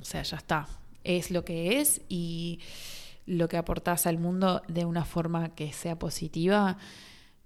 O 0.00 0.04
sea, 0.04 0.22
ya 0.22 0.36
está. 0.36 0.68
Es 1.04 1.30
lo 1.30 1.44
que 1.44 1.80
es 1.80 2.00
y 2.08 2.60
lo 3.26 3.48
que 3.48 3.56
aportás 3.56 4.06
al 4.06 4.18
mundo 4.18 4.62
de 4.68 4.84
una 4.84 5.04
forma 5.04 5.54
que 5.54 5.72
sea 5.72 5.98
positiva, 5.98 6.78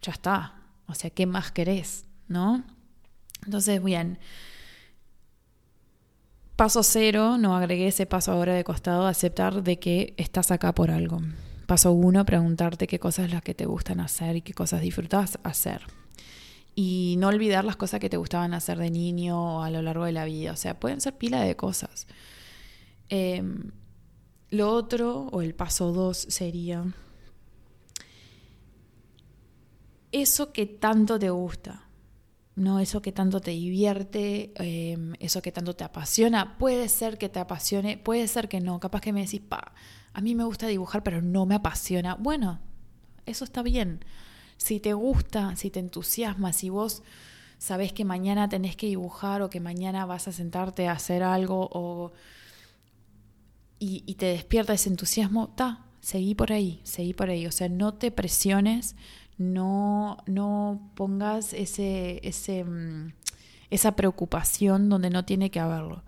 ya 0.03 0.13
está. 0.13 0.55
O 0.87 0.95
sea, 0.95 1.11
¿qué 1.11 1.27
más 1.27 1.53
querés? 1.53 2.07
¿No? 2.29 2.65
Entonces, 3.45 3.83
bien. 3.83 4.19
Paso 6.57 6.83
cero, 6.83 7.37
no 7.39 7.55
agregué 7.55 7.89
ese 7.89 8.07
paso 8.07 8.33
ahora 8.33 8.55
de 8.55 8.65
costado, 8.65 9.07
aceptar 9.07 9.63
de 9.63 9.79
que 9.79 10.15
estás 10.17 10.51
acá 10.51 10.75
por 10.75 10.91
algo. 10.91 11.21
Paso 11.67 11.93
uno, 11.93 12.25
preguntarte 12.25 12.87
qué 12.87 12.99
cosas 12.99 13.31
las 13.31 13.43
que 13.43 13.55
te 13.55 13.67
gustan 13.67 14.01
hacer 14.01 14.37
y 14.37 14.43
qué 14.43 14.55
cosas 14.55 14.81
disfrutas 14.81 15.39
hacer. 15.43 15.83
Y 16.79 17.17
no 17.19 17.29
olvidar 17.29 17.65
las 17.65 17.77
cosas 17.77 18.01
que 18.01 18.11
te 18.11 18.19
gustaban 18.19 18.55
hacer 18.55 18.79
de 18.79 18.91
niño 18.91 19.57
o 19.57 19.63
a 19.63 19.71
lo 19.71 19.83
largo 19.83 20.05
de 20.05 20.13
la 20.13 20.27
vida. 20.27 20.53
O 20.53 20.57
sea, 20.57 20.79
pueden 20.79 21.01
ser 21.01 21.17
pila 21.17 21.41
de 21.41 21.57
cosas. 21.57 22.07
Em, 23.09 23.73
lo 24.51 24.71
otro, 24.71 25.29
o 25.33 25.41
el 25.43 25.55
paso 25.55 25.93
dos, 25.93 26.19
sería 26.19 26.85
eso 30.13 30.53
que 30.53 30.67
tanto 30.67 31.19
te 31.19 31.31
gusta, 31.31 31.89
¿no? 32.55 32.79
Eso 32.81 33.03
que 33.03 33.13
tanto 33.13 33.41
te 33.41 33.53
divierte, 33.53 34.53
em, 34.57 35.15
eso 35.19 35.43
que 35.43 35.53
tanto 35.53 35.75
te 35.75 35.85
apasiona. 35.85 36.59
Puede 36.59 36.89
ser 36.89 37.19
que 37.19 37.29
te 37.29 37.41
apasione, 37.41 37.99
puede 37.99 38.29
ser 38.29 38.49
que 38.49 38.61
no. 38.61 38.81
Capaz 38.81 39.01
que 39.01 39.13
me 39.13 39.23
decís, 39.23 39.41
pa, 39.41 39.73
a 40.13 40.21
mí 40.21 40.35
me 40.35 40.45
gusta 40.45 40.67
dibujar, 40.67 41.03
pero 41.03 41.23
no 41.23 41.47
me 41.47 41.55
apasiona. 41.57 42.15
Bueno, 42.15 42.61
eso 43.27 43.45
está 43.45 43.63
bien. 43.63 44.05
Si 44.57 44.81
te 44.81 44.95
gusta, 44.95 45.57
si 45.57 45.71
te 45.71 45.81
entusiasma, 45.81 46.53
si 46.53 46.71
vos 46.71 47.03
sabés 47.59 47.93
que 47.93 48.05
mañana 48.05 48.49
tenés 48.49 48.77
que 48.77 48.87
dibujar 48.87 49.43
o 49.43 49.51
que 49.51 49.61
mañana 49.61 50.07
vas 50.07 50.29
a 50.29 50.33
sentarte 50.33 50.89
a 50.89 50.93
hacer 50.93 51.23
algo 51.23 51.69
o 51.73 52.13
y, 53.79 54.03
y 54.07 54.15
te 54.15 54.27
despierta 54.27 54.73
ese 54.73 54.89
entusiasmo, 54.89 55.49
ta, 55.49 55.87
seguí 56.01 56.35
por 56.35 56.53
ahí, 56.53 56.81
seguí 56.85 57.13
por 57.13 57.31
ahí. 57.31 57.47
O 57.47 57.53
sea, 57.53 57.69
no 57.69 57.95
te 57.95 58.11
presiones, 58.11 58.97
no, 59.39 60.19
no 60.27 60.93
pongas 60.95 61.53
ese, 61.53 62.21
ese, 62.27 62.65
mm, 62.65 63.13
esa 63.71 63.97
preocupación 63.97 64.89
donde 64.89 65.11
no 65.11 65.25
tiene 65.25 65.51
que 65.51 65.61
haberlo. 65.61 66.05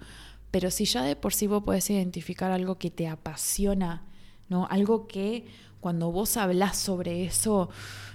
Pero 0.50 0.70
si 0.70 0.86
ya 0.86 1.02
de 1.02 1.16
por 1.16 1.34
sí 1.34 1.46
vos 1.46 1.62
podés 1.62 1.90
identificar 1.90 2.50
algo 2.52 2.78
que 2.78 2.90
te 2.90 3.06
apasiona, 3.06 4.04
¿no? 4.48 4.66
Algo 4.70 5.06
que 5.06 5.46
cuando 5.80 6.10
vos 6.10 6.36
hablas 6.36 6.76
sobre 6.76 7.24
eso, 7.24 7.68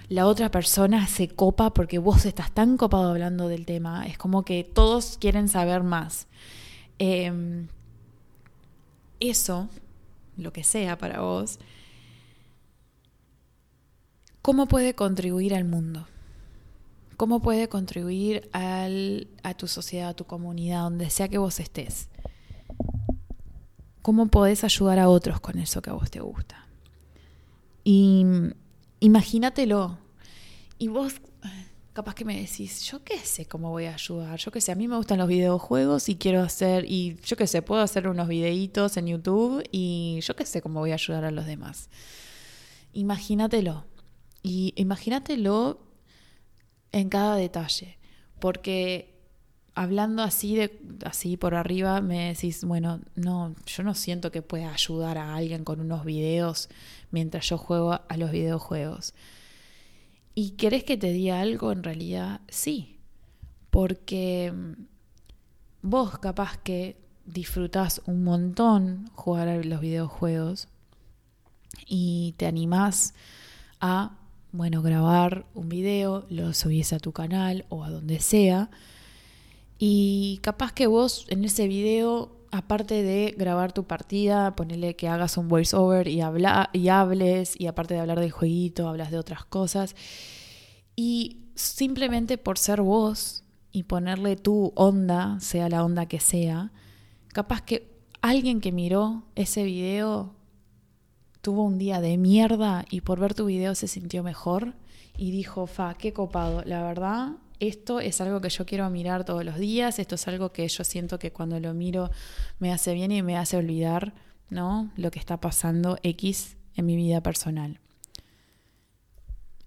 la 0.08 0.26
otra 0.26 0.50
persona 0.50 1.06
se 1.06 1.28
copa 1.28 1.72
porque 1.72 1.98
vos 1.98 2.26
estás 2.26 2.52
tan 2.52 2.76
copado 2.76 3.10
hablando 3.10 3.48
del 3.48 3.64
tema. 3.64 4.06
Es 4.06 4.18
como 4.18 4.44
que 4.44 4.64
todos 4.64 5.16
quieren 5.18 5.48
saber 5.48 5.82
más. 5.82 6.26
Em, 6.98 7.68
eso, 9.20 9.68
lo 10.36 10.52
que 10.52 10.64
sea 10.64 10.98
para 10.98 11.20
vos, 11.20 11.58
¿cómo 14.42 14.66
puede 14.66 14.94
contribuir 14.94 15.54
al 15.54 15.64
mundo? 15.64 16.06
¿Cómo 17.16 17.40
puede 17.40 17.68
contribuir 17.68 18.50
a 18.52 19.54
tu 19.56 19.68
sociedad, 19.68 20.10
a 20.10 20.14
tu 20.14 20.24
comunidad, 20.24 20.82
donde 20.82 21.10
sea 21.10 21.28
que 21.28 21.38
vos 21.38 21.60
estés? 21.60 22.08
¿Cómo 24.02 24.26
podés 24.26 24.64
ayudar 24.64 24.98
a 24.98 25.08
otros 25.08 25.40
con 25.40 25.58
eso 25.58 25.80
que 25.80 25.90
a 25.90 25.94
vos 25.94 26.10
te 26.10 26.20
gusta? 26.20 26.63
Y 27.84 28.24
imagínatelo. 29.00 29.98
Y 30.78 30.88
vos 30.88 31.20
capaz 31.94 32.16
que 32.16 32.24
me 32.24 32.36
decís, 32.40 32.82
yo 32.82 33.04
qué 33.04 33.18
sé 33.18 33.46
cómo 33.46 33.70
voy 33.70 33.84
a 33.84 33.94
ayudar, 33.94 34.36
yo 34.36 34.50
qué 34.50 34.60
sé, 34.60 34.72
a 34.72 34.74
mí 34.74 34.88
me 34.88 34.96
gustan 34.96 35.18
los 35.18 35.28
videojuegos 35.28 36.08
y 36.08 36.16
quiero 36.16 36.42
hacer, 36.42 36.84
y 36.86 37.16
yo 37.24 37.36
qué 37.36 37.46
sé, 37.46 37.62
puedo 37.62 37.82
hacer 37.82 38.08
unos 38.08 38.26
videitos 38.26 38.96
en 38.96 39.06
YouTube 39.06 39.62
y 39.70 40.18
yo 40.20 40.34
qué 40.34 40.44
sé 40.44 40.60
cómo 40.60 40.80
voy 40.80 40.90
a 40.90 40.94
ayudar 40.94 41.24
a 41.24 41.30
los 41.30 41.46
demás. 41.46 41.88
Imagínatelo. 42.92 43.84
Y 44.42 44.74
imagínatelo 44.76 45.78
en 46.90 47.08
cada 47.08 47.36
detalle, 47.36 47.96
porque 48.40 49.13
hablando 49.74 50.22
así 50.22 50.54
de 50.54 50.78
así 51.04 51.36
por 51.36 51.54
arriba 51.54 52.00
me 52.00 52.28
decís, 52.28 52.64
bueno, 52.64 53.00
no, 53.14 53.54
yo 53.66 53.82
no 53.82 53.94
siento 53.94 54.30
que 54.30 54.42
pueda 54.42 54.72
ayudar 54.72 55.18
a 55.18 55.34
alguien 55.34 55.64
con 55.64 55.80
unos 55.80 56.04
videos 56.04 56.68
mientras 57.10 57.48
yo 57.48 57.58
juego 57.58 58.00
a 58.08 58.16
los 58.16 58.30
videojuegos. 58.30 59.14
¿Y 60.34 60.50
querés 60.52 60.84
que 60.84 60.96
te 60.96 61.12
diga 61.12 61.40
algo? 61.40 61.72
En 61.72 61.82
realidad 61.82 62.40
sí, 62.48 62.98
porque 63.70 64.52
mm, 64.52 64.72
vos 65.82 66.18
capaz 66.18 66.58
que 66.58 66.96
disfrutás 67.26 68.02
un 68.06 68.24
montón 68.24 69.10
jugar 69.14 69.48
a 69.48 69.56
los 69.62 69.80
videojuegos 69.80 70.68
y 71.86 72.34
te 72.36 72.46
animás 72.46 73.14
a, 73.80 74.16
bueno, 74.52 74.82
grabar 74.82 75.46
un 75.54 75.68
video, 75.68 76.26
lo 76.30 76.52
subís 76.54 76.92
a 76.92 76.98
tu 76.98 77.12
canal 77.12 77.64
o 77.68 77.84
a 77.84 77.90
donde 77.90 78.20
sea, 78.20 78.70
y 79.78 80.38
capaz 80.42 80.72
que 80.72 80.86
vos 80.86 81.26
en 81.28 81.44
ese 81.44 81.66
video, 81.66 82.36
aparte 82.50 83.02
de 83.02 83.34
grabar 83.36 83.72
tu 83.72 83.84
partida, 83.84 84.54
ponerle 84.54 84.96
que 84.96 85.08
hagas 85.08 85.36
un 85.36 85.48
voiceover 85.48 86.08
y, 86.08 86.20
habla, 86.20 86.70
y 86.72 86.88
hables, 86.88 87.58
y 87.58 87.66
aparte 87.66 87.94
de 87.94 88.00
hablar 88.00 88.20
del 88.20 88.30
jueguito, 88.30 88.88
hablas 88.88 89.10
de 89.10 89.18
otras 89.18 89.44
cosas. 89.44 89.96
Y 90.94 91.48
simplemente 91.54 92.38
por 92.38 92.58
ser 92.58 92.82
vos 92.82 93.44
y 93.72 93.84
ponerle 93.84 94.36
tu 94.36 94.72
onda, 94.76 95.38
sea 95.40 95.68
la 95.68 95.84
onda 95.84 96.06
que 96.06 96.20
sea, 96.20 96.70
capaz 97.28 97.62
que 97.62 97.92
alguien 98.22 98.60
que 98.60 98.70
miró 98.70 99.24
ese 99.34 99.64
video 99.64 100.34
tuvo 101.40 101.64
un 101.64 101.76
día 101.76 102.00
de 102.00 102.16
mierda 102.16 102.86
y 102.88 103.00
por 103.00 103.18
ver 103.18 103.34
tu 103.34 103.46
video 103.46 103.74
se 103.74 103.88
sintió 103.88 104.22
mejor 104.22 104.74
y 105.18 105.32
dijo, 105.32 105.66
fa, 105.66 105.94
qué 105.94 106.12
copado, 106.12 106.62
la 106.64 106.82
verdad 106.82 107.32
esto 107.68 108.00
es 108.00 108.20
algo 108.20 108.40
que 108.40 108.48
yo 108.48 108.66
quiero 108.66 108.88
mirar 108.90 109.24
todos 109.24 109.44
los 109.44 109.56
días, 109.56 109.98
esto 109.98 110.14
es 110.14 110.28
algo 110.28 110.52
que 110.52 110.66
yo 110.68 110.84
siento 110.84 111.18
que 111.18 111.32
cuando 111.32 111.58
lo 111.60 111.74
miro 111.74 112.10
me 112.58 112.72
hace 112.72 112.94
bien 112.94 113.12
y 113.12 113.22
me 113.22 113.36
hace 113.36 113.56
olvidar, 113.56 114.14
¿no? 114.50 114.90
Lo 114.96 115.10
que 115.10 115.18
está 115.18 115.40
pasando 115.40 115.98
X 116.02 116.56
en 116.76 116.86
mi 116.86 116.96
vida 116.96 117.22
personal. 117.22 117.80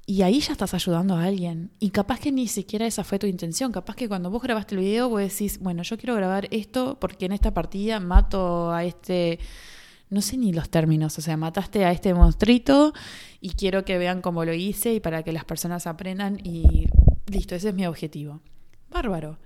Y 0.10 0.22
ahí 0.22 0.40
ya 0.40 0.54
estás 0.54 0.74
ayudando 0.74 1.18
a 1.18 1.26
alguien. 1.26 1.70
Y 1.80 1.90
capaz 1.90 2.22
que 2.22 2.32
ni 2.32 2.48
siquiera 2.48 2.88
esa 2.88 3.04
fue 3.04 3.20
tu 3.20 3.28
intención. 3.28 3.74
Capaz 3.74 3.98
que 3.98 4.08
cuando 4.08 4.30
vos 4.30 4.42
grabaste 4.42 4.76
el 4.76 4.80
video, 4.80 5.10
vos 5.10 5.20
decís, 5.20 5.60
bueno, 5.60 5.84
yo 5.84 5.98
quiero 5.98 6.16
grabar 6.16 6.48
esto 6.50 6.98
porque 6.98 7.26
en 7.26 7.34
esta 7.34 7.54
partida 7.54 8.00
mato 8.00 8.72
a 8.72 8.86
este. 8.86 9.40
No 10.10 10.22
sé 10.22 10.38
ni 10.38 10.54
los 10.54 10.70
términos. 10.70 11.18
O 11.18 11.22
sea, 11.22 11.36
mataste 11.36 11.84
a 11.84 11.92
este 11.92 12.14
monstruito 12.14 12.94
y 13.42 13.50
quiero 13.50 13.84
que 13.84 13.98
vean 13.98 14.22
cómo 14.22 14.46
lo 14.46 14.54
hice 14.54 14.94
y 14.94 15.02
para 15.02 15.24
que 15.24 15.34
las 15.34 15.44
personas 15.44 15.88
aprendan 15.88 16.40
y 16.42 16.88
Listo, 17.28 17.56
ese 17.56 17.70
es 17.70 17.76
mi 17.76 17.86
objetivo. 17.86 18.42
Bárbaro. 18.90 19.38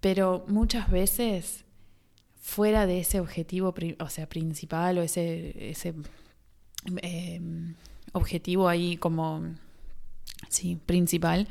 Pero 0.00 0.44
muchas 0.48 0.90
veces, 0.90 1.64
fuera 2.40 2.86
de 2.86 3.00
ese 3.00 3.20
objetivo, 3.20 3.74
o 3.98 4.08
sea, 4.08 4.28
principal 4.28 4.98
o 4.98 5.02
ese, 5.02 5.70
ese 5.70 5.94
em, 7.02 7.74
objetivo 8.12 8.68
ahí 8.68 8.96
como, 8.96 9.42
sí, 10.48 10.76
principal, 10.84 11.48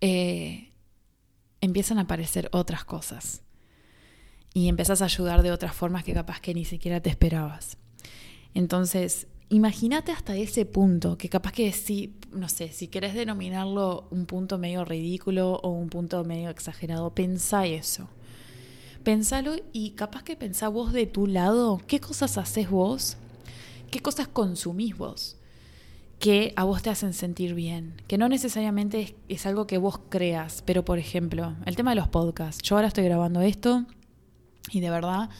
eh, 0.00 0.70
empiezan 1.60 1.98
a 1.98 2.02
aparecer 2.02 2.48
otras 2.52 2.84
cosas. 2.84 3.42
Y 4.52 4.68
empezás 4.68 5.02
a 5.02 5.06
ayudar 5.06 5.42
de 5.42 5.52
otras 5.52 5.74
formas 5.74 6.04
que 6.04 6.14
capaz 6.14 6.40
que 6.40 6.54
ni 6.54 6.64
siquiera 6.64 7.00
te 7.00 7.10
esperabas. 7.10 7.76
Entonces, 8.54 9.26
imagínate 9.48 10.12
hasta 10.12 10.36
ese 10.36 10.64
punto, 10.64 11.16
que 11.16 11.28
capaz 11.28 11.52
que 11.52 11.72
sí, 11.72 12.14
no 12.32 12.48
sé, 12.48 12.68
si 12.68 12.88
querés 12.88 13.14
denominarlo 13.14 14.08
un 14.10 14.26
punto 14.26 14.58
medio 14.58 14.84
ridículo 14.84 15.60
o 15.62 15.70
un 15.70 15.88
punto 15.88 16.24
medio 16.24 16.50
exagerado, 16.50 17.10
pensá 17.14 17.66
eso. 17.66 18.08
Pensalo 19.04 19.54
y 19.72 19.90
capaz 19.90 20.24
que 20.24 20.36
pensá 20.36 20.68
vos 20.68 20.92
de 20.92 21.06
tu 21.06 21.28
lado, 21.28 21.80
qué 21.86 22.00
cosas 22.00 22.38
haces 22.38 22.68
vos, 22.68 23.16
qué 23.90 24.00
cosas 24.00 24.26
consumís 24.26 24.96
vos, 24.96 25.36
que 26.18 26.52
a 26.56 26.64
vos 26.64 26.82
te 26.82 26.90
hacen 26.90 27.12
sentir 27.12 27.54
bien, 27.54 27.94
que 28.08 28.18
no 28.18 28.28
necesariamente 28.28 29.00
es, 29.00 29.14
es 29.28 29.46
algo 29.46 29.68
que 29.68 29.78
vos 29.78 30.00
creas, 30.08 30.62
pero 30.66 30.84
por 30.84 30.98
ejemplo, 30.98 31.54
el 31.66 31.76
tema 31.76 31.92
de 31.92 31.96
los 31.96 32.08
podcasts, 32.08 32.62
yo 32.62 32.74
ahora 32.74 32.88
estoy 32.88 33.04
grabando 33.04 33.42
esto 33.42 33.84
y 34.72 34.80
de 34.80 34.90
verdad 34.90 35.30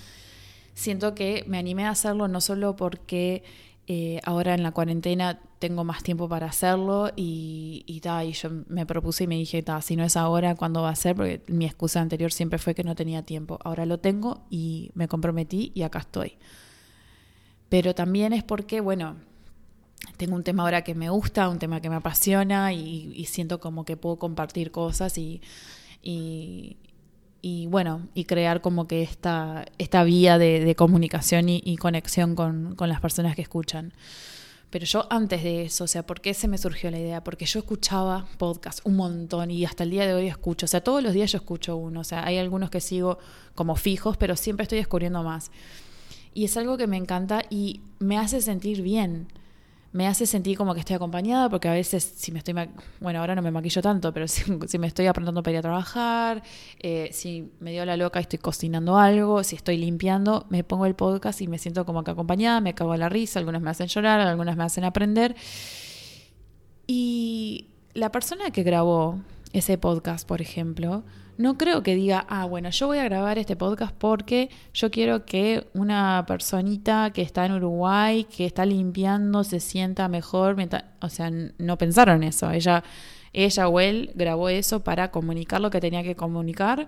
siento 0.75 1.15
que 1.15 1.45
me 1.49 1.59
animé 1.59 1.87
a 1.87 1.91
hacerlo 1.91 2.29
no 2.29 2.41
solo 2.41 2.77
porque 2.77 3.43
eh, 3.89 4.21
ahora 4.25 4.55
en 4.55 4.65
la 4.65 4.73
cuarentena 4.73 5.39
tengo 5.61 5.85
más 5.85 6.03
tiempo 6.03 6.29
para 6.29 6.47
hacerlo 6.47 7.13
y, 7.15 7.85
y, 7.87 8.01
y 8.07 8.33
yo 8.33 8.51
me 8.69 8.85
propuse 8.85 9.25
y 9.25 9.27
me 9.29 9.37
dije, 9.37 9.65
si 9.81 9.97
no 9.97 10.05
es 10.05 10.17
ahora, 10.17 10.57
¿cuándo 10.57 10.83
va 10.83 10.91
a 10.91 10.97
ser? 10.97 11.15
Porque 11.15 11.43
mi 11.47 11.67
excusa 11.67 12.01
anterior 12.01 12.33
siempre 12.33 12.59
fue 12.59 12.75
que 12.75 12.83
no 12.83 12.97
tenía 12.97 13.23
tiempo. 13.23 13.59
Ahora 13.63 13.87
lo 13.87 13.99
tengo 13.99 14.45
y 14.51 14.91
me 14.95 15.07
comprometí 15.07 15.71
y 15.75 15.83
acá 15.83 16.01
estoy. 16.01 16.37
Pero 17.69 17.95
también 17.95 18.33
es 18.33 18.43
porque, 18.43 18.81
bueno, 18.81 19.17
tengo 20.17 20.35
un 20.35 20.43
tema 20.43 20.65
ahora 20.65 20.83
que 20.83 20.95
me 20.95 21.09
gusta, 21.11 21.49
un 21.49 21.59
tema 21.59 21.81
que 21.81 21.89
me 21.89 21.97
apasiona 21.97 22.73
y, 22.73 23.25
siento 23.27 23.61
como 23.61 23.85
que 23.85 23.97
puedo 23.97 24.17
compartir 24.17 24.73
cosas 24.73 25.17
y 25.19 25.41
bueno, 27.69 28.09
y 28.13 28.25
crear 28.25 28.61
como 28.61 28.89
que 28.89 29.03
esta, 29.03 29.67
esta 29.79 30.03
vía 30.03 30.37
de, 30.39 30.75
comunicación 30.75 31.49
y, 31.49 31.77
conexión 31.77 32.35
con, 32.35 32.77
las 32.79 33.01
personas 33.01 33.37
que 33.37 33.43
escuchan. 33.43 33.93
Pero 34.71 34.85
yo 34.85 35.07
antes 35.11 35.45
de 35.45 35.63
eso, 35.63 35.85
o 35.85 35.87
sea, 35.87 36.05
¿por 36.05 36.21
qué 36.21 36.35
se 36.35 36.49
me 36.49 36.59
surgió 36.59 36.91
la 36.91 36.99
idea? 36.99 37.23
Porque 37.23 37.47
yo 37.47 37.61
escuchaba 37.61 38.27
podcast 38.37 38.81
un 38.85 38.97
montón 38.97 39.53
y 39.53 39.65
hasta 39.65 39.85
el 39.85 39.91
día 39.91 40.07
de 40.07 40.15
hoy 40.15 40.27
escucho, 40.27 40.67
o 40.67 40.69
sea, 40.69 40.83
todos 40.83 41.03
los 41.03 41.13
días 41.13 41.31
yo 41.31 41.39
escucho 41.39 41.77
uno, 41.77 42.01
o 42.01 42.05
sea, 42.05 42.27
hay 42.27 42.37
algunos 42.39 42.69
que 42.69 42.81
sigo 42.81 43.19
como 43.55 43.77
fijos, 43.77 44.17
pero 44.17 44.35
siempre 44.35 44.65
estoy 44.65 44.79
descubriendo 44.79 45.23
más. 45.23 45.53
Y 46.35 46.45
es 46.45 46.57
algo 46.57 46.77
que 46.77 46.89
me 46.89 46.97
encanta 46.97 47.45
y 47.49 47.81
me 48.01 48.19
hace 48.19 48.41
sentir 48.41 48.83
bien 48.83 49.29
me 49.97 50.07
hace 50.07 50.27
sentir 50.27 50.59
como 50.59 50.75
que 50.75 50.81
estoy 50.81 50.95
acompañada, 50.95 51.49
porque 51.49 51.69
a 51.69 51.73
veces 51.73 52.05
si 52.05 52.31
me 52.31 52.41
estoy, 52.41 52.55
bueno, 53.01 53.21
ahora 53.21 53.35
no 53.35 53.41
me 53.41 53.51
maquillo 53.51 53.81
tanto, 53.81 54.13
pero 54.13 54.29
si, 54.69 54.79
me 54.79 54.87
estoy 54.87 55.07
aprontando 55.07 55.43
para 55.43 55.53
ir 55.53 55.59
a 55.59 55.63
trabajar, 55.63 56.43
eh, 56.81 57.09
si 57.13 57.51
me 57.61 57.73
dio 57.73 57.87
la 57.87 57.97
loca 57.97 58.21
y 58.21 58.23
estoy 58.23 58.39
cocinando 58.39 58.99
algo, 58.99 59.43
si 59.43 59.57
estoy 59.57 59.79
limpiando, 59.79 60.45
me 60.51 60.65
pongo 60.65 60.85
el 60.85 60.95
podcast 60.95 61.41
y 61.41 61.49
me 61.49 61.57
siento 61.57 61.87
como 61.87 62.05
que 62.05 62.11
acompañada, 62.11 62.61
me 62.61 62.75
cago 62.75 62.93
a 62.93 62.99
la 62.99 63.09
risa, 63.09 63.39
algunas 63.39 63.63
me 63.63 63.71
hacen 63.71 63.87
llorar, 63.87 64.21
algunas 64.21 64.55
me 64.59 64.65
hacen 64.65 64.85
aprender. 64.85 65.35
Y 66.87 67.69
la 67.95 68.13
persona 68.13 68.51
que 68.51 68.65
grabó 68.65 69.19
ese 69.59 69.79
podcast, 69.79 70.29
por 70.29 70.43
ejemplo, 70.43 71.05
no 71.39 71.57
creo 71.57 71.83
que 71.83 71.95
diga, 71.95 72.27
ah, 72.29 72.45
bueno, 72.45 72.69
yo 72.71 72.87
voy 72.87 72.99
a 72.99 73.05
grabar 73.05 73.39
este 73.39 73.57
podcast 73.57 73.95
porque 73.95 74.51
yo 74.75 74.91
quiero 74.91 75.25
que 75.25 75.67
una 75.73 76.25
personita 76.27 77.11
que 77.11 77.23
está 77.23 77.47
en 77.47 77.53
Uruguay, 77.53 78.25
que 78.25 78.45
está 78.45 78.67
limpiando, 78.67 79.45
se 79.45 79.61
sienta 79.61 80.09
mejor. 80.09 80.57
O 81.01 81.09
sea, 81.09 81.31
no 81.31 81.79
pensaron 81.79 82.23
eso. 82.23 82.51
Ella, 82.51 82.85
ella 83.33 83.69
o 83.69 83.81
él 83.81 84.13
grabó 84.15 84.49
eso 84.51 84.85
para 84.85 85.11
comunicar 85.11 85.61
lo 85.61 85.71
que 85.71 85.81
tenía 85.81 86.03
que 86.03 86.17
comunicar. 86.17 86.87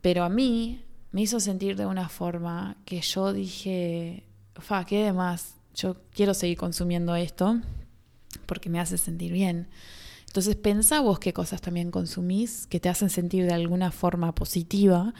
Pero 0.00 0.24
a 0.24 0.28
mí 0.28 0.84
me 1.12 1.22
hizo 1.22 1.38
sentir 1.38 1.76
de 1.76 1.86
una 1.86 2.08
forma 2.08 2.76
que 2.84 3.00
yo 3.00 3.32
dije, 3.32 4.24
fa, 4.56 4.84
¿qué 4.84 5.04
demás? 5.04 5.56
Yo 5.74 5.96
quiero 6.12 6.34
seguir 6.34 6.56
consumiendo 6.56 7.14
esto 7.14 7.60
porque 8.46 8.70
me 8.70 8.80
hace 8.80 8.98
sentir 8.98 9.32
bien. 9.32 9.68
Entonces 10.30 10.54
pensá 10.54 11.00
vos 11.00 11.18
qué 11.18 11.32
cosas 11.32 11.60
también 11.60 11.90
consumís 11.90 12.68
que 12.68 12.78
te 12.78 12.88
hacen 12.88 13.10
sentir 13.10 13.46
de 13.46 13.52
alguna 13.52 13.90
forma 13.90 14.32
positiva 14.32 15.12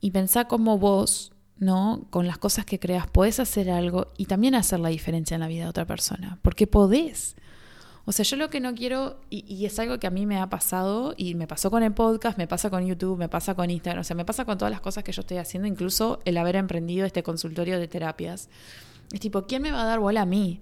y 0.00 0.12
pensá 0.12 0.46
cómo 0.46 0.78
vos, 0.78 1.32
¿no? 1.58 2.06
Con 2.10 2.28
las 2.28 2.38
cosas 2.38 2.64
que 2.64 2.78
creas 2.78 3.08
podés 3.08 3.40
hacer 3.40 3.68
algo 3.68 4.12
y 4.16 4.26
también 4.26 4.54
hacer 4.54 4.78
la 4.78 4.90
diferencia 4.90 5.34
en 5.34 5.40
la 5.40 5.48
vida 5.48 5.64
de 5.64 5.70
otra 5.70 5.88
persona, 5.88 6.38
porque 6.42 6.68
podés. 6.68 7.34
O 8.04 8.12
sea, 8.12 8.24
yo 8.24 8.36
lo 8.36 8.48
que 8.48 8.60
no 8.60 8.76
quiero, 8.76 9.18
y, 9.28 9.66
es 9.66 9.76
algo 9.80 9.98
que 9.98 10.06
a 10.06 10.10
mí 10.10 10.24
me 10.24 10.38
ha 10.38 10.48
pasado, 10.48 11.14
y 11.16 11.34
me 11.34 11.48
pasó 11.48 11.72
con 11.72 11.82
el 11.82 11.92
podcast, 11.92 12.38
me 12.38 12.46
pasa 12.46 12.70
con 12.70 12.86
YouTube, 12.86 13.18
me 13.18 13.28
pasa 13.28 13.56
con 13.56 13.70
Instagram, 13.70 14.02
o 14.02 14.04
sea, 14.04 14.14
me 14.14 14.24
pasa 14.24 14.44
con 14.44 14.56
todas 14.56 14.70
las 14.70 14.80
cosas 14.80 15.02
que 15.02 15.10
yo 15.10 15.22
estoy 15.22 15.38
haciendo, 15.38 15.66
incluso 15.66 16.20
el 16.24 16.36
haber 16.36 16.54
emprendido 16.54 17.06
este 17.06 17.24
consultorio 17.24 17.80
de 17.80 17.88
terapias. 17.88 18.48
Es 19.12 19.18
tipo, 19.18 19.46
¿quién 19.46 19.62
me 19.62 19.72
va 19.72 19.82
a 19.82 19.86
dar 19.86 19.98
bola 19.98 20.22
a 20.22 20.26
mí? 20.26 20.60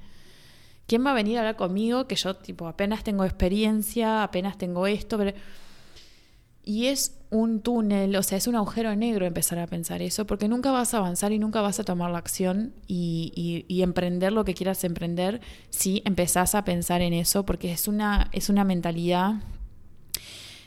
¿Quién 0.90 1.06
va 1.06 1.12
a 1.12 1.14
venir 1.14 1.36
a 1.36 1.42
hablar 1.42 1.54
conmigo? 1.54 2.08
Que 2.08 2.16
yo, 2.16 2.34
tipo, 2.34 2.66
apenas 2.66 3.04
tengo 3.04 3.24
experiencia, 3.24 4.24
apenas 4.24 4.58
tengo 4.58 4.88
esto, 4.88 5.16
pero... 5.18 5.32
Y 6.64 6.86
es 6.86 7.16
un 7.30 7.60
túnel, 7.60 8.16
o 8.16 8.24
sea, 8.24 8.36
es 8.36 8.48
un 8.48 8.56
agujero 8.56 8.96
negro 8.96 9.24
empezar 9.24 9.60
a 9.60 9.68
pensar 9.68 10.02
eso, 10.02 10.26
porque 10.26 10.48
nunca 10.48 10.72
vas 10.72 10.92
a 10.92 10.96
avanzar 10.96 11.30
y 11.30 11.38
nunca 11.38 11.60
vas 11.60 11.78
a 11.78 11.84
tomar 11.84 12.10
la 12.10 12.18
acción 12.18 12.74
y, 12.88 13.66
emprender 13.68 14.32
lo 14.32 14.44
que 14.44 14.54
quieras 14.54 14.82
emprender 14.82 15.40
si 15.68 16.02
empezás 16.04 16.56
a 16.56 16.64
pensar 16.64 17.02
en 17.02 17.12
eso, 17.12 17.46
porque 17.46 17.70
es 17.70 17.86
una, 17.86 18.28
es 18.32 18.48
una 18.48 18.64
mentalidad 18.64 19.34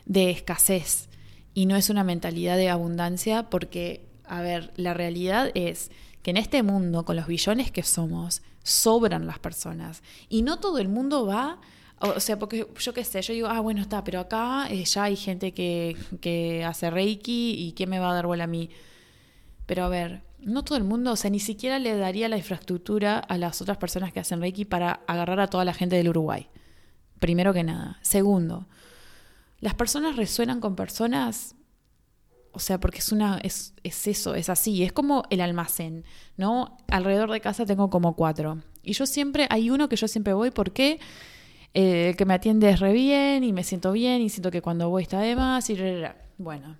de 0.06 0.32
escasez 0.32 1.10
y 1.54 1.66
no 1.66 1.76
es 1.76 1.90
una 1.90 2.06
mentalidad 2.06 2.56
de 2.56 2.70
abundancia, 2.70 3.50
porque, 3.50 4.08
a 4.24 4.42
ver, 4.42 4.72
la 4.78 4.94
realidad 4.94 5.52
es 5.54 5.92
que 6.22 6.32
en 6.32 6.38
este 6.38 6.64
mundo, 6.64 7.04
con 7.04 7.18
los 7.18 7.28
billones 7.28 7.72
que 7.72 7.84
somos, 7.84 8.42
sobran 8.64 9.28
las 9.28 9.40
personas. 9.40 10.02
Y 10.30 10.42
no 10.42 10.60
todo 10.60 10.80
el 10.80 10.88
mundo 10.88 11.26
va, 11.26 11.60
o 12.00 12.20
sea, 12.20 12.40
porque 12.40 12.68
yo 12.80 12.94
qué 12.94 13.04
sé, 13.04 13.22
yo 13.22 13.34
digo, 13.34 13.48
ah, 13.48 13.60
bueno, 13.60 13.82
está, 13.82 14.04
pero 14.04 14.20
acá 14.20 14.68
eh, 14.70 14.84
ya 14.84 15.04
hay 15.04 15.16
gente 15.16 15.54
que, 15.54 15.96
que 16.20 16.64
hace 16.66 16.90
Reiki 16.90 17.56
y 17.58 17.74
¿quién 17.74 17.90
me 17.90 18.00
va 18.00 18.12
a 18.12 18.14
dar 18.14 18.26
bola 18.26 18.46
a 18.46 18.48
mí? 18.48 18.70
Pero 19.66 19.86
a 19.86 19.90
ver, 19.90 20.24
no 20.40 20.64
todo 20.64 20.78
el 20.78 20.84
mundo, 20.84 21.12
o 21.12 21.16
sea, 21.16 21.30
ni 21.30 21.40
siquiera 21.40 21.80
le 21.80 21.96
daría 21.96 22.28
la 22.28 22.38
infraestructura 22.38 23.20
a 23.20 23.38
las 23.38 23.62
otras 23.62 23.78
personas 23.78 24.12
que 24.12 24.20
hacen 24.20 24.42
Reiki 24.42 24.66
para 24.66 25.02
agarrar 25.08 25.40
a 25.40 25.48
toda 25.48 25.66
la 25.66 25.74
gente 25.74 25.96
del 25.96 26.10
Uruguay. 26.10 26.50
Primero 27.20 27.54
que 27.54 27.64
nada. 27.64 28.00
Segundo, 28.02 28.68
las 29.60 29.74
personas 29.76 30.18
resuenan 30.18 30.60
con 30.60 30.76
personas 30.76 31.56
o 32.54 32.60
sea, 32.60 32.80
porque 32.80 33.00
es 33.00 33.12
una, 33.12 33.40
es, 33.40 33.74
es, 33.84 34.08
eso, 34.08 34.36
es 34.36 34.50
así, 34.50 34.84
es 34.84 34.94
como 34.94 35.24
el 35.30 35.42
almacén, 35.42 36.06
¿no? 36.38 36.78
Alrededor 36.88 37.32
de 37.32 37.42
casa 37.42 37.66
tengo 37.66 37.90
como 37.90 38.16
cuatro. 38.16 38.62
Y 38.84 38.94
yo 38.94 39.06
siempre, 39.06 39.48
hay 39.50 39.70
uno 39.70 39.90
que 39.90 39.96
yo 39.96 40.08
siempre 40.08 40.34
voy 40.34 40.52
porque 40.52 41.00
eh, 41.74 42.10
el 42.10 42.16
que 42.16 42.26
me 42.26 42.36
atiende 42.36 42.70
es 42.70 42.80
re 42.80 42.94
bien 42.94 43.44
y 43.44 43.54
me 43.54 43.64
siento 43.64 43.92
bien 43.92 44.22
y 44.22 44.30
siento 44.30 44.52
que 44.52 44.62
cuando 44.62 44.90
voy 44.90 45.04
está 45.04 45.20
de 45.20 45.36
más 45.36 45.70
y 45.70 45.78
bueno. 46.38 46.78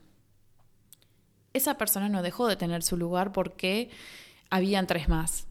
Esa 1.54 1.78
persona 1.78 2.08
no 2.10 2.22
dejó 2.22 2.48
de 2.48 2.56
tener 2.56 2.84
su 2.84 2.98
lugar 2.98 3.32
porque 3.32 3.90
habían 4.50 4.88
tres 4.88 5.10
más 5.10 5.48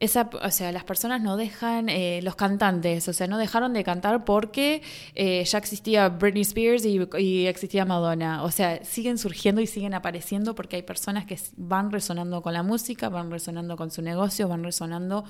esa, 0.00 0.30
o 0.42 0.50
sea, 0.50 0.72
las 0.72 0.84
personas 0.84 1.20
no 1.20 1.36
dejan, 1.36 1.90
eh, 1.90 2.20
los 2.22 2.34
cantantes, 2.34 3.06
o 3.06 3.12
sea, 3.12 3.26
no 3.26 3.36
dejaron 3.36 3.74
de 3.74 3.84
cantar 3.84 4.24
porque 4.24 4.82
eh, 5.14 5.44
ya 5.44 5.58
existía 5.58 6.08
Britney 6.08 6.40
Spears 6.40 6.84
y, 6.86 7.46
existía 7.46 7.84
Madonna. 7.84 8.42
O 8.42 8.50
sea, 8.50 8.82
siguen 8.82 9.18
surgiendo 9.18 9.60
y 9.60 9.66
siguen 9.66 9.92
apareciendo 9.92 10.54
porque 10.54 10.76
hay 10.76 10.82
personas 10.82 11.26
que 11.26 11.38
van 11.56 11.92
resonando 11.92 12.40
con 12.40 12.54
la 12.54 12.62
música, 12.62 13.10
van 13.10 13.30
resonando 13.30 13.76
con 13.76 13.90
su 13.90 14.00
negocio, 14.00 14.48
van 14.48 14.64
resonando 14.64 15.24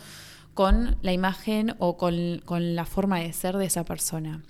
con 0.55 0.97
la 1.03 1.13
imagen 1.13 1.75
o 1.79 1.97
con, 1.97 2.41
con 2.45 2.77
la 2.77 2.85
forma 2.85 3.19
de 3.19 3.33
ser 3.33 3.57
de 3.57 3.67
esa 3.67 3.85
persona. 3.85 4.41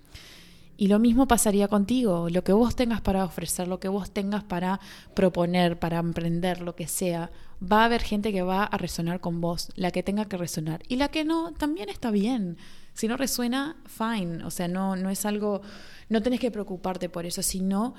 Y 0.81 0.87
lo 0.87 0.99
mismo 0.99 1.29
pasaría 1.29 1.69
contigo, 1.69 2.31
lo 2.31 2.43
que 2.43 2.55
vos 2.55 2.75
tengas 2.75 3.03
para 3.03 3.27
ofrecer, 3.27 3.69
lo 3.69 3.79
que 3.81 3.89
vos 3.89 4.13
tengas 4.13 4.45
para 4.45 4.81
proponer, 5.13 5.79
para 5.79 5.99
emprender, 5.99 6.63
lo 6.63 6.75
que 6.75 6.89
sea, 6.89 7.31
va 7.63 7.83
a 7.83 7.85
haber 7.85 8.01
gente 8.01 8.33
que 8.33 8.41
va 8.41 8.65
a 8.65 8.79
resonar 8.79 9.21
con 9.21 9.43
vos, 9.43 9.69
la 9.77 9.91
que 9.91 10.03
tenga 10.03 10.25
que 10.25 10.39
resonar. 10.39 10.83
Y 10.89 10.97
la 10.97 11.09
que 11.09 11.23
no, 11.23 11.53
también 11.53 11.91
está 11.91 12.11
bien. 12.11 12.57
Si 12.95 13.09
no 13.09 13.19
resuena, 13.19 13.77
fine. 13.85 14.43
O 14.43 14.51
sea, 14.51 14.69
no, 14.69 14.97
no 14.97 15.11
es 15.11 15.27
algo, 15.27 15.61
no 16.09 16.23
tenés 16.23 16.41
que 16.41 16.51
preocuparte 16.51 17.11
por 17.11 17.27
eso, 17.27 17.43
sino 17.43 17.93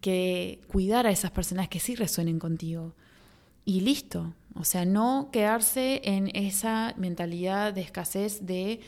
que 0.00 0.62
cuidar 0.66 1.06
a 1.06 1.12
esas 1.12 1.30
personas 1.30 1.68
que 1.68 1.78
sí 1.78 1.94
resuenen 1.94 2.40
contigo. 2.40 2.96
Y 3.64 3.82
listo. 3.82 4.34
O 4.56 4.64
sea, 4.64 4.84
no 4.84 5.28
quedarse 5.30 6.00
en 6.02 6.32
esa 6.34 6.92
mentalidad 6.96 7.72
de 7.72 7.82
escasez 7.82 8.44
de, 8.44 8.80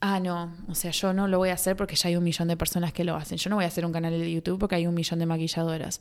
ah, 0.00 0.20
no, 0.20 0.54
o 0.68 0.74
sea, 0.74 0.90
yo 0.90 1.12
no 1.12 1.28
lo 1.28 1.38
voy 1.38 1.50
a 1.50 1.54
hacer 1.54 1.76
porque 1.76 1.96
ya 1.96 2.08
hay 2.08 2.16
un 2.16 2.24
millón 2.24 2.48
de 2.48 2.56
personas 2.56 2.92
que 2.92 3.04
lo 3.04 3.16
hacen. 3.16 3.38
Yo 3.38 3.50
no 3.50 3.56
voy 3.56 3.64
a 3.64 3.68
hacer 3.68 3.84
un 3.84 3.92
canal 3.92 4.18
de 4.18 4.32
YouTube 4.32 4.58
porque 4.58 4.74
hay 4.76 4.86
un 4.86 4.94
millón 4.94 5.18
de 5.18 5.26
maquilladoras. 5.26 6.00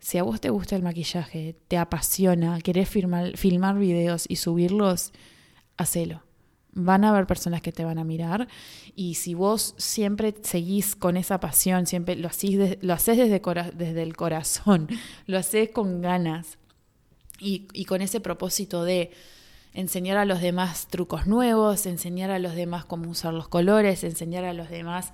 Si 0.00 0.18
a 0.18 0.24
vos 0.24 0.40
te 0.40 0.50
gusta 0.50 0.74
el 0.74 0.82
maquillaje, 0.82 1.56
te 1.68 1.78
apasiona, 1.78 2.60
querés 2.60 2.88
filmar, 2.88 3.78
videos 3.78 4.24
y 4.28 4.36
subirlos, 4.36 5.12
hacelo. 5.76 6.22
Van 6.74 7.04
a 7.04 7.10
haber 7.10 7.26
personas 7.26 7.60
que 7.60 7.70
te 7.70 7.84
van 7.84 7.98
a 7.98 8.04
mirar 8.04 8.48
y 8.96 9.14
si 9.14 9.34
vos 9.34 9.74
siempre 9.76 10.34
seguís 10.42 10.96
con 10.96 11.16
esa 11.16 11.38
pasión, 11.38 11.86
siempre 11.86 12.16
lo, 12.16 12.28
hacés, 12.28 12.78
lo 12.80 12.94
haces 12.94 13.18
desde, 13.18 14.02
el 14.02 14.16
corazón, 14.16 14.88
lo 15.26 15.38
haces 15.38 15.70
con 15.70 16.00
ganas 16.00 16.58
y 17.38 17.84
con 17.86 18.02
ese 18.02 18.20
propósito 18.20 18.84
de 18.84 19.10
enseñar 19.74 20.18
a 20.18 20.24
los 20.24 20.40
demás 20.40 20.86
trucos 20.88 21.26
nuevos, 21.26 21.86
enseñar 21.86 22.30
a 22.30 22.38
los 22.38 22.54
demás 22.54 22.84
cómo 22.84 23.10
usar 23.10 23.32
los 23.32 23.48
colores, 23.48 24.04
enseñar 24.04 24.44
a 24.44 24.52
los 24.52 24.68
demás, 24.68 25.12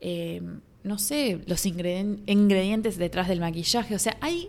eh, 0.00 0.42
no 0.82 0.98
sé, 0.98 1.42
los 1.46 1.66
ingredientes 1.66 2.96
detrás 2.96 3.28
del 3.28 3.40
maquillaje. 3.40 3.94
O 3.94 3.98
sea, 3.98 4.16
hay, 4.20 4.48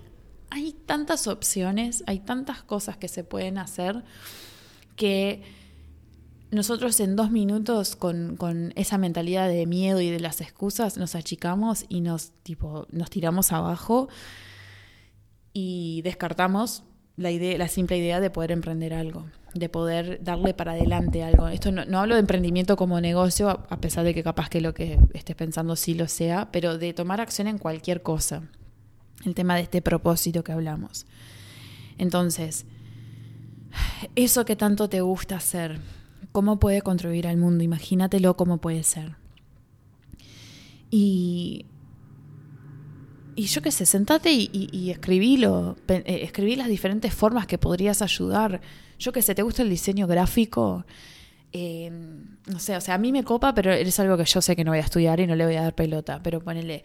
hay 0.49 0.74
tantas 0.74 1.28
opciones, 1.28 2.04
hay 2.08 2.20
tantas 2.20 2.64
cosas 2.64 2.97
que 2.97 3.08
se 3.08 3.24
pueden 3.24 3.58
hacer 3.58 4.04
que 4.95 5.41
nosotros 6.52 6.99
en 6.99 7.16
dos 7.16 7.32
minutos 7.32 7.95
con, 7.95 8.36
con, 8.36 8.74
esa 8.76 8.97
mentalidad 8.97 9.47
de 9.47 9.66
miedo 9.66 10.02
y 10.02 10.10
de 10.10 10.20
las 10.20 10.41
excusas 10.41 10.97
nos 10.97 11.16
achicamos 11.16 11.86
y 11.88 12.02
nos, 12.02 12.32
tipo, 12.43 12.88
nos 12.91 13.10
tiramos 13.10 13.54
abajo 13.54 14.10
y 15.54 16.02
descartamos 16.04 16.84
la, 17.18 17.32
idea, 17.32 17.57
la 17.57 17.68
simple 17.68 17.97
idea 17.97 18.20
de 18.20 18.30
poder 18.30 18.51
emprender 18.51 18.93
algo 18.93 19.26
de 19.53 19.70
poder 19.70 20.24
darle 20.24 20.53
para 20.53 20.74
adelante 20.74 21.24
algo. 21.24 21.47
Esto 21.47 21.72
no, 21.72 21.99
hablo 21.99 22.16
de 22.16 22.22
emprendimiento 22.22 22.76
como 22.78 23.01
negocio, 23.01 23.49
a 23.49 23.82
pesar 23.82 24.05
de 24.05 24.14
que 24.14 24.24
capaz 24.24 24.49
que 24.49 24.62
lo 24.62 24.74
que 24.74 24.99
estés 25.14 25.36
pensando 25.36 25.76
sí 25.76 25.93
lo 25.93 26.07
sea, 26.07 26.49
pero 26.51 26.78
de 26.78 26.93
tomar 26.93 27.20
acción 27.20 27.47
en 27.47 27.57
cualquier 27.57 28.01
cosa. 28.01 28.43
El 29.26 29.36
tema 29.36 29.55
de 29.55 29.64
este 29.64 29.82
propósito 29.82 30.43
que 30.43 30.51
hablamos. 30.51 31.05
Entonces, 31.97 32.66
eso 34.16 34.45
que 34.45 34.55
tanto 34.55 34.89
te 34.89 35.01
gusta 35.01 35.36
hacer, 35.36 35.80
¿cómo 36.32 36.59
puede 36.59 36.82
contribuir 36.82 37.28
al 37.28 37.38
mundo? 37.38 37.64
Imagínatelo 37.64 38.38
cómo 38.38 38.59
puede 38.59 38.84
ser. 38.84 39.16
Y 40.89 41.66
y 43.42 43.46
yo 43.46 43.64
qué 43.64 43.72
sé, 43.72 43.88
sentate 43.88 44.32
y, 44.32 44.92
escribilo, 44.92 45.76
eh, 45.88 46.04
escribí 46.22 46.56
las 46.56 46.68
diferentes 46.68 47.12
formas 47.12 47.48
que 47.48 47.58
podrías 47.58 48.04
ayudar. 48.04 48.62
Yo 49.00 49.12
qué 49.12 49.24
sé, 49.24 49.34
¿te 49.34 49.42
gusta 49.42 49.64
el 49.64 49.70
diseño 49.72 50.06
gráfico? 50.06 50.86
Em, 51.52 52.38
no 52.46 52.60
sé, 52.60 52.78
o 52.78 52.82
sea, 52.82 52.94
a 52.94 52.98
mí 53.00 53.12
me 53.12 53.24
copa, 53.24 53.56
pero 53.56 53.74
es 53.74 54.00
algo 54.00 54.16
que 54.16 54.26
yo 54.26 54.44
sé 54.44 54.56
que 54.56 54.64
no 54.64 54.70
voy 54.70 54.78
a 54.78 54.84
estudiar 54.84 55.20
y 55.22 55.26
no 55.26 55.36
le 55.36 55.44
voy 55.46 55.56
a 55.56 55.64
dar 55.64 55.74
pelota. 55.74 56.22
Pero 56.22 56.39
ponele, 56.44 56.84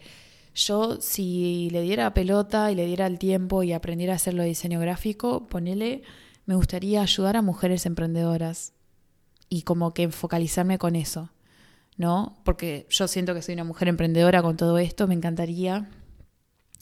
yo 0.55 0.99
si 0.99 1.69
le 1.69 1.83
diera 1.83 2.11
pelota 2.15 2.71
y 2.71 2.75
le 2.75 2.87
diera 2.87 3.05
el 3.05 3.19
tiempo 3.19 3.61
y 3.61 3.71
aprendiera 3.71 4.13
a 4.13 4.15
hacerlo 4.15 4.41
de 4.41 4.49
diseño 4.49 4.79
gráfico, 4.79 5.47
ponele, 5.47 6.01
me 6.47 6.55
gustaría 6.55 7.03
ayudar 7.03 7.37
a 7.37 7.43
mujeres 7.43 7.85
emprendedoras 7.85 8.73
y 9.47 9.61
como 9.61 9.93
que 9.93 10.09
focalizarme 10.09 10.79
con 10.79 10.95
eso, 10.95 11.29
¿no? 11.97 12.39
Porque 12.43 12.87
yo 12.89 13.07
siento 13.07 13.35
que 13.35 13.43
soy 13.43 13.53
una 13.53 13.63
mujer 13.63 13.89
emprendedora 13.89 14.41
con 14.41 14.57
todo 14.57 14.79
esto, 14.79 15.07
me 15.07 15.13
encantaría 15.13 15.87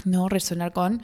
¿no? 0.03 0.29
Resonar 0.29 0.73
con 0.73 1.01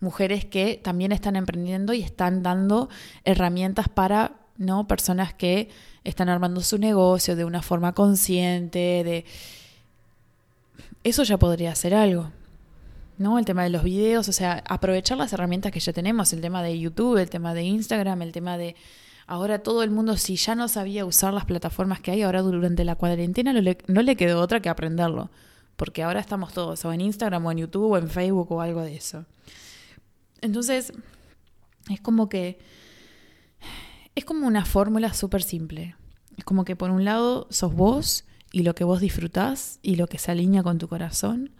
mujeres 0.00 0.44
que 0.44 0.80
también 0.82 1.12
están 1.12 1.36
emprendiendo 1.36 1.92
y 1.92 2.02
están 2.02 2.42
dando 2.42 2.88
herramientas 3.24 3.88
para 3.88 4.32
¿no? 4.56 4.86
personas 4.86 5.34
que 5.34 5.70
están 6.04 6.28
armando 6.28 6.60
su 6.60 6.78
negocio 6.78 7.36
de 7.36 7.44
una 7.44 7.62
forma 7.62 7.92
consciente, 7.92 9.02
de 9.04 9.24
eso 11.04 11.22
ya 11.22 11.38
podría 11.38 11.74
ser 11.74 11.94
algo. 11.94 12.30
¿No? 13.18 13.36
El 13.40 13.44
tema 13.44 13.64
de 13.64 13.70
los 13.70 13.82
videos, 13.82 14.28
o 14.28 14.32
sea, 14.32 14.62
aprovechar 14.68 15.18
las 15.18 15.32
herramientas 15.32 15.72
que 15.72 15.80
ya 15.80 15.92
tenemos, 15.92 16.32
el 16.32 16.40
tema 16.40 16.62
de 16.62 16.78
YouTube, 16.78 17.16
el 17.16 17.28
tema 17.28 17.52
de 17.52 17.64
Instagram, 17.64 18.22
el 18.22 18.30
tema 18.30 18.56
de 18.56 18.76
ahora 19.26 19.58
todo 19.58 19.82
el 19.82 19.90
mundo, 19.90 20.16
si 20.16 20.36
ya 20.36 20.54
no 20.54 20.68
sabía 20.68 21.04
usar 21.04 21.34
las 21.34 21.44
plataformas 21.44 21.98
que 22.00 22.12
hay, 22.12 22.22
ahora 22.22 22.42
durante 22.42 22.84
la 22.84 22.94
cuarentena 22.94 23.52
no 23.52 23.60
le, 23.60 23.76
no 23.88 24.02
le 24.02 24.14
quedó 24.14 24.40
otra 24.40 24.60
que 24.60 24.68
aprenderlo 24.68 25.30
porque 25.78 26.02
ahora 26.02 26.18
estamos 26.18 26.52
todos 26.52 26.84
o 26.84 26.92
en 26.92 27.00
Instagram 27.00 27.46
o 27.46 27.52
en 27.52 27.58
YouTube 27.58 27.92
o 27.92 27.96
en 27.96 28.10
Facebook 28.10 28.50
o 28.50 28.60
algo 28.60 28.82
de 28.82 28.96
eso. 28.96 29.26
Entonces, 30.40 30.92
es 31.88 32.00
como 32.00 32.28
que 32.28 32.58
es 34.16 34.24
como 34.24 34.48
una 34.48 34.64
fórmula 34.64 35.14
súper 35.14 35.40
simple. 35.44 35.94
Es 36.36 36.44
como 36.44 36.64
que 36.64 36.74
por 36.74 36.90
un 36.90 37.04
lado 37.04 37.46
sos 37.50 37.72
vos 37.72 38.24
y 38.50 38.64
lo 38.64 38.74
que 38.74 38.82
vos 38.82 39.00
disfrutás 39.00 39.78
y 39.80 39.94
lo 39.94 40.08
que 40.08 40.18
se 40.18 40.32
alinea 40.32 40.64
con 40.64 40.78
tu 40.78 40.88
corazón. 40.88 41.52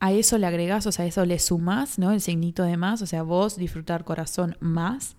A 0.00 0.12
eso 0.12 0.38
le 0.38 0.46
agregás, 0.46 0.86
o 0.86 0.92
sea, 0.92 1.04
a 1.04 1.08
eso 1.08 1.26
le 1.26 1.38
sumás, 1.40 1.98
¿no? 1.98 2.12
El 2.12 2.22
signito 2.22 2.62
de 2.62 2.78
más, 2.78 3.02
o 3.02 3.06
sea, 3.06 3.22
vos 3.22 3.56
disfrutar 3.56 4.04
corazón 4.04 4.56
más 4.60 5.16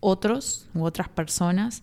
otros 0.00 0.68
u 0.74 0.84
otras 0.84 1.08
personas 1.08 1.82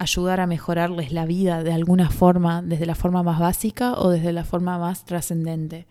ayudar 0.00 0.40
a 0.40 0.46
mejorarles 0.46 1.12
la 1.12 1.26
vida 1.26 1.62
de 1.62 1.74
alguna 1.74 2.08
forma, 2.08 2.62
desde 2.62 2.86
la 2.86 2.94
forma 2.94 3.22
más 3.22 3.38
básica 3.38 3.92
o 3.92 4.08
desde 4.08 4.32
la 4.32 4.44
forma 4.44 4.78
más 4.78 5.04
trascendente. 5.04 5.86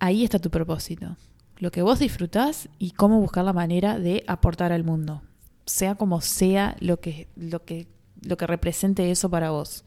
Ahí 0.00 0.24
está 0.24 0.38
tu 0.38 0.50
propósito. 0.50 1.14
Lo 1.58 1.70
que 1.70 1.82
vos 1.82 1.98
disfrutás 1.98 2.70
y 2.78 2.92
cómo 2.92 3.20
buscar 3.20 3.44
la 3.44 3.52
manera 3.52 3.98
de 3.98 4.24
aportar 4.26 4.72
al 4.72 4.82
mundo. 4.82 5.20
Sea 5.66 5.94
como 5.94 6.22
sea 6.22 6.74
lo 6.80 6.98
que, 6.98 7.28
lo 7.36 7.66
que, 7.66 7.86
lo 8.22 8.38
que 8.38 8.46
represente 8.46 9.10
eso 9.10 9.28
para 9.28 9.50
vos. 9.50 9.84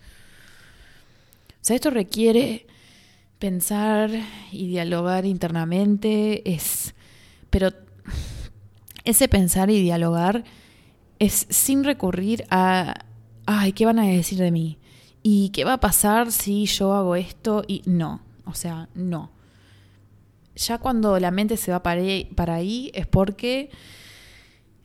O 1.49 1.62
sea, 1.62 1.76
esto 1.76 1.89
requiere 1.89 2.68
pensar 3.39 4.12
y 4.51 4.68
dialogar 4.68 5.26
internamente, 5.26 6.47
es, 6.47 6.93
pero 7.49 7.72
ese 9.03 9.28
pensar 9.28 9.72
y 9.72 9.82
dialogar 9.82 10.43
es 11.20 11.46
sin 11.50 11.84
recurrir 11.84 12.46
a, 12.50 13.06
ay, 13.46 13.74
¿qué 13.74 13.86
van 13.86 14.00
a 14.00 14.08
decir 14.08 14.40
de 14.40 14.52
mí? 14.52 14.80
¿Y 15.22 15.50
qué 15.50 15.66
va 15.66 15.74
a 15.74 15.80
pasar 15.80 16.32
si 16.32 16.66
yo 16.66 16.94
hago 16.94 17.16
esto? 17.16 17.64
Y 17.68 17.84
no, 17.86 18.22
o 18.46 18.54
sea, 18.54 18.90
no. 18.96 19.32
Ya 20.56 20.78
cuando 20.78 21.20
la 21.20 21.32
mente 21.32 21.58
se 21.58 21.72
va 21.72 21.84
para 21.84 22.56
ahí, 22.56 22.92
es 22.94 23.06
porque 23.06 23.70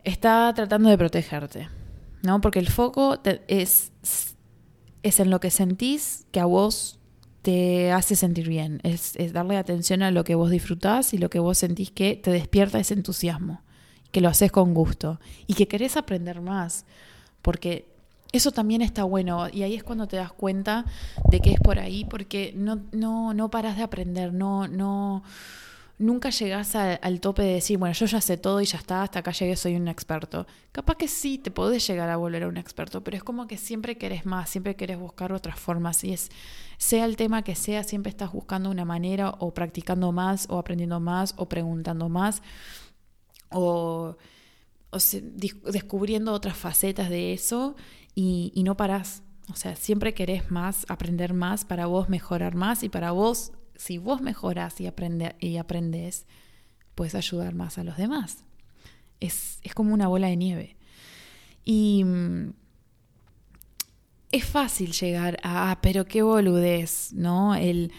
está 0.03 0.53
tratando 0.55 0.91
de 0.91 0.99
protegerte, 0.99 1.69
¿no? 2.23 2.41
Porque 2.41 2.59
el 2.59 2.69
foco 2.69 3.19
es, 3.49 3.93
es 5.03 5.21
en 5.21 5.31
lo 5.31 5.41
que 5.41 5.51
sentís 5.51 6.27
que 6.33 6.41
a 6.41 6.45
vos 6.45 6.99
te 7.43 7.93
hace 7.93 8.17
sentir 8.17 8.49
bien, 8.49 8.81
es, 8.85 9.17
es, 9.17 9.33
darle 9.33 9.59
atención 9.59 10.03
a 10.03 10.11
lo 10.11 10.25
que 10.25 10.35
vos 10.35 10.51
disfrutás 10.51 11.13
y 11.13 11.19
lo 11.19 11.29
que 11.29 11.39
vos 11.39 11.59
sentís 11.59 11.91
que 11.91 12.17
te 12.17 12.31
despierta 12.31 12.79
ese 12.79 12.95
entusiasmo 12.95 13.64
que 14.15 14.21
lo 14.21 14.29
haces 14.29 14.53
con 14.53 14.75
gusto 14.75 15.19
y 15.49 15.55
que 15.55 15.67
querés 15.67 15.97
aprender 15.97 16.41
más, 16.41 16.85
porque 17.43 17.85
eso 18.31 18.53
también 18.53 18.81
está 18.81 19.03
bueno. 19.03 19.49
Y 19.53 19.65
ahí 19.65 19.75
es 19.75 19.83
cuando 19.83 20.07
te 20.07 20.17
das 20.17 20.33
cuenta 20.33 20.85
de 21.29 21.41
que 21.41 21.51
es 21.51 21.59
por 21.59 21.81
ahí, 21.81 22.05
porque 22.05 22.53
no, 22.57 22.81
no, 22.93 23.35
no 23.35 23.51
paras 23.51 23.77
de 23.77 23.83
aprender, 23.83 24.33
no, 24.33 24.69
no, 24.69 25.25
nunca 25.99 26.31
llegás 26.31 26.77
al 26.77 27.21
tope 27.21 27.43
de 27.43 27.55
decir, 27.55 27.77
bueno, 27.77 27.93
yo 27.93 28.07
ya 28.07 28.21
sé 28.21 28.37
todo 28.37 28.61
y 28.61 28.67
ya 28.67 28.79
está, 28.79 29.03
hasta 29.03 29.19
acá 29.19 29.33
llegué, 29.33 29.57
soy 29.57 29.75
un 29.75 29.89
experto. 29.89 30.47
Capaz 30.71 30.95
que 30.95 31.09
sí, 31.09 31.39
te 31.39 31.51
podés 31.51 31.85
llegar 31.85 32.09
a 32.09 32.17
volver 32.17 32.45
a 32.45 32.49
un 32.49 32.57
experto, 32.57 33.03
pero 33.03 33.17
es 33.17 33.25
como 33.25 33.49
que 33.49 33.57
siempre 33.57 33.99
querés 33.99 34.27
más, 34.27 34.49
siempre 34.49 34.77
querés 34.77 34.97
buscar 34.97 35.33
otras 35.33 35.59
formas. 35.59 36.05
Y 36.05 36.13
es, 36.13 36.31
sea 36.79 37.05
el 37.05 37.17
tema 37.17 37.43
que 37.43 37.57
sea, 37.57 37.83
siempre 37.83 38.11
estás 38.11 38.31
buscando 38.31 38.71
una 38.71 38.85
manera 38.85 39.31
o 39.41 39.53
practicando 39.53 40.13
más 40.13 40.47
o 40.49 40.59
aprendiendo 40.59 41.01
más 41.01 41.35
o 41.37 41.49
preguntando 41.49 42.09
más 42.09 42.43
o, 43.55 44.17
descubriendo 45.65 46.33
otras 46.33 46.57
facetas 46.57 47.11
de 47.11 47.33
eso 47.33 47.77
y, 48.15 48.53
no 48.65 48.77
parás. 48.77 49.23
O 49.53 49.57
sea, 49.57 49.77
siempre 49.77 50.15
querés 50.15 50.51
más, 50.51 50.87
aprender 50.89 51.35
más 51.35 51.65
para 51.65 51.87
vos 51.87 52.09
mejorar 52.09 52.55
más 52.55 52.83
y 52.83 52.89
para 52.89 53.11
vos, 53.11 53.53
si 53.77 53.99
vos 53.99 54.21
mejoras 54.21 54.81
y, 54.81 54.87
aprende, 54.87 55.37
y 55.41 55.57
aprendes, 55.57 56.27
puedes 56.95 57.15
ayudar 57.15 57.55
más 57.55 57.79
a 57.79 57.85
los 57.85 57.97
demás. 57.97 58.45
Es, 59.21 59.59
es 59.63 59.75
como 59.75 59.93
una 59.93 60.09
bola 60.09 60.29
de 60.29 60.37
nieve. 60.37 60.77
Y 61.65 62.05
mm, 62.05 62.53
es 64.33 64.45
fácil 64.45 64.93
llegar 64.93 65.39
a, 65.43 65.71
ah, 65.71 65.81
pero 65.81 66.05
qué 66.07 66.23
boludez, 66.23 67.13
¿no? 67.13 67.55
El 67.55 67.93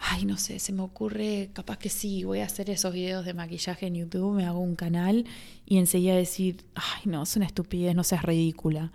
ay, 0.00 0.24
no 0.24 0.38
sé, 0.38 0.58
se 0.58 0.72
me 0.72 0.82
ocurre, 0.82 1.50
capaz 1.52 1.76
que 1.76 1.90
sí, 1.90 2.24
voy 2.24 2.40
a 2.40 2.46
hacer 2.46 2.70
esos 2.70 2.92
videos 2.92 3.24
de 3.26 3.34
maquillaje 3.34 3.86
en 3.86 3.94
YouTube, 3.96 4.34
me 4.34 4.46
hago 4.46 4.58
un 4.58 4.74
canal 4.74 5.26
y 5.66 5.76
enseguida 5.76 6.16
decir, 6.16 6.64
ay, 6.74 7.02
no, 7.04 7.22
es 7.22 7.36
una 7.36 7.46
estupidez, 7.46 7.94
no 7.94 8.02
seas 8.02 8.22
ridícula. 8.22 8.92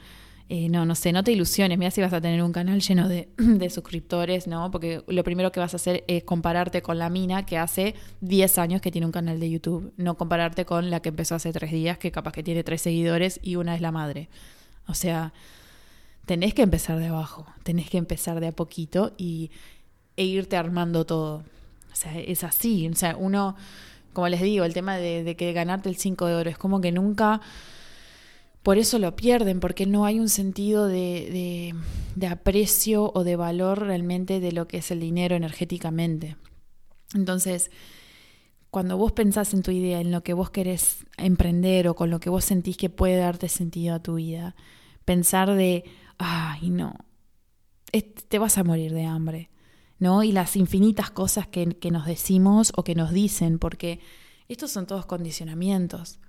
Eh, 0.47 0.69
no, 0.69 0.85
no 0.85 0.93
sé, 0.93 1.11
no 1.11 1.23
te 1.23 1.31
ilusiones, 1.31 1.77
mira 1.79 1.89
si 1.89 2.01
vas 2.01 2.13
a 2.13 2.21
tener 2.21 2.43
un 2.43 2.51
canal 2.51 2.79
lleno 2.79 3.07
de, 3.07 3.29
de, 3.37 3.69
suscriptores, 3.69 4.45
¿no? 4.47 4.69
Porque 4.69 5.03
lo 5.07 5.23
primero 5.23 5.51
que 5.51 5.59
vas 5.59 5.73
a 5.73 5.77
hacer 5.77 6.03
es 6.07 6.23
compararte 6.23 6.81
con 6.83 6.99
la 6.99 7.09
mina 7.09 7.45
que 7.45 7.57
hace 7.57 7.95
10 8.21 8.57
años 8.59 8.81
que 8.81 8.91
tiene 8.91 9.05
un 9.07 9.11
canal 9.11 9.39
de 9.39 9.49
YouTube, 9.49 9.91
no 9.97 10.17
compararte 10.17 10.65
con 10.65 10.91
la 10.91 11.01
que 11.01 11.09
empezó 11.09 11.35
hace 11.35 11.51
3 11.51 11.71
días, 11.71 11.97
que 11.97 12.11
capaz 12.11 12.31
que 12.31 12.43
tiene 12.43 12.63
3 12.63 12.79
seguidores 12.79 13.39
y 13.41 13.55
una 13.55 13.75
es 13.75 13.81
la 13.81 13.91
madre. 13.91 14.29
O 14.87 14.93
sea, 14.93 15.33
tenés 16.25 16.53
que 16.53 16.61
empezar 16.61 16.99
de 16.99 17.07
abajo, 17.07 17.47
tenés 17.63 17.89
que 17.89 17.97
empezar 17.97 18.39
de 18.39 18.47
a 18.47 18.51
poquito 18.51 19.13
y 19.17 19.51
e 20.17 20.25
irte 20.25 20.57
armando 20.57 21.05
todo. 21.05 21.43
O 21.91 21.95
sea, 21.95 22.19
es 22.19 22.43
así. 22.43 22.87
O 22.87 22.95
sea, 22.95 23.15
uno, 23.17 23.55
como 24.13 24.27
les 24.27 24.41
digo, 24.41 24.65
el 24.65 24.73
tema 24.73 24.97
de, 24.97 25.35
que 25.37 25.53
ganarte 25.53 25.89
el 25.89 25.97
5 25.97 26.25
de 26.25 26.35
oro 26.35 26.49
es 26.49 26.57
como 26.57 26.81
que 26.81 26.91
nunca 26.91 27.41
por 28.63 28.79
eso 28.79 28.97
lo 28.97 29.15
pierden, 29.15 29.59
porque 29.59 29.85
no 29.85 30.05
hay 30.05 30.19
un 30.19 30.27
sentido 30.27 30.87
de, 30.87 31.75
de, 32.15 32.27
aprecio 32.27 33.11
o 33.13 33.23
de 33.23 33.35
valor 33.35 33.79
realmente 33.85 34.39
de 34.39 34.51
lo 34.51 34.67
que 34.67 34.77
es 34.77 34.89
el 34.89 34.99
dinero 34.99 35.35
energéticamente. 35.35 36.35
Entonces, 37.13 37.69
cuando 38.71 38.97
vos 38.97 39.11
pensás 39.11 39.53
en 39.53 39.61
tu 39.61 39.69
idea, 39.69 40.01
en 40.01 40.11
lo 40.11 40.23
que 40.23 40.33
vos 40.33 40.49
querés 40.49 41.05
emprender 41.17 41.87
o 41.87 41.95
con 41.95 42.09
lo 42.09 42.19
que 42.19 42.31
vos 42.31 42.43
sentís 42.43 42.75
que 42.75 42.89
puede 42.89 43.17
darte 43.17 43.49
sentido 43.49 43.93
a 43.93 44.01
tu 44.01 44.15
vida, 44.15 44.55
pensar 45.05 45.53
de, 45.53 45.83
ay, 46.17 46.71
no, 46.71 46.95
te 48.27 48.39
vas 48.39 48.57
a 48.57 48.63
morir 48.63 48.93
de 48.93 49.05
hambre, 49.05 49.49
¿no? 49.99 50.23
Y 50.23 50.31
las 50.31 50.55
infinitas 50.55 51.11
cosas 51.11 51.47
que, 51.47 51.67
que 51.75 51.91
nos 51.91 52.05
decimos 52.05 52.73
o 52.75 52.83
que 52.83 52.95
nos 52.95 53.11
dicen, 53.11 53.59
porque 53.59 53.99
estos 54.47 54.71
son 54.71 54.87
todos 54.87 55.05
condicionamientos. 55.05 56.19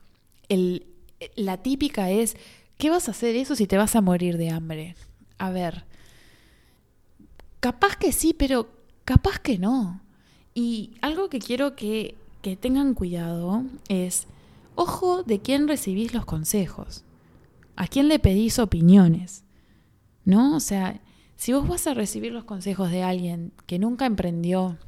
El, 0.49 0.87
la 1.35 1.59
típica 1.63 2.11
es, 2.11 2.37
¿qué 2.79 2.91
vas 2.91 3.09
a 3.09 3.13
hacer 3.13 3.37
eso 3.37 3.57
si 3.57 3.67
te 3.67 3.77
vas 3.77 3.97
a 3.97 4.01
morir 4.01 4.37
de 4.37 4.51
hambre? 4.51 4.97
A 5.39 5.51
ver, 5.51 5.85
capaz 7.61 7.97
que 7.97 8.13
sí, 8.13 8.35
pero 8.37 8.69
capaz 9.05 9.39
que 9.39 9.59
no. 9.59 10.01
Y 10.55 10.93
algo 11.03 11.29
que 11.29 11.39
quiero 11.39 11.77
que, 11.77 12.17
que 12.43 12.57
tengan 12.57 12.95
cuidado 12.95 13.65
es, 13.89 14.27
ojo 14.75 15.23
de 15.23 15.41
quién 15.41 15.69
recibís 15.69 16.15
los 16.15 16.25
consejos, 16.25 17.03
a 17.77 17.87
quién 17.89 18.09
le 18.09 18.19
pedís 18.19 18.59
opiniones, 18.59 19.45
¿no? 20.25 20.57
O 20.57 20.61
sea, 20.61 21.01
si 21.37 21.53
vos 21.53 21.69
vas 21.69 21.87
a 21.87 21.95
recibir 21.95 22.33
los 22.33 22.45
consejos 22.45 22.91
de 22.91 23.03
alguien 23.03 23.53
que 23.67 23.79
nunca 23.79 24.07
emprendió, 24.07 24.79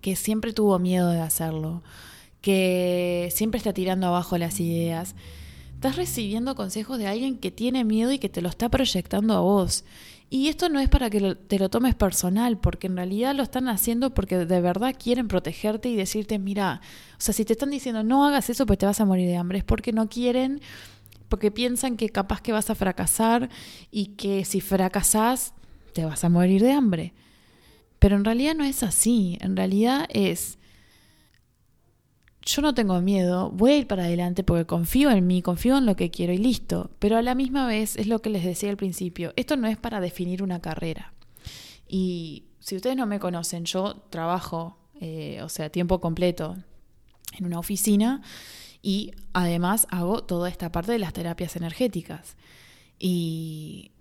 que 0.00 0.16
siempre 0.16 0.52
tuvo 0.52 0.78
miedo 0.78 1.10
de 1.10 1.20
hacerlo, 1.20 1.82
que 2.40 3.30
siempre 3.34 3.58
está 3.58 3.72
tirando 3.72 4.06
abajo 4.06 4.36
las 4.36 4.60
ideas, 4.60 5.14
estás 5.74 5.96
recibiendo 5.96 6.54
consejos 6.54 6.98
de 6.98 7.06
alguien 7.06 7.38
que 7.38 7.50
tiene 7.50 7.84
miedo 7.84 8.12
y 8.12 8.18
que 8.18 8.28
te 8.28 8.42
lo 8.42 8.50
está 8.50 8.68
proyectando 8.68 9.34
a 9.34 9.40
vos. 9.40 9.84
Y 10.30 10.48
esto 10.48 10.68
no 10.68 10.80
es 10.80 10.88
para 10.88 11.10
que 11.10 11.34
te 11.34 11.58
lo 11.58 11.68
tomes 11.68 11.94
personal, 11.94 12.58
porque 12.58 12.86
en 12.86 12.96
realidad 12.96 13.34
lo 13.34 13.42
están 13.42 13.68
haciendo 13.68 14.12
porque 14.14 14.38
de 14.38 14.60
verdad 14.60 14.94
quieren 14.98 15.28
protegerte 15.28 15.88
y 15.88 15.96
decirte, 15.96 16.38
mira, 16.38 16.80
o 17.12 17.20
sea, 17.20 17.32
si 17.32 17.44
te 17.44 17.52
están 17.52 17.70
diciendo 17.70 18.02
no 18.02 18.26
hagas 18.26 18.50
eso, 18.50 18.66
pues 18.66 18.78
te 18.78 18.86
vas 18.86 19.00
a 19.00 19.04
morir 19.04 19.28
de 19.28 19.36
hambre, 19.36 19.58
es 19.58 19.64
porque 19.64 19.92
no 19.92 20.08
quieren, 20.08 20.60
porque 21.28 21.50
piensan 21.50 21.96
que 21.96 22.08
capaz 22.08 22.40
que 22.40 22.52
vas 22.52 22.70
a 22.70 22.74
fracasar 22.74 23.48
y 23.90 24.16
que 24.16 24.44
si 24.44 24.60
fracasás, 24.60 25.54
te 25.92 26.04
vas 26.04 26.24
a 26.24 26.28
morir 26.28 26.62
de 26.62 26.72
hambre. 26.72 27.14
Pero 27.98 28.16
en 28.16 28.24
realidad 28.24 28.54
no 28.54 28.64
es 28.64 28.82
así, 28.82 29.38
en 29.40 29.56
realidad 29.56 30.06
es 30.10 30.58
yo 32.46 32.60
no 32.60 32.74
tengo 32.74 33.00
miedo, 33.00 33.50
voy 33.50 33.72
a 33.72 33.78
ir 33.78 33.86
para 33.86 34.04
adelante 34.04 34.44
porque 34.44 34.66
confío 34.66 35.10
en 35.10 35.26
mí, 35.26 35.40
confío 35.40 35.78
en 35.78 35.86
lo 35.86 35.96
que 35.96 36.10
quiero 36.10 36.32
y 36.32 36.38
listo. 36.38 36.90
Pero 36.98 37.16
a 37.16 37.22
la 37.22 37.34
misma 37.34 37.66
vez 37.66 37.96
es 37.96 38.06
lo 38.06 38.20
que 38.20 38.28
les 38.30 38.44
decía 38.44 38.68
al 38.70 38.76
principio, 38.76 39.32
esto 39.36 39.56
no 39.56 39.66
es 39.66 39.78
para 39.78 40.00
definir 40.00 40.42
una 40.42 40.60
carrera. 40.60 41.14
Y 41.88 42.44
si 42.60 42.76
ustedes 42.76 42.96
no 42.96 43.06
me 43.06 43.18
conocen, 43.18 43.64
yo 43.64 43.94
trabajo, 44.10 44.76
eh, 45.00 45.40
o 45.42 45.48
sea, 45.48 45.70
tiempo 45.70 46.00
completo 46.00 46.56
en 47.38 47.46
una 47.46 47.58
oficina 47.58 48.20
y 48.84 49.12
además 49.32 49.86
hago 49.90 50.22
toda 50.22 50.50
esta 50.50 50.70
parte 50.70 50.92
de 50.92 50.98
las 50.98 51.14
terapias 51.14 51.56
energéticas. 51.56 52.36
Y 52.98 53.92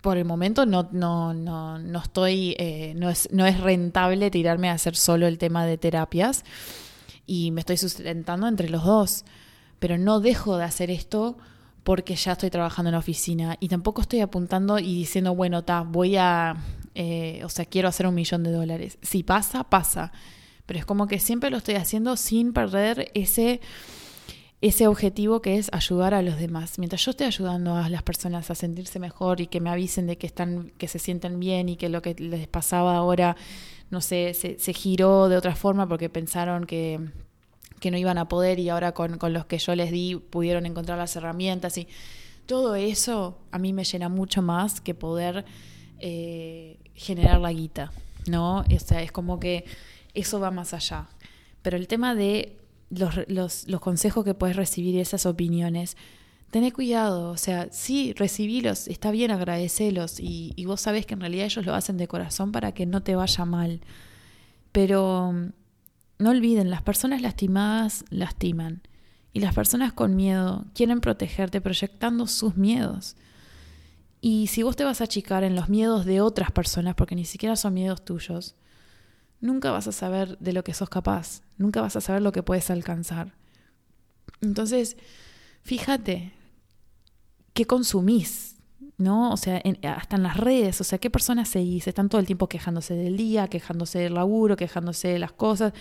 por 0.00 0.18
el 0.18 0.24
momento 0.24 0.66
no, 0.66 0.88
no, 0.90 1.32
no, 1.32 1.78
no 1.78 1.98
estoy, 2.00 2.56
eh, 2.58 2.92
no, 2.96 3.08
es, 3.08 3.28
no 3.30 3.46
es 3.46 3.60
rentable 3.60 4.32
tirarme 4.32 4.68
a 4.68 4.72
hacer 4.72 4.96
solo 4.96 5.28
el 5.28 5.38
tema 5.38 5.64
de 5.64 5.78
terapias 5.78 6.44
y 7.24 7.52
me 7.52 7.60
estoy 7.60 7.76
sustentando 7.76 8.48
entre 8.48 8.68
los 8.68 8.84
dos. 8.84 9.24
Pero 9.78 9.96
no 9.96 10.18
dejo 10.18 10.56
de 10.56 10.64
hacer 10.64 10.90
esto 10.90 11.38
porque 11.84 12.16
ya 12.16 12.32
estoy 12.32 12.50
trabajando 12.50 12.88
en 12.88 12.94
la 12.94 12.98
oficina 12.98 13.56
y 13.60 13.68
tampoco 13.68 14.02
estoy 14.02 14.20
apuntando 14.20 14.80
y 14.80 14.92
diciendo, 14.92 15.36
bueno, 15.36 15.62
ta, 15.62 15.82
voy 15.82 16.16
a, 16.16 16.56
eh, 16.96 17.42
o 17.44 17.48
sea, 17.48 17.64
quiero 17.64 17.88
hacer 17.88 18.08
un 18.08 18.14
millón 18.16 18.42
de 18.42 18.50
dólares. 18.50 18.98
Si 19.02 19.22
pasa, 19.22 19.62
pasa. 19.62 20.10
Pero 20.66 20.80
es 20.80 20.84
como 20.84 21.06
que 21.06 21.20
siempre 21.20 21.50
lo 21.50 21.58
estoy 21.58 21.76
haciendo 21.76 22.16
sin 22.16 22.52
perder 22.52 23.12
ese, 23.14 23.60
ese 24.62 24.86
objetivo 24.86 25.42
que 25.42 25.58
es 25.58 25.68
ayudar 25.72 26.14
a 26.14 26.22
los 26.22 26.38
demás. 26.38 26.78
Mientras 26.78 27.04
yo 27.04 27.10
estoy 27.10 27.26
ayudando 27.26 27.76
a 27.76 27.88
las 27.88 28.04
personas 28.04 28.48
a 28.50 28.54
sentirse 28.54 29.00
mejor 29.00 29.40
y 29.40 29.48
que 29.48 29.60
me 29.60 29.68
avisen 29.68 30.06
de 30.06 30.16
que 30.16 30.26
están, 30.28 30.70
que 30.78 30.86
se 30.86 31.00
sienten 31.00 31.40
bien 31.40 31.68
y 31.68 31.76
que 31.76 31.88
lo 31.88 32.00
que 32.00 32.14
les 32.14 32.46
pasaba 32.46 32.96
ahora 32.96 33.36
no 33.92 34.00
sé, 34.00 34.32
se, 34.32 34.72
giró 34.72 35.28
de 35.28 35.36
otra 35.36 35.54
forma 35.54 35.86
porque 35.86 36.08
pensaron 36.08 36.64
que, 36.64 36.98
no 37.90 37.98
iban 37.98 38.16
a 38.16 38.26
poder 38.26 38.58
y 38.58 38.70
ahora 38.70 38.92
con, 38.92 39.18
los 39.20 39.44
que 39.44 39.58
yo 39.58 39.74
les 39.74 39.90
di 39.90 40.14
pudieron 40.14 40.64
encontrar 40.64 40.96
las 40.96 41.14
herramientas 41.14 41.76
y 41.76 41.86
todo 42.46 42.74
eso 42.74 43.36
a 43.50 43.58
mí 43.58 43.74
me 43.74 43.84
llena 43.84 44.08
mucho 44.08 44.40
más 44.40 44.80
que 44.80 44.94
poder 44.94 45.44
eh, 45.98 46.78
generar 46.94 47.38
la 47.40 47.52
guita, 47.52 47.92
¿no? 48.28 48.60
O 48.60 48.78
sea, 48.78 49.02
es 49.02 49.12
como 49.12 49.38
que 49.38 49.66
eso 50.14 50.40
va 50.40 50.50
más 50.50 50.72
allá. 50.72 51.08
Pero 51.60 51.76
el 51.76 51.86
tema 51.86 52.14
de 52.14 52.56
los, 53.28 53.66
los, 53.66 53.80
consejos 53.80 54.24
que 54.24 54.34
puedes 54.34 54.56
recibir 54.56 54.94
y 54.94 55.00
esas 55.00 55.26
opiniones, 55.26 55.96
Tené 56.50 56.70
cuidado, 56.70 57.30
o 57.30 57.38
sea, 57.38 57.68
sí, 57.72 58.12
recibilos, 58.12 58.86
está 58.86 59.10
bien, 59.10 59.30
agradecelos 59.30 60.20
y, 60.20 60.52
y 60.54 60.66
vos 60.66 60.82
sabés 60.82 61.06
que 61.06 61.14
en 61.14 61.20
realidad 61.20 61.46
ellos 61.46 61.64
lo 61.64 61.74
hacen 61.74 61.96
de 61.96 62.08
corazón 62.08 62.52
para 62.52 62.72
que 62.72 62.84
no 62.84 63.02
te 63.02 63.16
vaya 63.16 63.46
mal. 63.46 63.80
Pero 64.70 65.32
mm, 65.32 65.52
no 66.18 66.30
olviden, 66.30 66.68
las 66.68 66.82
personas 66.82 67.22
lastimadas 67.22 68.04
lastiman 68.10 68.82
y 69.32 69.40
las 69.40 69.54
personas 69.54 69.94
con 69.94 70.14
miedo 70.14 70.66
quieren 70.74 71.00
protegerte 71.00 71.62
proyectando 71.62 72.26
sus 72.26 72.56
miedos. 72.56 73.16
Y 74.20 74.48
si 74.48 74.62
vos 74.62 74.76
te 74.76 74.84
vas 74.84 75.00
a 75.00 75.04
achicar 75.04 75.44
en 75.44 75.56
los 75.56 75.70
miedos 75.70 76.04
de 76.04 76.20
otras 76.20 76.50
personas, 76.50 76.94
porque 76.94 77.16
ni 77.16 77.24
siquiera 77.24 77.56
son 77.56 77.72
miedos 77.72 78.04
tuyos, 78.04 78.56
nunca 79.42 79.70
vas 79.70 79.86
a 79.88 79.92
saber 79.92 80.38
de 80.38 80.54
lo 80.54 80.64
que 80.64 80.72
sos 80.72 80.88
capaz, 80.88 81.42
nunca 81.58 81.82
vas 81.82 81.96
a 81.96 82.00
saber 82.00 82.22
lo 82.22 82.32
que 82.32 82.42
puedes 82.42 82.70
alcanzar. 82.70 83.34
Entonces, 84.40 84.96
fíjate, 85.62 86.32
qué 87.52 87.66
consumís, 87.66 88.56
¿no? 88.96 89.32
O 89.32 89.36
sea, 89.36 89.60
hasta 89.96 90.16
en 90.16 90.22
las 90.22 90.36
redes, 90.36 90.80
o 90.80 90.84
sea, 90.84 90.98
qué 90.98 91.10
personas 91.10 91.48
seguís, 91.48 91.86
están 91.86 92.08
todo 92.08 92.20
el 92.20 92.26
tiempo 92.26 92.48
quejándose 92.48 92.94
del 92.94 93.16
día, 93.16 93.48
quejándose 93.48 93.98
del 93.98 94.14
laburo, 94.14 94.56
quejándose 94.56 95.08
de 95.08 95.18
las 95.18 95.32
cosas. 95.32 95.72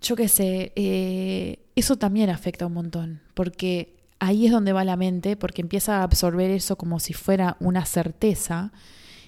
Yo 0.00 0.16
qué 0.16 0.28
sé, 0.28 0.72
eh, 0.76 1.66
eso 1.76 1.96
también 1.96 2.30
afecta 2.30 2.66
un 2.66 2.72
montón, 2.72 3.20
porque 3.34 4.00
ahí 4.18 4.46
es 4.46 4.52
donde 4.52 4.72
va 4.72 4.82
la 4.84 4.96
mente, 4.96 5.36
porque 5.36 5.60
empieza 5.60 5.98
a 5.98 6.04
absorber 6.04 6.50
eso 6.50 6.76
como 6.76 7.00
si 7.00 7.12
fuera 7.12 7.58
una 7.60 7.84
certeza, 7.84 8.72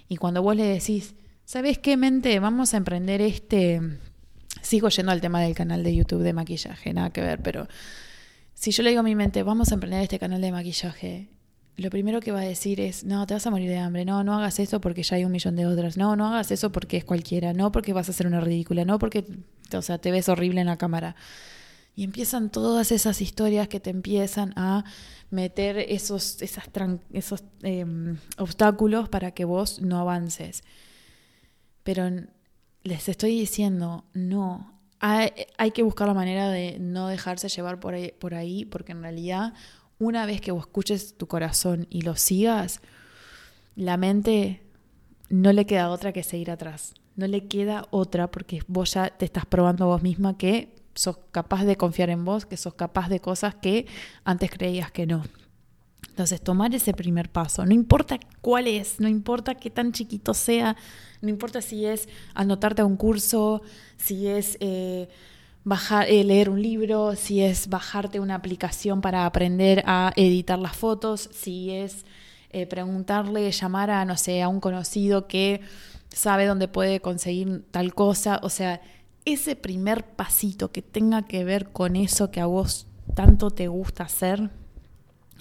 y 0.08 0.16
cuando 0.16 0.42
vos 0.42 0.56
le 0.56 0.64
decís, 0.64 1.14
¿sabes 1.44 1.78
qué, 1.78 1.96
mente? 1.96 2.38
Vamos 2.38 2.74
a 2.74 2.76
emprender 2.76 3.20
este... 3.20 3.80
Sigo 4.60 4.88
yendo 4.90 5.12
al 5.12 5.20
tema 5.20 5.40
del 5.40 5.54
canal 5.54 5.82
de 5.82 5.94
YouTube 5.94 6.22
de 6.22 6.32
maquillaje, 6.32 6.92
nada 6.92 7.10
que 7.10 7.20
ver, 7.20 7.42
pero 7.42 7.66
si 8.54 8.70
yo 8.70 8.82
le 8.84 8.90
digo 8.90 9.00
a 9.00 9.02
mi 9.02 9.16
mente, 9.16 9.42
vamos 9.42 9.70
a 9.70 9.74
emprender 9.74 10.02
este 10.02 10.20
canal 10.20 10.40
de 10.40 10.52
maquillaje, 10.52 11.28
lo 11.76 11.90
primero 11.90 12.20
que 12.20 12.32
va 12.32 12.40
a 12.40 12.44
decir 12.44 12.80
es, 12.80 13.02
no, 13.04 13.26
te 13.26 13.34
vas 13.34 13.46
a 13.46 13.50
morir 13.50 13.68
de 13.68 13.78
hambre, 13.78 14.04
no, 14.04 14.22
no 14.24 14.34
hagas 14.34 14.60
eso 14.60 14.80
porque 14.80 15.02
ya 15.02 15.16
hay 15.16 15.24
un 15.24 15.32
millón 15.32 15.56
de 15.56 15.66
otras, 15.66 15.96
no, 15.96 16.16
no 16.16 16.28
hagas 16.28 16.50
eso 16.50 16.70
porque 16.70 16.98
es 16.98 17.04
cualquiera, 17.04 17.52
no 17.54 17.72
porque 17.72 17.92
vas 17.92 18.08
a 18.08 18.12
hacer 18.12 18.26
una 18.26 18.40
ridícula, 18.40 18.84
no 18.84 18.98
porque, 18.98 19.24
o 19.72 19.82
sea, 19.82 19.98
te 19.98 20.10
ves 20.10 20.28
horrible 20.28 20.60
en 20.60 20.66
la 20.66 20.76
cámara. 20.76 21.16
Y 21.94 22.04
empiezan 22.04 22.50
todas 22.50 22.92
esas 22.92 23.20
historias 23.20 23.68
que 23.68 23.80
te 23.80 23.90
empiezan 23.90 24.52
a 24.56 24.84
meter 25.30 25.78
esos, 25.78 26.40
esos 26.40 27.44
em, 27.62 28.18
obstáculos 28.38 29.08
para 29.08 29.32
que 29.32 29.44
vos 29.44 29.80
no 29.80 29.98
avances. 29.98 30.62
Pero 31.82 32.08
les 32.82 33.08
estoy 33.08 33.38
diciendo, 33.38 34.04
no, 34.14 34.72
hay, 35.00 35.70
que 35.72 35.82
buscar 35.82 36.06
la 36.06 36.14
manera 36.14 36.48
de 36.48 36.78
no 36.78 37.08
dejarse 37.08 37.48
llevar 37.48 37.80
por 37.80 37.94
ahí, 37.94 38.12
por 38.18 38.34
ahí, 38.34 38.64
porque 38.64 38.92
en 38.92 39.02
realidad 39.02 39.52
una 39.98 40.26
vez 40.26 40.40
que 40.40 40.52
vos 40.52 40.62
escuches 40.66 41.16
tu 41.16 41.26
corazón 41.26 41.86
y 41.90 42.02
lo 42.02 42.16
sigas, 42.16 42.80
la 43.74 43.96
mente 43.96 44.62
no 45.28 45.52
le 45.52 45.66
queda 45.66 45.90
otra 45.90 46.12
que 46.12 46.22
seguir 46.22 46.50
atrás. 46.50 46.94
No 47.16 47.26
le 47.26 47.46
queda 47.46 47.86
otra 47.90 48.30
porque 48.30 48.62
vos 48.68 48.94
ya 48.94 49.10
te 49.10 49.24
estás 49.24 49.44
probando 49.46 49.86
vos 49.86 50.02
misma 50.02 50.38
que 50.38 50.74
sos 50.94 51.18
capaz 51.30 51.64
de 51.64 51.76
confiar 51.76 52.10
en 52.10 52.24
vos, 52.24 52.46
que 52.46 52.56
sos 52.56 52.74
capaz 52.74 53.08
de 53.08 53.20
cosas 53.20 53.54
que 53.54 53.86
antes 54.24 54.50
creías 54.50 54.90
que 54.92 55.06
no. 55.06 55.24
Entonces, 56.08 56.42
tomar 56.42 56.74
ese 56.74 56.92
primer 56.92 57.30
paso, 57.30 57.64
no 57.64 57.72
importa 57.72 58.18
cuál 58.40 58.66
es, 58.66 59.00
no 59.00 59.08
importa 59.08 59.54
qué 59.54 59.70
tan 59.70 59.92
chiquito 59.92 60.34
sea, 60.34 60.76
no 61.22 61.30
importa 61.30 61.62
si 61.62 61.86
es 61.86 62.08
anotarte 62.34 62.82
a 62.82 62.84
un 62.84 62.96
curso, 62.96 63.62
si 63.96 64.26
es 64.26 64.58
eh, 64.60 65.08
bajar, 65.64 66.08
eh, 66.10 66.24
leer 66.24 66.50
un 66.50 66.60
libro, 66.60 67.16
si 67.16 67.40
es 67.40 67.68
bajarte 67.68 68.20
una 68.20 68.34
aplicación 68.34 69.00
para 69.00 69.24
aprender 69.24 69.82
a 69.86 70.12
editar 70.16 70.58
las 70.58 70.76
fotos, 70.76 71.30
si 71.32 71.70
es 71.70 72.04
eh, 72.50 72.66
preguntarle, 72.66 73.50
llamar 73.50 73.90
a, 73.90 74.04
no 74.04 74.18
sé, 74.18 74.42
a 74.42 74.48
un 74.48 74.60
conocido 74.60 75.26
que 75.26 75.62
sabe 76.10 76.44
dónde 76.44 76.68
puede 76.68 77.00
conseguir 77.00 77.64
tal 77.70 77.94
cosa. 77.94 78.38
O 78.42 78.50
sea, 78.50 78.82
ese 79.24 79.56
primer 79.56 80.04
pasito 80.04 80.70
que 80.70 80.82
tenga 80.82 81.22
que 81.22 81.44
ver 81.44 81.70
con 81.70 81.96
eso 81.96 82.30
que 82.30 82.40
a 82.40 82.46
vos 82.46 82.86
tanto 83.14 83.50
te 83.50 83.68
gusta 83.68 84.04
hacer, 84.04 84.50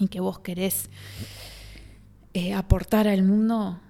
y 0.02 0.08
que 0.08 0.20
vos 0.20 0.40
querés 0.40 0.90
eh, 2.34 2.54
aportar 2.54 3.08
al 3.08 3.22
mundo, 3.22 3.80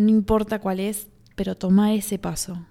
no 0.00 0.08
importa 0.08 0.58
cuál 0.58 0.80
es, 0.80 1.08
pero 1.36 1.56
toma 1.56 1.94
ese 1.94 2.18
paso. 2.18 2.66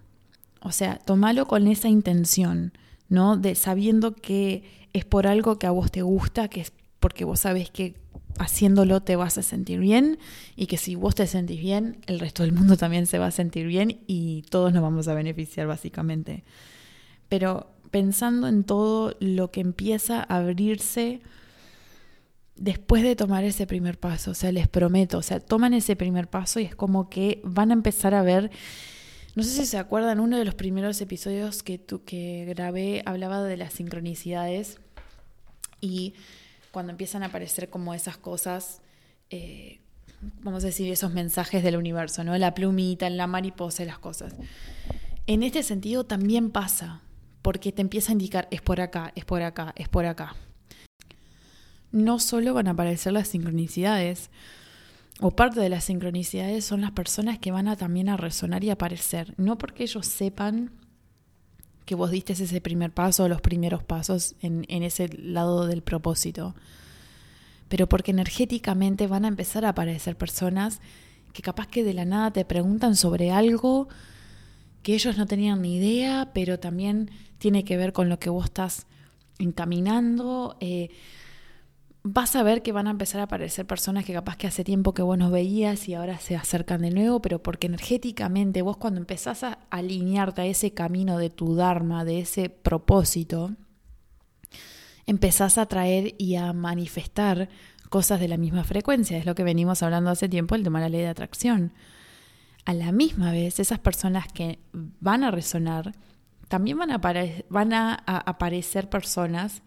O 0.61 0.71
sea, 0.71 0.97
tomalo 0.97 1.47
con 1.47 1.67
esa 1.67 1.87
intención, 1.87 2.73
¿no? 3.07 3.37
De 3.37 3.55
sabiendo 3.55 4.13
que 4.13 4.63
es 4.93 5.05
por 5.05 5.27
algo 5.27 5.57
que 5.59 5.67
a 5.67 5.71
vos 5.71 5.91
te 5.91 6.01
gusta, 6.01 6.47
que 6.47 6.61
es 6.61 6.73
porque 6.99 7.23
vos 7.23 7.41
sabés 7.41 7.69
que 7.69 7.95
haciéndolo 8.39 9.01
te 9.01 9.15
vas 9.15 9.37
a 9.37 9.43
sentir 9.43 9.79
bien 9.79 10.17
y 10.55 10.67
que 10.67 10.77
si 10.77 10.95
vos 10.95 11.15
te 11.15 11.27
sentís 11.27 11.59
bien, 11.59 11.99
el 12.07 12.19
resto 12.19 12.43
del 12.43 12.51
mundo 12.51 12.77
también 12.77 13.05
se 13.05 13.19
va 13.19 13.27
a 13.27 13.31
sentir 13.31 13.67
bien 13.67 14.01
y 14.07 14.43
todos 14.49 14.73
nos 14.73 14.81
vamos 14.81 15.07
a 15.07 15.13
beneficiar 15.13 15.67
básicamente. 15.67 16.43
Pero 17.27 17.67
pensando 17.91 18.47
en 18.47 18.63
todo 18.63 19.15
lo 19.19 19.51
que 19.51 19.61
empieza 19.61 20.19
a 20.19 20.37
abrirse 20.37 21.21
después 22.59 23.03
de 23.03 23.15
tomar 23.15 23.45
ese 23.45 23.65
primer 23.65 23.97
paso, 23.97 24.31
o 24.31 24.33
sea, 24.33 24.51
les 24.51 24.67
prometo, 24.67 25.17
o 25.17 25.21
sea, 25.21 25.39
toman 25.39 25.73
ese 25.73 25.95
primer 25.95 26.29
paso 26.29 26.59
y 26.59 26.65
es 26.65 26.75
como 26.75 27.09
que 27.09 27.41
van 27.43 27.71
a 27.71 27.73
empezar 27.73 28.13
a 28.13 28.21
ver, 28.21 28.51
no 29.35 29.43
sé 29.43 29.49
si 29.51 29.65
se 29.65 29.77
acuerdan, 29.77 30.19
uno 30.19 30.37
de 30.37 30.43
los 30.43 30.55
primeros 30.55 30.99
episodios 30.99 31.63
que, 31.63 31.77
tu, 31.77 32.03
que 32.03 32.45
grabé 32.49 33.01
hablaba 33.05 33.41
de 33.43 33.55
las 33.55 33.73
sincronicidades 33.73 34.77
y 35.79 36.15
cuando 36.71 36.91
empiezan 36.91 37.23
a 37.23 37.27
aparecer 37.27 37.69
como 37.69 37.93
esas 37.93 38.17
cosas, 38.17 38.81
eh, 39.29 39.79
vamos 40.41 40.63
a 40.65 40.67
decir, 40.67 40.91
esos 40.91 41.13
mensajes 41.13 41.63
del 41.63 41.77
universo, 41.77 42.25
¿no? 42.25 42.37
La 42.37 42.53
plumita, 42.53 43.09
la 43.09 43.25
mariposa, 43.25 43.85
las 43.85 43.99
cosas. 43.99 44.35
En 45.27 45.43
este 45.43 45.63
sentido 45.63 46.03
también 46.05 46.51
pasa, 46.51 47.01
porque 47.41 47.71
te 47.71 47.81
empieza 47.81 48.11
a 48.11 48.13
indicar, 48.13 48.49
es 48.51 48.61
por 48.61 48.81
acá, 48.81 49.13
es 49.15 49.23
por 49.23 49.43
acá, 49.43 49.73
es 49.77 49.87
por 49.87 50.05
acá 50.05 50.35
no 51.91 52.19
solo 52.19 52.53
van 52.53 52.67
a 52.67 52.71
aparecer 52.71 53.13
las 53.13 53.27
sincronicidades, 53.27 54.29
o 55.21 55.31
parte 55.31 55.59
de 55.59 55.69
las 55.69 55.83
sincronicidades 55.83 56.63
son 56.63 56.81
las 56.81 56.91
personas 56.91 57.39
que 57.39 57.51
van 57.51 57.67
a 57.67 57.75
también 57.75 58.09
a 58.09 58.17
resonar 58.17 58.63
y 58.63 58.69
aparecer, 58.69 59.33
no 59.37 59.57
porque 59.57 59.83
ellos 59.83 60.05
sepan 60.05 60.71
que 61.85 61.95
vos 61.95 62.11
diste 62.11 62.33
ese 62.33 62.61
primer 62.61 62.91
paso 62.91 63.23
o 63.23 63.27
los 63.27 63.41
primeros 63.41 63.83
pasos 63.83 64.35
en, 64.41 64.65
en 64.69 64.83
ese 64.83 65.09
lado 65.09 65.65
del 65.65 65.81
propósito, 65.81 66.55
pero 67.67 67.89
porque 67.89 68.11
energéticamente 68.11 69.07
van 69.07 69.25
a 69.25 69.29
empezar 69.29 69.65
a 69.65 69.69
aparecer 69.69 70.15
personas 70.15 70.79
que 71.33 71.41
capaz 71.41 71.67
que 71.67 71.83
de 71.83 71.93
la 71.93 72.05
nada 72.05 72.31
te 72.31 72.45
preguntan 72.45 72.95
sobre 72.95 73.31
algo 73.31 73.87
que 74.83 74.93
ellos 74.93 75.17
no 75.17 75.25
tenían 75.25 75.61
ni 75.61 75.77
idea, 75.77 76.31
pero 76.33 76.59
también 76.59 77.11
tiene 77.37 77.63
que 77.63 77.77
ver 77.77 77.93
con 77.93 78.09
lo 78.09 78.19
que 78.19 78.29
vos 78.29 78.45
estás 78.45 78.87
encaminando. 79.37 80.57
Eh, 80.59 80.89
vas 82.03 82.35
a 82.35 82.43
ver 82.43 82.61
que 82.61 82.71
van 82.71 82.87
a 82.87 82.91
empezar 82.91 83.21
a 83.21 83.25
aparecer 83.25 83.65
personas 83.65 84.05
que 84.05 84.13
capaz 84.13 84.37
que 84.37 84.47
hace 84.47 84.63
tiempo 84.63 84.93
que 84.93 85.01
vos 85.01 85.17
no 85.17 85.31
veías 85.31 85.87
y 85.89 85.93
ahora 85.93 86.17
se 86.19 86.35
acercan 86.35 86.81
de 86.81 86.91
nuevo, 86.91 87.21
pero 87.21 87.43
porque 87.43 87.67
energéticamente 87.67 88.61
vos 88.61 88.77
cuando 88.77 88.99
empezás 88.99 89.43
a 89.43 89.59
alinearte 89.69 90.41
a 90.41 90.45
ese 90.45 90.73
camino 90.73 91.17
de 91.17 91.29
tu 91.29 91.55
Dharma, 91.55 92.05
de 92.05 92.19
ese 92.19 92.49
propósito, 92.49 93.51
empezás 95.05 95.57
a 95.57 95.65
traer 95.65 96.15
y 96.17 96.35
a 96.35 96.53
manifestar 96.53 97.49
cosas 97.89 98.19
de 98.19 98.27
la 98.27 98.37
misma 98.37 98.63
frecuencia. 98.63 99.17
Es 99.17 99.25
lo 99.25 99.35
que 99.35 99.43
venimos 99.43 99.83
hablando 99.83 100.09
hace 100.09 100.29
tiempo, 100.29 100.55
el 100.55 100.63
tema 100.63 100.79
de 100.79 100.85
la 100.85 100.89
ley 100.89 101.01
de 101.01 101.07
atracción. 101.07 101.73
A 102.65 102.73
la 102.73 102.91
misma 102.91 103.31
vez, 103.31 103.59
esas 103.59 103.79
personas 103.79 104.27
que 104.31 104.59
van 104.71 105.23
a 105.23 105.31
resonar, 105.31 105.95
también 106.47 106.77
van 106.77 106.91
a, 106.91 106.97
van 107.49 107.73
a 107.73 107.95
aparecer 107.95 108.89
personas 108.89 109.63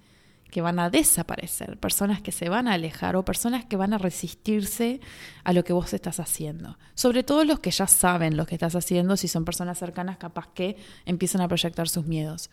que 0.53 0.61
van 0.61 0.79
a 0.79 0.91
desaparecer, 0.91 1.79
personas 1.79 2.21
que 2.21 2.31
se 2.31 2.51
van 2.51 2.69
a 2.69 2.75
alejar 2.75 3.17
o 3.17 3.25
personas 3.25 3.65
que 3.65 3.79
van 3.79 3.95
a 3.95 3.99
resistirse 3.99 5.01
a 5.45 5.55
lo 5.55 5.65
que 5.65 5.73
vos 5.73 5.95
estás 5.95 6.21
haciendo. 6.21 6.79
Sobre 6.95 7.23
todo 7.23 7.47
los 7.47 7.61
que 7.61 7.71
ya 7.71 7.87
saben 7.87 8.37
lo 8.37 8.45
que 8.45 8.57
estás 8.57 8.77
haciendo, 8.77 9.17
si 9.17 9.29
son 9.29 9.47
personas 9.47 9.79
cercanas, 9.79 10.19
capaz 10.19 10.49
que 10.53 10.77
empiezan 11.07 11.41
a 11.41 11.49
proyectar 11.49 11.89
sus 11.89 12.05
miedos. 12.05 12.51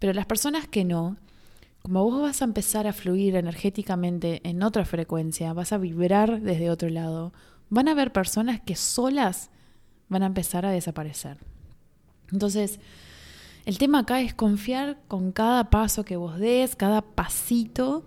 Pero 0.00 0.12
las 0.14 0.26
personas 0.26 0.66
que 0.66 0.84
no, 0.84 1.16
como 1.80 2.02
vos 2.02 2.20
vas 2.20 2.42
a 2.42 2.44
empezar 2.44 2.88
a 2.88 2.92
fluir 2.92 3.36
energéticamente 3.36 4.40
en 4.42 4.64
otra 4.64 4.84
frecuencia, 4.84 5.52
vas 5.52 5.72
a 5.72 5.78
vibrar 5.78 6.40
desde 6.40 6.70
otro 6.70 6.88
lado, 6.88 7.32
van 7.70 7.86
a 7.86 7.92
haber 7.92 8.12
personas 8.12 8.60
que 8.60 8.74
solas 8.74 9.50
van 10.08 10.24
a 10.24 10.26
empezar 10.26 10.66
a 10.66 10.72
desaparecer. 10.72 11.38
Entonces, 12.32 12.80
el 13.68 13.76
tema 13.76 13.98
acá 13.98 14.22
es 14.22 14.32
confiar 14.32 14.96
con 15.08 15.30
cada 15.30 15.68
paso 15.68 16.02
que 16.02 16.16
vos 16.16 16.38
des, 16.38 16.74
cada 16.74 17.02
pasito, 17.02 18.06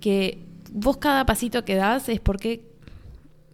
que 0.00 0.46
vos 0.72 0.96
cada 0.96 1.26
pasito 1.26 1.62
que 1.66 1.74
das 1.74 2.08
es 2.08 2.20
porque 2.20 2.72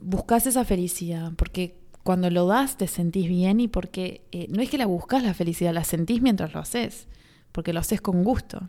buscas 0.01 0.47
esa 0.47 0.65
felicidad, 0.65 1.33
porque 1.35 1.77
cuando 2.05 2.31
lo 2.31 2.47
das 2.47 2.77
te 2.77 2.87
sentís 2.87 3.29
bien 3.29 3.59
y 3.59 3.67
porque 3.67 4.23
eh, 4.31 4.47
no 4.51 4.63
es 4.63 4.71
que 4.71 4.79
la 4.79 4.87
buscas 4.87 5.25
la 5.25 5.35
felicidad, 5.35 5.75
la 5.75 5.83
sentís 5.83 6.23
mientras 6.23 6.55
lo 6.55 6.61
haces, 6.61 7.09
porque 7.51 7.73
lo 7.73 7.81
haces 7.81 8.01
con 8.01 8.23
gusto. 8.23 8.69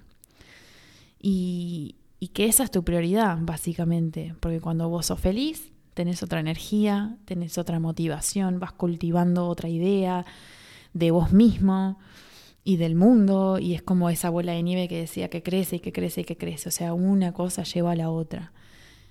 Y, 1.22 1.98
y 2.20 2.30
que 2.30 2.48
esa 2.48 2.64
es 2.64 2.72
tu 2.72 2.84
prioridad, 2.84 3.38
básicamente, 3.40 4.34
porque 4.40 4.60
cuando 4.60 4.90
vos 4.90 5.06
sos 5.06 5.20
feliz, 5.20 5.72
tenés 5.94 6.24
otra 6.24 6.40
energía, 6.40 7.16
tenés 7.26 7.60
otra 7.60 7.80
motivación, 7.80 8.60
vas 8.60 8.72
cultivando 8.72 9.48
otra 9.48 9.70
idea 9.70 10.26
de 10.94 11.12
vos 11.12 11.32
mismo 11.32 12.00
y 12.70 12.78
del 12.78 12.94
mundo, 12.94 13.58
y 13.58 13.74
es 13.74 13.82
como 13.82 14.12
esa 14.12 14.30
bola 14.30 14.52
de 14.52 14.62
nieve 14.62 14.88
que 14.88 15.00
decía 15.00 15.28
que 15.28 15.42
crece 15.42 15.78
y 15.78 15.80
que 15.80 15.92
crece 15.92 16.22
y 16.22 16.24
que 16.24 16.38
crece, 16.38 16.70
o 16.70 16.72
sea, 16.72 16.94
una 16.94 17.34
cosa 17.34 17.64
lleva 17.64 17.94
a 17.94 17.96
la 17.96 18.12
otra. 18.12 18.54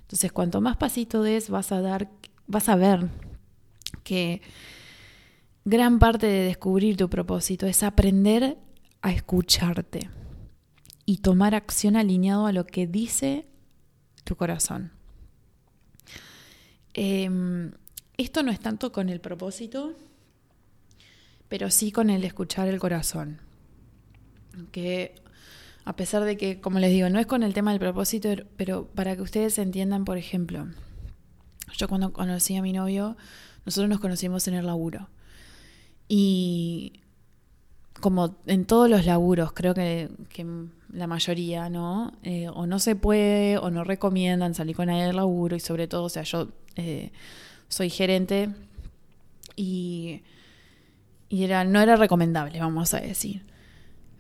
Entonces, 0.03 0.31
cuanto 0.31 0.61
más 0.61 0.77
pasito 0.77 1.25
des, 1.25 1.51
vas 1.51 1.73
a 1.73 1.81
dar, 1.81 2.09
vas 2.47 2.69
a 2.69 2.77
ver 2.77 3.09
que 4.05 4.43
gran 5.65 5.99
parte 5.99 6.29
de 6.29 6.45
descubrir 6.45 6.97
tu 6.97 7.11
propósito 7.11 7.67
es 7.67 7.83
aprender 7.83 8.59
a 9.03 9.11
escucharte 9.11 10.09
y 11.05 11.17
tomar 11.17 11.57
acción 11.57 11.97
alineado 11.97 12.47
a 12.47 12.53
lo 12.53 12.65
que 12.65 12.87
dice 12.87 13.49
tu 14.23 14.37
corazón. 14.37 14.93
Em, 16.95 17.73
esto 18.17 18.45
no 18.45 18.53
es 18.53 18.61
tanto 18.61 18.93
con 18.93 19.09
el 19.09 19.21
propósito, 19.21 19.95
pero 21.49 21.73
sí 21.73 21.91
con 21.91 22.09
el 22.09 22.23
escuchar 22.23 22.69
el 22.69 22.79
corazón. 22.79 23.48
Que 24.73 25.15
a 25.85 25.97
pesar 25.97 26.25
de 26.25 26.37
que, 26.37 26.61
como 26.61 26.79
les 26.79 26.91
digo, 26.91 27.09
no 27.09 27.19
es 27.19 27.27
con 27.27 27.43
el 27.43 27.55
tema 27.55 27.71
del 27.71 27.81
propósito, 27.81 28.29
pero 28.57 28.87
para 28.95 29.17
que 29.17 29.23
ustedes 29.23 29.59
entiendan, 29.59 30.05
por 30.05 30.19
ejemplo, 30.19 30.67
yo 31.77 31.89
cuando 31.89 32.13
conocí 32.13 32.57
a 32.57 32.63
mi 32.63 32.73
novio, 32.73 33.17
nosotros 33.65 33.89
nos 33.89 34.01
conocimos 34.01 34.47
en 34.49 34.55
el 34.55 34.67
laburo. 34.67 35.09
Y 36.09 37.01
como 38.01 38.37
en 38.47 38.65
todos 38.65 38.89
los 38.89 39.07
laburos, 39.07 39.53
creo 39.53 39.75
que, 39.75 40.09
la 40.91 41.07
mayoría, 41.07 41.69
¿no? 41.69 42.13
Eh, 42.23 42.49
o 42.49 42.67
no 42.67 42.79
se 42.79 42.97
puede, 42.97 43.59
o 43.59 43.71
no 43.71 43.85
recomiendan 43.85 44.55
salir 44.55 44.75
con 44.75 44.87
nadie 44.87 45.05
del 45.05 45.17
laburo, 45.17 45.55
y 45.57 45.61
sobre 45.61 45.87
todo, 45.87 46.05
o 46.05 46.09
sea, 46.09 46.23
yo 46.23 46.49
eh, 46.77 47.13
soy 47.69 47.91
gerente 47.91 48.49
y 49.55 50.23
y 51.29 51.45
era, 51.45 51.65
no 51.65 51.81
era 51.81 51.97
recomendable, 51.97 52.59
vamos 52.59 52.95
a 52.95 53.01
decir. 53.01 53.43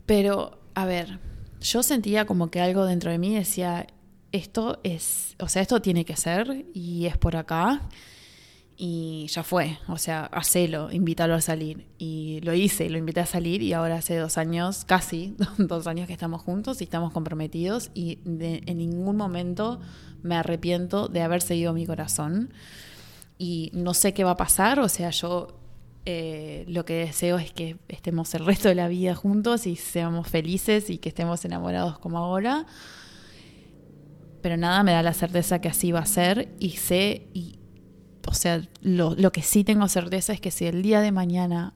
Pero, 0.08 0.58
a 0.74 0.86
ver, 0.86 1.18
yo 1.60 1.82
sentía 1.82 2.24
como 2.24 2.50
que 2.50 2.62
algo 2.62 2.86
dentro 2.86 3.10
de 3.10 3.18
mí 3.18 3.34
decía, 3.34 3.86
esto 4.32 4.80
es, 4.82 5.36
o 5.38 5.48
sea, 5.48 5.60
esto 5.60 5.82
tiene 5.82 6.06
que 6.06 6.16
ser 6.16 6.64
y 6.72 7.04
es 7.04 7.18
por 7.18 7.36
acá 7.36 7.82
y 8.74 9.26
ya 9.26 9.42
fue, 9.42 9.78
o 9.86 9.98
sea, 9.98 10.24
hacelo, 10.32 10.90
invítalo 10.90 11.34
a 11.34 11.42
salir. 11.42 11.88
Y 11.98 12.40
lo 12.40 12.54
hice, 12.54 12.88
lo 12.88 12.96
invité 12.96 13.20
a 13.20 13.26
salir 13.26 13.60
y 13.60 13.74
ahora 13.74 13.96
hace 13.96 14.16
dos 14.16 14.38
años, 14.38 14.86
casi 14.86 15.36
dos 15.58 15.86
años 15.86 16.06
que 16.06 16.14
estamos 16.14 16.40
juntos 16.40 16.80
y 16.80 16.84
estamos 16.84 17.12
comprometidos 17.12 17.90
y 17.92 18.20
en 18.24 18.78
ningún 18.78 19.18
momento 19.18 19.78
me 20.22 20.36
arrepiento 20.36 21.08
de 21.08 21.20
haber 21.20 21.42
seguido 21.42 21.74
mi 21.74 21.84
corazón. 21.84 22.54
Y 23.36 23.72
no 23.74 23.92
sé 23.92 24.14
qué 24.14 24.24
va 24.24 24.30
a 24.30 24.36
pasar, 24.38 24.80
o 24.80 24.88
sea, 24.88 25.10
yo 25.10 25.67
eh, 26.10 26.64
lo 26.68 26.86
que 26.86 26.94
deseo 26.94 27.36
es 27.36 27.52
que 27.52 27.76
estemos 27.86 28.32
el 28.32 28.46
resto 28.46 28.70
de 28.70 28.74
la 28.74 28.88
vida 28.88 29.14
juntos 29.14 29.66
y 29.66 29.76
seamos 29.76 30.26
felices 30.26 30.88
y 30.88 30.96
que 30.96 31.10
estemos 31.10 31.44
enamorados 31.44 31.98
como 31.98 32.16
ahora. 32.16 32.64
Pero 34.40 34.56
nada 34.56 34.82
me 34.84 34.92
da 34.92 35.02
la 35.02 35.12
certeza 35.12 35.60
que 35.60 35.68
así 35.68 35.92
va 35.92 35.98
a 35.98 36.06
ser 36.06 36.48
y 36.58 36.70
sé, 36.70 37.28
y, 37.34 37.58
o 38.26 38.32
sea, 38.32 38.66
lo, 38.80 39.16
lo 39.16 39.32
que 39.32 39.42
sí 39.42 39.64
tengo 39.64 39.86
certeza 39.86 40.32
es 40.32 40.40
que 40.40 40.50
si 40.50 40.64
el 40.64 40.80
día 40.80 41.02
de 41.02 41.12
mañana 41.12 41.74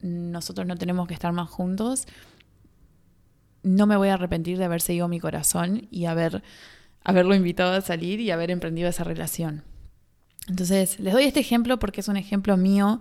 nosotros 0.00 0.66
no 0.66 0.76
tenemos 0.76 1.06
que 1.06 1.12
estar 1.12 1.34
más 1.34 1.50
juntos, 1.50 2.06
no 3.62 3.86
me 3.86 3.98
voy 3.98 4.08
a 4.08 4.14
arrepentir 4.14 4.56
de 4.56 4.64
haber 4.64 4.80
seguido 4.80 5.08
mi 5.08 5.20
corazón 5.20 5.88
y 5.90 6.06
haber, 6.06 6.42
haberlo 7.04 7.34
invitado 7.34 7.74
a 7.74 7.82
salir 7.82 8.18
y 8.20 8.30
haber 8.30 8.50
emprendido 8.50 8.88
esa 8.88 9.04
relación. 9.04 9.62
Entonces, 10.48 10.98
les 11.00 11.12
doy 11.12 11.24
este 11.24 11.40
ejemplo 11.40 11.78
porque 11.78 12.00
es 12.00 12.08
un 12.08 12.16
ejemplo 12.16 12.56
mío 12.56 13.00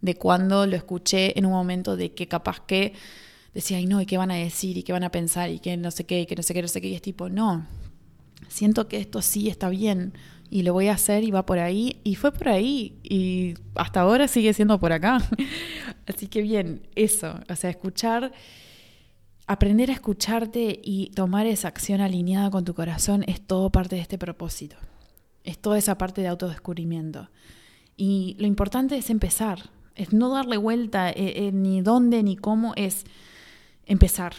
de 0.00 0.14
cuando 0.14 0.66
lo 0.66 0.76
escuché 0.76 1.38
en 1.38 1.46
un 1.46 1.52
momento 1.52 1.96
de 1.96 2.12
que 2.14 2.28
capaz 2.28 2.60
que 2.60 2.92
decía, 3.54 3.78
ay 3.78 3.86
no, 3.86 4.00
¿y 4.00 4.06
qué 4.06 4.18
van 4.18 4.30
a 4.30 4.36
decir? 4.36 4.76
¿Y 4.76 4.82
qué 4.82 4.92
van 4.92 5.04
a 5.04 5.10
pensar? 5.10 5.50
¿Y 5.50 5.58
qué 5.58 5.76
no 5.76 5.90
sé 5.90 6.04
qué? 6.04 6.20
¿Y 6.20 6.26
qué 6.26 6.36
no 6.36 6.42
sé 6.42 6.54
qué? 6.54 6.62
No 6.62 6.68
sé 6.68 6.80
qué. 6.80 6.88
Y 6.88 6.94
es 6.94 7.02
tipo, 7.02 7.28
no. 7.28 7.66
siento 8.48 8.88
que 8.88 8.98
esto 8.98 9.22
sí 9.22 9.48
está 9.48 9.68
bien 9.68 10.12
y 10.50 10.62
lo 10.62 10.72
voy 10.72 10.88
a 10.88 10.94
hacer 10.94 11.24
y 11.24 11.30
va 11.30 11.44
por 11.44 11.58
ahí. 11.58 12.00
Y 12.04 12.14
fue 12.14 12.32
por 12.32 12.48
ahí 12.48 12.98
y 13.02 13.54
hasta 13.74 14.00
ahora 14.00 14.28
sigue 14.28 14.52
siendo 14.52 14.78
por 14.78 14.92
acá. 14.92 15.18
Así 16.06 16.28
que 16.28 16.42
bien, 16.42 16.86
eso, 16.94 17.40
o 17.48 17.56
sea, 17.56 17.70
escuchar, 17.70 18.32
aprender 19.46 19.90
a 19.90 19.94
escucharte 19.94 20.80
y 20.82 21.10
tomar 21.10 21.46
esa 21.46 21.68
acción 21.68 22.00
alineada 22.00 22.50
con 22.50 22.64
tu 22.64 22.74
corazón 22.74 23.24
es 23.26 23.40
todo 23.40 23.70
parte 23.70 23.96
de 23.96 24.02
este 24.02 24.18
propósito. 24.18 24.76
Es 25.44 25.58
toda 25.58 25.78
esa 25.78 25.98
parte 25.98 26.20
de 26.20 26.28
autodescubrimiento. 26.28 27.28
Y 27.96 28.36
lo 28.38 28.46
importante 28.46 28.96
es 28.96 29.10
empezar, 29.10 29.70
es 29.98 30.12
no 30.12 30.30
darle 30.30 30.56
vuelta 30.56 31.10
eh, 31.10 31.14
eh, 31.16 31.52
ni 31.52 31.82
dónde 31.82 32.22
ni 32.22 32.36
cómo, 32.36 32.72
es 32.76 33.04
empezar. 33.84 34.34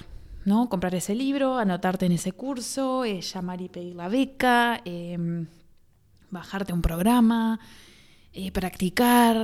¿no? 0.45 0.69
Comprar 0.69 0.95
ese 0.95 1.13
libro, 1.13 1.57
anotarte 1.57 2.05
en 2.07 2.13
ese 2.13 2.31
curso, 2.31 3.05
eh, 3.05 3.21
llamar 3.21 3.61
y 3.61 3.69
pedir 3.69 3.95
la 3.95 4.07
beca, 4.07 4.81
em, 4.85 5.45
bajarte 6.31 6.73
un 6.73 6.81
programa, 6.81 7.59
practicar, 8.53 9.35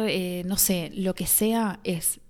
no 0.45 0.55
sé, 0.55 0.89
lo 0.95 1.13
que 1.15 1.27
sea 1.27 1.79
es 1.83 2.21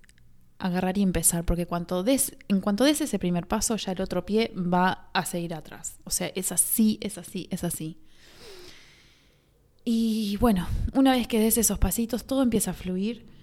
agarrar 0.58 0.98
y 0.98 1.02
empezar, 1.02 1.44
porque 1.44 1.66
cuanto 1.66 2.02
des, 2.02 2.36
en 2.48 2.60
cuanto 2.60 2.84
des 2.84 3.00
ese 3.00 3.18
primer 3.18 3.46
paso, 3.46 3.76
ya 3.76 3.92
el 3.92 4.00
otro 4.00 4.26
pie 4.26 4.52
va 4.56 5.10
a 5.12 5.24
seguir 5.24 5.54
atrás. 5.54 5.98
O 6.04 6.10
sea, 6.10 6.32
es 6.34 6.50
así, 6.50 6.98
es 7.00 7.18
así, 7.18 7.46
es 7.50 7.62
así. 7.62 7.98
Y 9.84 10.36
bueno, 10.38 10.66
una 10.94 11.12
vez 11.12 11.28
que 11.28 11.38
des 11.38 11.58
esos 11.58 11.78
pasitos, 11.78 12.26
todo 12.26 12.42
empieza 12.42 12.72
a 12.72 12.74
fluir. 12.74 13.35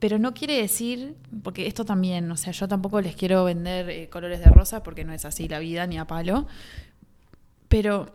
Pero 0.00 0.18
no 0.18 0.32
quiere 0.34 0.56
decir, 0.56 1.14
porque 1.42 1.66
esto 1.66 1.84
también, 1.84 2.30
o 2.32 2.36
sea, 2.36 2.52
yo 2.52 2.66
tampoco 2.66 3.00
les 3.02 3.14
quiero 3.14 3.44
vender 3.44 3.88
eh, 3.90 4.08
colores 4.08 4.40
de 4.40 4.46
rosa, 4.46 4.82
porque 4.82 5.04
no 5.04 5.12
es 5.12 5.26
así 5.26 5.46
la 5.46 5.58
vida, 5.58 5.86
ni 5.86 5.98
a 5.98 6.06
palo. 6.06 6.46
Pero 7.68 8.12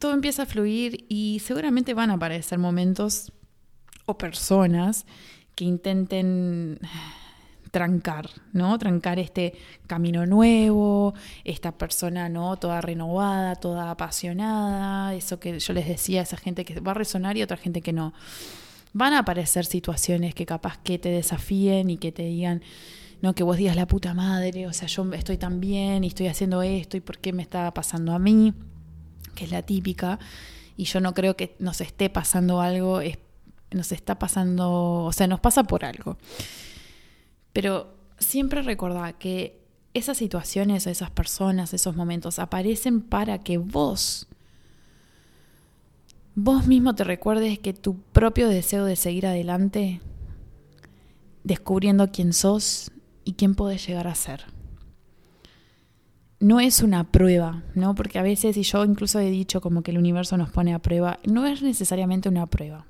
todo 0.00 0.12
empieza 0.12 0.42
a 0.42 0.46
fluir 0.46 1.06
y 1.08 1.40
seguramente 1.44 1.94
van 1.94 2.10
a 2.10 2.14
aparecer 2.14 2.58
momentos 2.58 3.32
o 4.04 4.18
personas 4.18 5.06
que 5.54 5.64
intenten 5.64 6.80
trancar, 7.70 8.28
¿no? 8.52 8.78
Trancar 8.78 9.18
este 9.18 9.54
camino 9.86 10.26
nuevo, 10.26 11.14
esta 11.44 11.78
persona, 11.78 12.28
¿no? 12.28 12.56
Toda 12.56 12.80
renovada, 12.80 13.54
toda 13.56 13.90
apasionada, 13.90 15.14
eso 15.14 15.38
que 15.38 15.58
yo 15.58 15.72
les 15.72 15.86
decía, 15.86 16.22
esa 16.22 16.36
gente 16.36 16.64
que 16.64 16.80
va 16.80 16.90
a 16.92 16.94
resonar 16.94 17.36
y 17.36 17.42
otra 17.42 17.56
gente 17.56 17.80
que 17.80 17.92
no. 17.92 18.12
Van 18.92 19.12
a 19.12 19.20
aparecer 19.20 19.64
situaciones 19.64 20.34
que 20.34 20.46
capaz 20.46 20.78
que 20.78 20.98
te 20.98 21.10
desafíen 21.10 21.90
y 21.90 21.98
que 21.98 22.12
te 22.12 22.24
digan, 22.24 22.62
no, 23.22 23.34
que 23.34 23.42
vos 23.42 23.56
digas 23.56 23.76
la 23.76 23.86
puta 23.86 24.14
madre, 24.14 24.66
o 24.66 24.72
sea, 24.72 24.88
yo 24.88 25.12
estoy 25.12 25.36
tan 25.38 25.60
bien 25.60 26.04
y 26.04 26.08
estoy 26.08 26.26
haciendo 26.26 26.62
esto 26.62 26.96
y 26.96 27.00
por 27.00 27.18
qué 27.18 27.32
me 27.32 27.42
está 27.42 27.72
pasando 27.72 28.12
a 28.12 28.18
mí 28.18 28.54
que 29.34 29.44
es 29.44 29.50
la 29.50 29.62
típica, 29.62 30.18
y 30.76 30.84
yo 30.84 31.00
no 31.00 31.14
creo 31.14 31.36
que 31.36 31.56
nos 31.58 31.80
esté 31.80 32.10
pasando 32.10 32.60
algo, 32.60 33.00
nos 33.70 33.92
está 33.92 34.18
pasando, 34.18 35.04
o 35.04 35.12
sea, 35.12 35.26
nos 35.26 35.40
pasa 35.40 35.64
por 35.64 35.84
algo. 35.84 36.18
Pero 37.52 37.94
siempre 38.18 38.62
recordá 38.62 39.12
que 39.14 39.60
esas 39.94 40.18
situaciones, 40.18 40.86
esas 40.86 41.10
personas, 41.10 41.74
esos 41.74 41.96
momentos 41.96 42.38
aparecen 42.38 43.00
para 43.00 43.38
que 43.38 43.58
vos, 43.58 44.28
vos 46.42 46.66
mismo 46.66 46.94
te 46.94 47.04
recuerdes 47.04 47.58
que 47.58 47.72
tu 47.72 48.00
propio 48.12 48.48
deseo 48.48 48.84
de 48.84 48.96
seguir 48.96 49.26
adelante, 49.26 50.00
descubriendo 51.44 52.10
quién 52.10 52.32
sos 52.32 52.90
y 53.24 53.34
quién 53.34 53.54
podés 53.54 53.86
llegar 53.86 54.06
a 54.06 54.14
ser 54.14 54.44
no 56.40 56.58
es 56.58 56.82
una 56.82 57.12
prueba, 57.12 57.62
¿no? 57.74 57.94
Porque 57.94 58.18
a 58.18 58.22
veces, 58.22 58.56
y 58.56 58.62
yo 58.62 58.84
incluso 58.84 59.20
he 59.20 59.30
dicho 59.30 59.60
como 59.60 59.82
que 59.82 59.90
el 59.90 59.98
universo 59.98 60.38
nos 60.38 60.50
pone 60.50 60.74
a 60.74 60.78
prueba, 60.80 61.18
no 61.24 61.46
es 61.46 61.62
necesariamente 61.62 62.28
una 62.30 62.46
prueba. 62.46 62.86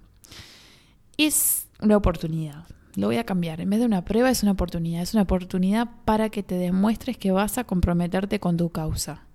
Es 1.18 1.66
una 1.80 1.96
oportunidad. 1.96 2.64
Lo 2.94 3.08
voy 3.08 3.16
a 3.16 3.24
cambiar. 3.24 3.60
En 3.60 3.68
vez 3.68 3.80
de 3.80 3.86
una 3.86 4.04
prueba, 4.04 4.30
es 4.30 4.42
una 4.42 4.52
oportunidad. 4.52 5.02
Es 5.02 5.14
una 5.14 5.24
oportunidad 5.24 5.88
para 6.04 6.30
que 6.30 6.42
te 6.42 6.54
demuestres 6.54 7.18
que 7.18 7.32
vas 7.32 7.58
a 7.58 7.64
comprometerte 7.64 8.38
con 8.38 8.56
tu 8.56 8.70
causa, 8.70 9.26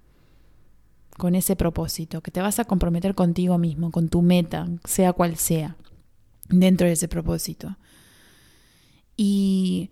con 1.18 1.36
ese 1.36 1.56
propósito, 1.56 2.22
que 2.22 2.32
te 2.32 2.42
vas 2.42 2.60
a 2.60 2.66
comprometer 2.66 3.16
contigo 3.16 3.58
mismo, 3.58 3.92
con 3.92 4.10
tu 4.10 4.22
meta, 4.22 4.68
sea 4.84 5.14
cual 5.14 5.38
sea, 5.38 5.78
dentro 6.50 6.88
de 6.88 6.94
ese 6.94 7.08
propósito. 7.08 7.78
Y 9.16 9.92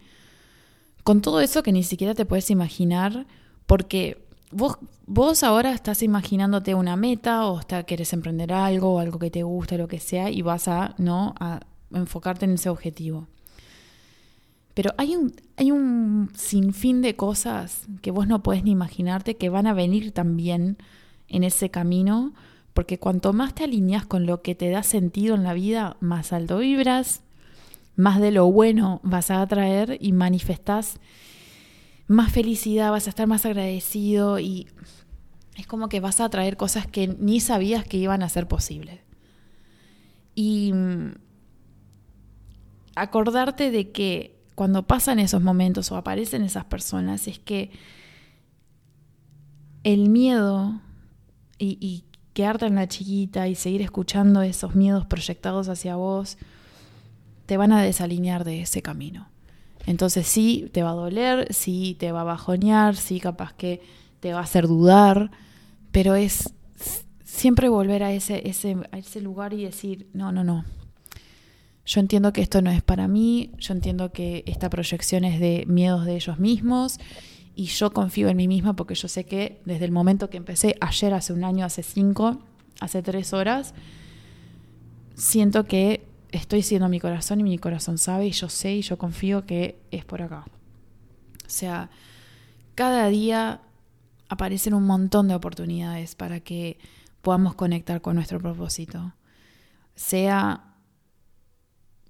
con 1.04 1.22
todo 1.22 1.40
eso 1.40 1.64
que 1.64 1.72
ni 1.72 1.84
siquiera 1.84 2.14
te 2.14 2.26
puedes 2.26 2.50
imaginar, 2.50 3.26
porque 3.66 4.26
vos, 4.52 4.78
vos 5.06 5.44
ahora 5.44 5.72
estás 5.72 6.04
imaginándote 6.04 6.76
una 6.76 6.96
meta 6.96 7.48
o 7.48 7.60
está, 7.60 7.84
querés 7.84 8.12
emprender 8.14 8.52
algo 8.52 8.96
o 8.96 9.00
algo 9.00 9.20
que 9.20 9.32
te 9.32 9.44
gusta, 9.44 9.78
lo 9.78 9.88
que 9.88 10.00
sea, 10.00 10.30
y 10.30 10.42
vas 10.42 10.68
a, 10.68 10.96
¿no? 10.98 11.36
a 11.40 11.62
enfocarte 11.92 12.46
en 12.46 12.54
ese 12.54 12.70
objetivo. 12.70 13.28
Pero 14.74 14.94
hay 14.98 15.16
un, 15.16 15.34
hay 15.56 15.72
un 15.72 16.32
sinfín 16.36 17.02
de 17.02 17.16
cosas 17.16 17.86
que 18.02 18.12
vos 18.12 18.28
no 18.28 18.42
podés 18.42 18.64
ni 18.64 18.72
imaginarte 18.72 19.36
que 19.36 19.50
van 19.50 19.68
a 19.68 19.74
venir 19.74 20.12
también 20.12 20.78
en 21.28 21.44
ese 21.44 21.70
camino, 21.70 22.34
porque 22.74 23.00
cuanto 23.00 23.34
más 23.34 23.54
te 23.54 23.64
alineas 23.64 24.06
con 24.06 24.26
lo 24.26 24.42
que 24.42 24.56
te 24.56 24.70
da 24.70 24.84
sentido 24.84 25.36
en 25.36 25.44
la 25.44 25.54
vida, 25.54 25.98
más 26.00 26.34
alto 26.34 26.60
vibras, 26.60 27.22
más 27.96 28.20
de 28.20 28.32
lo 28.32 28.52
bueno 28.52 29.00
vas 29.04 29.30
a 29.32 29.42
atraer 29.42 29.98
y 30.02 30.12
manifestás 30.12 31.00
más 32.08 32.32
felicidad, 32.32 32.92
vas 32.92 33.08
a 33.08 33.10
estar 33.10 33.28
más 33.28 33.46
agradecido 33.46 34.40
y 34.40 34.68
es 35.58 35.68
como 35.68 35.90
que 35.90 36.00
vas 36.00 36.20
a 36.20 36.30
traer 36.30 36.58
cosas 36.58 36.88
que 36.88 37.08
ni 37.08 37.40
sabías 37.40 37.86
que 37.86 37.98
iban 37.98 38.24
a 38.24 38.30
ser 38.30 38.48
posibles. 38.48 39.00
Y 40.36 40.72
mm, 40.74 41.14
acordarte 42.96 43.72
de 43.72 43.92
que 43.92 44.36
cuando 44.56 44.86
pasan 44.86 45.20
esos 45.20 45.42
momentos 45.42 45.92
o 45.92 45.98
aparecen 45.98 46.44
esas 46.44 46.66
personas 46.66 47.28
es 47.28 47.40
que 47.40 47.72
el 49.84 50.10
miedo 50.10 50.82
y, 51.64 51.78
y 51.80 52.04
quedarte 52.34 52.66
en 52.66 52.76
la 52.76 52.88
chiquita 52.88 53.48
y 53.48 53.56
seguir 53.56 53.82
escuchando 53.82 54.42
esos 54.42 54.76
miedos 54.76 55.06
proyectados 55.06 55.70
hacia 55.70 55.96
vos 55.96 56.38
te 57.46 57.58
van 57.58 57.72
a 57.72 57.82
desalinear 57.82 58.44
de 58.44 58.62
ese 58.62 58.82
camino. 58.82 59.30
Entonces 59.86 60.28
sí, 60.28 60.70
te 60.72 60.84
va 60.84 60.92
a 60.92 60.96
doler, 60.96 61.54
sí, 61.54 61.96
te 62.00 62.12
va 62.12 62.22
a 62.22 62.26
bajonear, 62.26 62.96
sí, 62.96 63.20
capaz 63.20 63.54
que 63.54 63.82
te 64.20 64.34
va 64.34 64.40
a 64.40 64.44
hacer 64.44 64.68
dudar, 64.68 65.32
pero 65.92 66.16
es 66.16 66.54
siempre 67.26 67.68
volver 67.68 68.04
a 68.04 68.14
ese, 68.14 68.48
ese, 68.48 68.78
a 68.92 68.98
ese 68.98 69.20
lugar 69.20 69.54
y 69.54 69.64
decir, 69.66 70.08
no, 70.14 70.32
no, 70.32 70.44
no. 70.44 70.64
Yo 71.86 72.00
entiendo 72.00 72.32
que 72.32 72.42
esto 72.42 72.62
no 72.62 72.72
es 72.72 72.82
para 72.82 73.10
mí, 73.10 73.52
yo 73.58 73.74
entiendo 73.74 74.14
que 74.14 74.44
esta 74.48 74.70
proyección 74.70 75.26
es 75.26 75.42
de 75.42 75.66
miedos 75.68 76.06
de 76.06 76.16
ellos 76.16 76.40
mismos 76.40 77.00
y 77.56 77.66
yo 77.66 77.92
confío 77.94 78.30
en 78.30 78.38
mí 78.38 78.48
misma 78.48 78.76
porque 78.76 78.96
yo 78.96 79.08
sé 79.08 79.26
que 79.26 79.62
desde 79.66 79.86
el 79.86 79.92
momento 79.92 80.30
que 80.30 80.38
empecé, 80.38 80.76
ayer, 80.82 81.14
hace 81.14 81.34
un 81.34 81.44
año, 81.44 81.66
hace 81.66 81.84
cinco, 81.84 82.40
hace 82.80 83.02
tres 83.04 83.34
horas, 83.34 83.74
siento 85.16 85.66
que 85.66 86.06
estoy 86.32 86.64
siendo 86.64 86.90
mi 86.90 87.00
corazón 87.00 87.40
y 87.40 87.44
mi 87.44 87.58
corazón 87.60 87.98
sabe 87.98 88.26
y 88.28 88.32
yo 88.32 88.50
sé 88.50 88.74
y 88.74 88.82
yo 88.82 88.98
confío 88.98 89.46
que 89.46 89.80
es 89.92 90.04
por 90.04 90.22
acá. 90.24 90.46
O 91.46 91.50
sea, 91.50 91.92
cada 92.74 93.08
día 93.10 93.62
aparecen 94.30 94.74
un 94.74 94.86
montón 94.86 95.28
de 95.28 95.36
oportunidades 95.36 96.16
para 96.16 96.40
que 96.40 96.80
podamos 97.22 97.54
conectar 97.54 98.02
con 98.02 98.16
nuestro 98.16 98.40
propósito. 98.40 99.14
Sea 99.96 100.73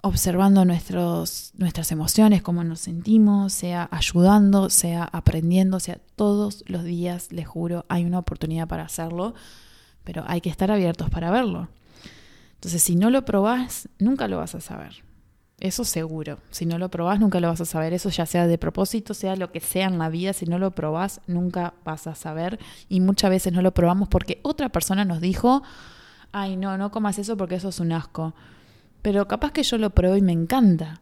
observando 0.05 0.65
nuestros, 0.65 1.53
nuestras 1.57 1.93
emociones, 1.93 2.41
cómo 2.41 2.65
nos 2.65 2.81
sentimos, 2.81 3.53
sea 3.53 3.88
ayudando, 3.89 4.69
sea 4.69 5.05
aprendiendo, 5.05 5.80
sea 5.80 5.97
todos 6.17 6.65
los 6.67 6.84
días, 6.84 7.31
les 7.31 7.47
juro, 7.47 7.85
hay 7.88 8.03
una 8.03 8.19
oportunidad 8.19 8.67
para 8.67 8.84
hacerlo, 8.84 9.34
pero 10.03 10.25
hay 10.27 10.41
que 10.41 10.49
estar 10.49 10.71
abiertos 10.71 11.09
para 11.09 11.31
verlo. 11.31 11.69
Entonces, 12.55 12.84
si 12.84 12.97
no 12.97 13.09
lo 13.09 13.23
probás, 13.23 13.88
nunca 13.97 14.27
lo 14.27 14.38
vas 14.38 14.55
a 14.55 14.61
saber. 14.61 15.03
Eso 15.61 15.85
seguro. 15.85 16.39
Si 16.51 16.65
no 16.65 16.77
lo 16.77 16.89
probás, 16.89 17.21
nunca 17.21 17.39
lo 17.39 17.47
vas 17.47 17.61
a 17.61 17.65
saber. 17.65 17.93
Eso 17.93 18.09
ya 18.09 18.25
sea 18.25 18.45
de 18.45 18.57
propósito, 18.57 19.13
sea 19.13 19.38
lo 19.38 19.53
que 19.53 19.61
sea 19.61 19.88
en 19.88 19.99
la 19.99 20.09
vida, 20.09 20.34
si 20.34 20.45
no 20.45 20.59
lo 20.59 20.71
probás, 20.71 21.21
nunca 21.27 21.75
vas 21.85 22.07
a 22.07 22.15
saber. 22.15 22.59
Y 22.89 22.99
muchas 22.99 23.30
veces 23.30 23.53
no 23.53 23.61
lo 23.61 23.73
probamos 23.73 24.09
porque 24.09 24.41
otra 24.43 24.67
persona 24.67 25.05
nos 25.05 25.21
dijo, 25.21 25.63
ay, 26.34 26.57
no, 26.57 26.77
no 26.77 26.91
comas 26.91 27.19
eso 27.19 27.38
porque 27.38 27.55
eso 27.55 27.69
es 27.69 27.80
un 27.80 27.93
asco. 27.93 28.34
Pero 29.03 29.27
capaz 29.27 29.51
que 29.51 29.61
yo 29.61 29.77
lo 29.77 29.91
pruebo 29.91 30.17
y 30.17 30.23
me 30.23 30.31
encanta. 30.31 31.01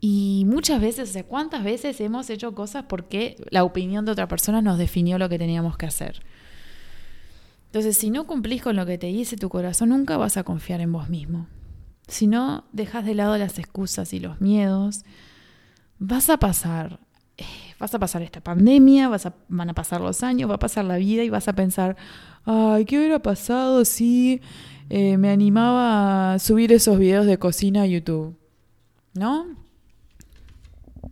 Y 0.00 0.44
muchas 0.46 0.80
veces, 0.80 1.10
o 1.10 1.12
sea, 1.12 1.24
¿cuántas 1.24 1.64
veces 1.64 2.00
hemos 2.00 2.30
hecho 2.30 2.54
cosas 2.54 2.84
porque 2.88 3.36
la 3.50 3.64
opinión 3.64 4.04
de 4.04 4.12
otra 4.12 4.28
persona 4.28 4.62
nos 4.62 4.78
definió 4.78 5.18
lo 5.18 5.28
que 5.28 5.38
teníamos 5.38 5.76
que 5.76 5.86
hacer? 5.86 6.22
Entonces, 7.66 7.98
si 7.98 8.10
no 8.10 8.26
cumplís 8.26 8.62
con 8.62 8.76
lo 8.76 8.86
que 8.86 8.96
te 8.96 9.08
dice 9.08 9.36
tu 9.36 9.48
corazón, 9.48 9.88
nunca 9.88 10.16
vas 10.16 10.36
a 10.36 10.44
confiar 10.44 10.80
en 10.80 10.92
vos 10.92 11.08
mismo. 11.08 11.48
Si 12.06 12.28
no 12.28 12.64
dejas 12.72 13.04
de 13.04 13.14
lado 13.14 13.36
las 13.36 13.58
excusas 13.58 14.12
y 14.12 14.20
los 14.20 14.40
miedos, 14.40 15.04
vas 15.98 16.30
a 16.30 16.38
pasar 16.38 17.00
eh, 17.40 17.44
vas 17.78 17.94
a 17.94 17.98
pasar 17.98 18.20
esta 18.20 18.42
pandemia, 18.42 19.08
vas 19.08 19.24
a, 19.24 19.34
van 19.48 19.70
a 19.70 19.74
pasar 19.74 20.02
los 20.02 20.22
años, 20.22 20.50
va 20.50 20.56
a 20.56 20.58
pasar 20.58 20.84
la 20.84 20.98
vida 20.98 21.24
y 21.24 21.30
vas 21.30 21.48
a 21.48 21.54
pensar, 21.54 21.96
ay, 22.44 22.84
¿qué 22.84 22.98
hubiera 22.98 23.20
pasado 23.20 23.86
si 23.86 24.42
eh, 24.90 25.16
me 25.16 25.30
animaba 25.30 26.34
a 26.34 26.38
subir 26.38 26.72
esos 26.72 26.98
videos 26.98 27.24
de 27.24 27.38
cocina 27.38 27.82
a 27.82 27.86
YouTube? 27.86 28.36
¿No? 29.14 29.56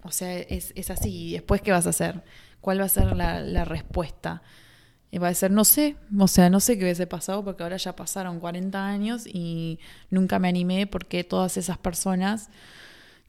O 0.02 0.10
sea, 0.10 0.38
es, 0.38 0.72
es 0.76 0.90
así. 0.90 1.28
¿Y 1.28 1.32
después 1.32 1.62
qué 1.62 1.72
vas 1.72 1.86
a 1.86 1.90
hacer? 1.90 2.22
¿Cuál 2.60 2.80
va 2.80 2.84
a 2.84 2.88
ser 2.88 3.16
la, 3.16 3.40
la 3.40 3.64
respuesta? 3.64 4.42
Va 5.16 5.28
a 5.28 5.34
ser, 5.34 5.50
no 5.50 5.64
sé, 5.64 5.96
o 6.18 6.28
sea, 6.28 6.50
no 6.50 6.60
sé 6.60 6.76
qué 6.76 6.84
hubiese 6.84 7.06
pasado 7.06 7.42
porque 7.42 7.62
ahora 7.62 7.78
ya 7.78 7.96
pasaron 7.96 8.40
40 8.40 8.86
años 8.86 9.26
y 9.26 9.78
nunca 10.10 10.38
me 10.38 10.48
animé 10.48 10.86
porque 10.86 11.24
todas 11.24 11.56
esas 11.56 11.78
personas 11.78 12.50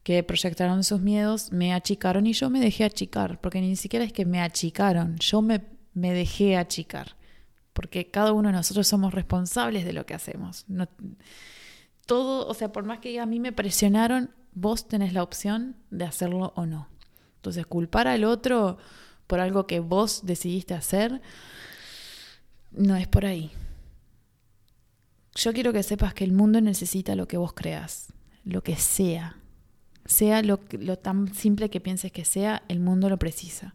que 0.04 0.22
proyectaron 0.24 0.84
sus 0.84 1.00
miedos 1.00 1.54
me 1.54 1.74
achicaron 1.74 2.28
y 2.28 2.34
yo 2.34 2.50
me 2.50 2.60
dejé 2.60 2.84
achicar, 2.84 3.40
porque 3.40 3.62
ni 3.62 3.78
siquiera 3.78 4.04
es 4.04 4.12
que 4.12 4.26
me 4.26 4.42
achicaron, 4.42 5.18
yo 5.20 5.42
me, 5.42 5.62
me 5.94 6.12
dejé 6.14 6.58
achicar, 6.58 7.16
porque 7.80 8.12
cada 8.12 8.34
uno 8.34 8.50
de 8.50 8.56
nosotros 8.56 8.90
somos 8.90 9.14
responsables 9.14 9.86
de 9.86 9.94
lo 9.94 10.06
que 10.06 10.14
hacemos. 10.14 10.66
Todo, 12.06 12.46
o 12.46 12.54
sea, 12.54 12.74
por 12.74 12.84
más 12.84 13.00
que 13.00 13.18
a 13.22 13.26
mí 13.26 13.40
me 13.40 13.54
presionaron, 13.54 14.32
vos 14.52 14.90
tenés 14.90 15.14
la 15.14 15.24
opción 15.24 15.78
de 15.90 16.04
hacerlo 16.04 16.52
o 16.58 16.66
no. 16.66 16.90
Entonces, 17.38 17.66
culpar 17.66 18.10
al 18.10 18.26
otro 18.26 18.80
por 19.28 19.40
algo 19.40 19.66
que 19.66 19.80
vos 19.80 20.26
decidiste 20.26 20.74
hacer, 20.74 21.22
no 22.72 22.98
es 22.98 23.08
por 23.08 23.26
ahí. 23.26 23.50
Yo 25.36 25.54
quiero 25.54 25.72
que 25.72 25.82
sepas 25.82 26.14
que 26.14 26.26
el 26.26 26.34
mundo 26.34 26.60
necesita 26.60 27.16
lo 27.16 27.30
que 27.30 27.38
vos 27.38 27.54
creas, 27.54 28.12
lo 28.44 28.62
que 28.62 28.76
sea. 28.76 29.38
Sea 30.04 30.42
lo, 30.42 30.60
lo 30.72 31.00
tan 31.00 31.34
simple 31.34 31.70
que 31.70 31.80
pienses 31.80 32.12
que 32.12 32.26
sea, 32.26 32.62
el 32.68 32.82
mundo 32.82 33.08
lo 33.08 33.18
precisa. 33.18 33.74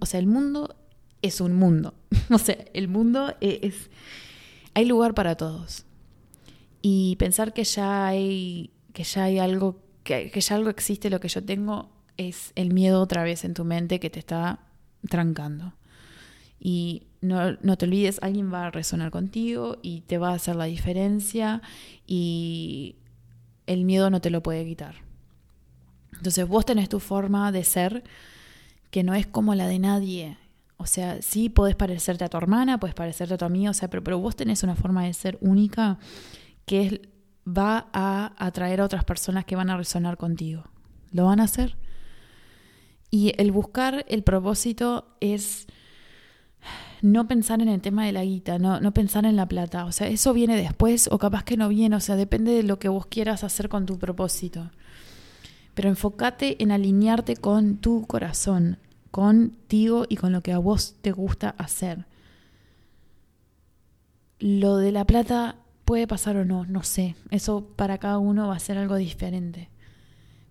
O 0.00 0.06
sea, 0.06 0.18
el 0.18 0.26
mundo 0.26 0.87
es 1.22 1.40
un 1.40 1.54
mundo. 1.54 1.94
o 2.30 2.38
sea, 2.38 2.56
el 2.72 2.88
mundo 2.88 3.34
e, 3.40 3.60
es... 3.62 3.90
Hay 4.74 4.84
lugar 4.84 5.14
para 5.14 5.36
todos. 5.36 5.84
Y 6.82 7.16
pensar 7.16 7.52
que 7.52 7.64
ya 7.64 8.06
hay, 8.06 8.70
que 8.92 9.02
ya 9.02 9.24
hay 9.24 9.38
algo, 9.38 9.82
que, 10.04 10.30
que 10.30 10.40
ya 10.40 10.56
algo 10.56 10.70
existe, 10.70 11.10
lo 11.10 11.20
que 11.20 11.28
yo 11.28 11.44
tengo, 11.44 11.90
es 12.16 12.52
el 12.54 12.72
miedo 12.72 13.00
otra 13.00 13.24
vez 13.24 13.44
en 13.44 13.54
tu 13.54 13.64
mente 13.64 14.00
que 14.00 14.10
te 14.10 14.18
está 14.18 14.60
trancando. 15.08 15.74
Y 16.60 17.04
no, 17.20 17.52
no, 17.62 17.78
te 17.78 17.86
olvides, 17.86 18.18
alguien 18.22 18.52
va 18.52 18.66
a 18.66 18.70
resonar 18.70 19.10
contigo 19.10 19.78
y 19.82 20.02
te 20.02 20.18
va 20.18 20.30
a 20.30 20.34
hacer 20.34 20.56
la 20.56 20.64
diferencia 20.64 21.62
y 22.06 22.96
el 23.66 23.84
miedo 23.84 24.10
no 24.10 24.20
te 24.20 24.30
lo 24.30 24.42
puede 24.42 24.64
quitar. 24.64 24.96
Entonces 26.16 26.46
vos 26.48 26.66
tenés 26.66 26.88
tu 26.88 27.00
forma 27.00 27.52
de 27.52 27.64
ser 27.64 28.02
que 28.90 29.04
no 29.04 29.14
es 29.14 29.26
como 29.26 29.54
la 29.54 29.68
de 29.68 29.78
nadie. 29.78 30.36
O 30.78 30.86
sea, 30.86 31.20
sí 31.20 31.48
podés 31.48 31.74
parecerte 31.74 32.24
a 32.24 32.28
tu 32.28 32.36
hermana, 32.36 32.78
puedes 32.78 32.94
parecerte 32.94 33.34
a 33.34 33.36
tu 33.36 33.44
amiga, 33.44 33.70
o 33.70 33.74
sea, 33.74 33.90
pero, 33.90 34.02
pero 34.02 34.18
vos 34.18 34.36
tenés 34.36 34.62
una 34.62 34.76
forma 34.76 35.04
de 35.04 35.12
ser 35.12 35.36
única 35.40 35.98
que 36.64 36.86
es, 36.86 37.00
va 37.46 37.88
a 37.92 38.32
atraer 38.38 38.80
a 38.80 38.84
otras 38.84 39.04
personas 39.04 39.44
que 39.44 39.56
van 39.56 39.70
a 39.70 39.76
resonar 39.76 40.16
contigo. 40.16 40.64
¿Lo 41.10 41.24
van 41.26 41.40
a 41.40 41.44
hacer? 41.44 41.76
Y 43.10 43.32
el 43.38 43.50
buscar 43.50 44.04
el 44.08 44.22
propósito 44.22 45.16
es 45.20 45.66
no 47.00 47.26
pensar 47.26 47.62
en 47.62 47.68
el 47.68 47.80
tema 47.80 48.04
de 48.04 48.12
la 48.12 48.24
guita, 48.24 48.58
no, 48.58 48.80
no 48.80 48.92
pensar 48.92 49.24
en 49.24 49.36
la 49.36 49.46
plata. 49.46 49.84
O 49.84 49.92
sea, 49.92 50.08
eso 50.08 50.32
viene 50.32 50.56
después 50.56 51.08
o 51.10 51.18
capaz 51.18 51.44
que 51.44 51.56
no 51.56 51.68
viene. 51.68 51.96
O 51.96 52.00
sea, 52.00 52.16
depende 52.16 52.52
de 52.52 52.62
lo 52.62 52.78
que 52.78 52.88
vos 52.88 53.06
quieras 53.06 53.44
hacer 53.44 53.68
con 53.68 53.86
tu 53.86 53.98
propósito. 53.98 54.70
Pero 55.74 55.88
enfócate 55.88 56.62
en 56.62 56.72
alinearte 56.72 57.36
con 57.36 57.78
tu 57.78 58.06
corazón, 58.06 58.78
contigo 59.10 60.04
y 60.08 60.16
con 60.16 60.32
lo 60.32 60.42
que 60.42 60.52
a 60.52 60.58
vos 60.58 60.96
te 61.00 61.12
gusta 61.12 61.54
hacer. 61.58 62.06
Lo 64.38 64.76
de 64.76 64.92
la 64.92 65.04
plata 65.04 65.56
puede 65.84 66.06
pasar 66.06 66.36
o 66.36 66.44
no, 66.44 66.64
no 66.66 66.82
sé. 66.82 67.16
Eso 67.30 67.64
para 67.76 67.98
cada 67.98 68.18
uno 68.18 68.48
va 68.48 68.56
a 68.56 68.60
ser 68.60 68.78
algo 68.78 68.96
diferente. 68.96 69.70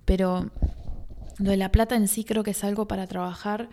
Pero 0.06 0.50
lo 1.38 1.52
de 1.52 1.58
la 1.58 1.72
plata 1.72 1.96
en 1.96 2.08
sí 2.08 2.24
creo 2.24 2.44
que 2.44 2.52
es 2.52 2.64
algo 2.64 2.88
para 2.88 3.08
trabajar 3.08 3.70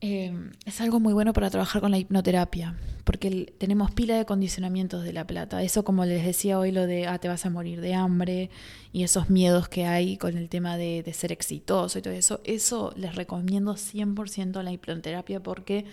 eh, 0.00 0.32
es 0.64 0.80
algo 0.80 1.00
muy 1.00 1.12
bueno 1.12 1.32
para 1.32 1.50
trabajar 1.50 1.80
con 1.80 1.90
la 1.90 1.98
hipnoterapia, 1.98 2.76
porque 3.04 3.52
tenemos 3.58 3.90
pila 3.90 4.16
de 4.16 4.24
condicionamientos 4.24 5.02
de 5.02 5.12
la 5.12 5.26
plata. 5.26 5.62
Eso, 5.62 5.84
como 5.84 6.04
les 6.04 6.24
decía 6.24 6.58
hoy, 6.58 6.70
lo 6.70 6.86
de, 6.86 7.06
ah, 7.06 7.18
te 7.18 7.28
vas 7.28 7.44
a 7.46 7.50
morir 7.50 7.80
de 7.80 7.94
hambre 7.94 8.50
y 8.92 9.02
esos 9.02 9.28
miedos 9.28 9.68
que 9.68 9.86
hay 9.86 10.16
con 10.16 10.36
el 10.36 10.48
tema 10.48 10.76
de, 10.76 11.02
de 11.02 11.12
ser 11.12 11.32
exitoso 11.32 11.98
y 11.98 12.02
todo 12.02 12.14
eso, 12.14 12.40
eso 12.44 12.92
les 12.96 13.16
recomiendo 13.16 13.74
100% 13.74 14.62
la 14.62 14.72
hipnoterapia 14.72 15.42
porque 15.42 15.84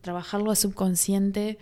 trabajarlo 0.00 0.50
a 0.50 0.56
subconsciente 0.56 1.58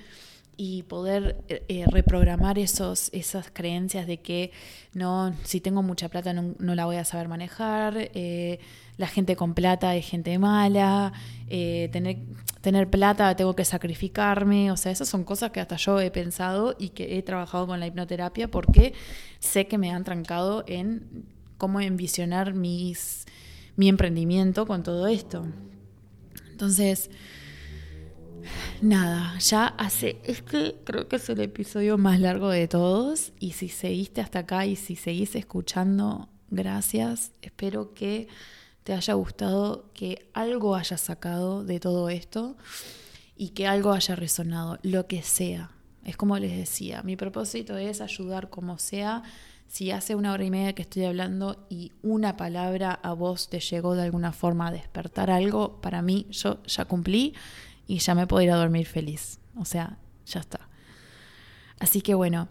y 0.57 0.83
poder 0.85 1.43
eh, 1.49 1.65
eh, 1.69 1.85
reprogramar 1.91 2.59
esos, 2.59 3.09
esas 3.13 3.51
creencias 3.51 4.07
de 4.07 4.21
que 4.21 4.53
no, 4.93 5.35
si 5.45 5.61
tengo 5.61 5.83
mucha 5.83 6.09
plata 6.09 6.33
no, 6.33 6.55
no 6.59 6.75
la 6.75 6.85
voy 6.85 6.97
a 6.97 7.05
saber 7.05 7.29
manejar, 7.29 8.11
eh, 8.15 8.59
la 8.97 9.07
gente 9.07 9.37
con 9.37 9.55
plata 9.55 9.97
es 9.97 10.07
gente 10.07 10.39
mala, 10.39 11.13
tener, 11.49 12.19
tener 12.61 12.91
plata 12.91 13.35
tengo 13.35 13.57
que 13.57 13.65
sacrificarme, 13.65 14.71
o 14.71 14.77
sea, 14.77 14.93
esas 14.93 15.09
son 15.09 15.25
cosas 15.25 15.51
que 15.51 15.61
hasta 15.61 15.77
yo 15.77 15.99
he 15.99 16.11
pensado 16.11 16.77
y 16.79 16.91
que 16.91 17.19
he 17.19 17.23
trabajado 17.23 17.67
con 17.67 17.81
la 17.81 17.87
hipnoterapia 17.87 18.49
porque 18.49 18.93
sé 19.41 19.67
que 19.67 19.79
me 19.79 19.91
han 19.91 20.05
trancado 20.05 20.63
en 20.69 21.25
cómo 21.57 21.81
envisionar 21.81 22.55
mis, 22.55 23.25
mi 23.77 23.89
emprendimiento 23.89 24.67
con 24.67 24.83
todo 24.83 25.07
esto. 25.07 25.47
Entonces, 26.51 27.11
nada, 28.81 29.39
ya 29.39 29.67
hace, 29.67 30.21
este 30.25 30.77
creo 30.85 31.09
que 31.09 31.17
es 31.17 31.29
el 31.29 31.41
episodio 31.41 31.99
más 31.99 32.21
largo 32.21 32.51
de 32.51 32.69
todos 32.69 33.33
y 33.39 33.53
si 33.53 33.69
seguiste 33.69 34.21
hasta 34.21 34.41
acá 34.41 34.67
y 34.67 34.77
si 34.77 34.97
seguís 34.97 35.35
escuchando, 35.35 36.29
gracias, 36.51 37.33
espero 37.43 37.95
que 37.95 38.29
te 38.85 38.93
haya 38.93 39.15
gustado, 39.15 39.91
que 39.95 40.29
algo 40.33 40.75
haya 40.75 40.97
sacado 40.97 41.65
de 41.65 41.81
todo 41.81 42.09
esto 42.09 42.57
y 43.37 43.51
que 43.51 43.67
algo 43.67 43.93
haya 43.93 44.17
resonado, 44.17 44.79
lo 44.83 45.07
que 45.07 45.23
sea. 45.23 45.71
Es 46.05 46.17
como 46.17 46.39
les 46.39 46.57
decía, 46.57 47.03
mi 47.03 47.17
propósito 47.17 47.77
es 47.77 48.01
ayudar 48.01 48.51
como 48.51 48.79
sea. 48.79 49.23
Si 49.69 49.91
hace 49.91 50.15
una 50.15 50.33
hora 50.33 50.45
y 50.45 50.51
media 50.51 50.75
que 50.75 50.83
estoy 50.83 51.05
hablando 51.05 51.65
y 51.71 51.93
una 52.03 52.37
palabra 52.37 52.93
a 52.93 53.13
vos 53.13 53.49
te 53.49 53.61
llegó 53.61 53.95
de 53.95 54.03
alguna 54.03 54.33
forma 54.33 54.69
a 54.69 54.73
despertar 54.73 55.31
algo, 55.31 55.81
para 55.81 56.03
mí 56.03 56.27
yo 56.31 56.63
ya 56.65 56.85
cumplí 56.85 57.35
y 57.93 57.99
ya 57.99 58.15
me 58.15 58.27
puedo 58.27 58.43
ir 58.43 58.51
a 58.51 58.57
dormir 58.57 58.87
feliz. 58.87 59.39
O 59.55 59.67
sea, 59.67 59.99
ya 60.25 60.41
está. 60.41 60.61
Así 61.79 62.01
que 62.01 62.15
bueno, 62.15 62.49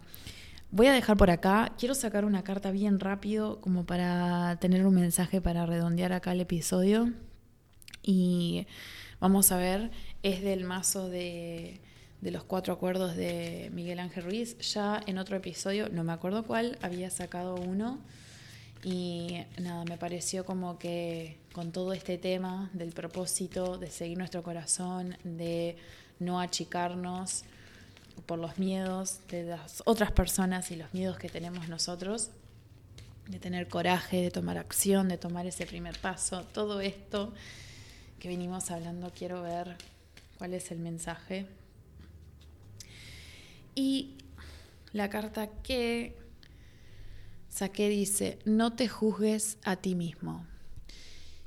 Voy 0.74 0.86
a 0.86 0.94
dejar 0.94 1.18
por 1.18 1.28
acá, 1.28 1.74
quiero 1.76 1.94
sacar 1.94 2.24
una 2.24 2.44
carta 2.44 2.70
bien 2.70 2.98
rápido 2.98 3.60
como 3.60 3.84
para 3.84 4.56
tener 4.58 4.86
un 4.86 4.94
mensaje 4.94 5.42
para 5.42 5.66
redondear 5.66 6.14
acá 6.14 6.32
el 6.32 6.40
episodio. 6.40 7.12
Y 8.02 8.66
vamos 9.20 9.52
a 9.52 9.58
ver, 9.58 9.90
es 10.22 10.40
del 10.40 10.64
mazo 10.64 11.10
de, 11.10 11.82
de 12.22 12.30
los 12.30 12.44
cuatro 12.44 12.72
acuerdos 12.72 13.16
de 13.16 13.68
Miguel 13.74 13.98
Ángel 13.98 14.24
Ruiz. 14.24 14.56
Ya 14.60 15.02
en 15.06 15.18
otro 15.18 15.36
episodio, 15.36 15.90
no 15.90 16.04
me 16.04 16.12
acuerdo 16.14 16.42
cuál, 16.44 16.78
había 16.80 17.10
sacado 17.10 17.56
uno. 17.56 17.98
Y 18.84 19.44
nada, 19.60 19.84
me 19.84 19.96
pareció 19.96 20.44
como 20.44 20.78
que 20.78 21.38
con 21.52 21.70
todo 21.70 21.92
este 21.92 22.18
tema 22.18 22.70
del 22.72 22.92
propósito, 22.92 23.78
de 23.78 23.90
seguir 23.90 24.18
nuestro 24.18 24.42
corazón, 24.42 25.16
de 25.22 25.76
no 26.18 26.40
achicarnos, 26.40 27.44
por 28.26 28.38
los 28.38 28.58
miedos 28.58 29.20
de 29.28 29.44
las 29.44 29.82
otras 29.86 30.12
personas 30.12 30.70
y 30.70 30.76
los 30.76 30.92
miedos 30.94 31.18
que 31.18 31.28
tenemos 31.28 31.68
nosotros, 31.68 32.30
de 33.28 33.38
tener 33.38 33.68
coraje, 33.68 34.20
de 34.20 34.30
tomar 34.30 34.58
acción, 34.58 35.08
de 35.08 35.18
tomar 35.18 35.46
ese 35.46 35.66
primer 35.66 35.98
paso, 35.98 36.44
todo 36.52 36.80
esto 36.80 37.32
que 38.18 38.28
venimos 38.28 38.70
hablando, 38.70 39.10
quiero 39.16 39.42
ver 39.42 39.76
cuál 40.38 40.54
es 40.54 40.70
el 40.70 40.78
mensaje. 40.78 41.46
Y 43.74 44.16
la 44.92 45.08
carta 45.08 45.48
que 45.62 46.16
saqué 47.52 47.88
dice, 47.90 48.38
no 48.46 48.72
te 48.72 48.88
juzgues 48.88 49.58
a 49.62 49.76
ti 49.76 49.94
mismo. 49.94 50.46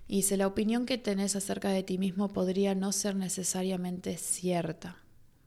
Y 0.08 0.18
dice, 0.18 0.38
la 0.38 0.46
opinión 0.46 0.86
que 0.86 1.00
tenés 1.00 1.36
acerca 1.36 1.70
de 1.70 1.82
ti 1.82 1.98
mismo 1.98 2.32
podría 2.32 2.76
no 2.76 2.92
ser 2.92 3.16
necesariamente 3.16 4.18
cierta. 4.18 4.98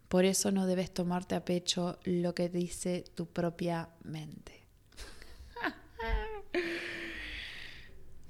Por 0.09 0.25
eso 0.25 0.51
no 0.51 0.67
debes 0.67 0.91
tomarte 0.91 1.37
a 1.37 1.45
pecho 1.45 1.99
lo 2.03 2.35
que 2.35 2.49
dice 2.49 3.05
tu 3.15 3.27
propia 3.27 3.91
mente. 4.03 4.65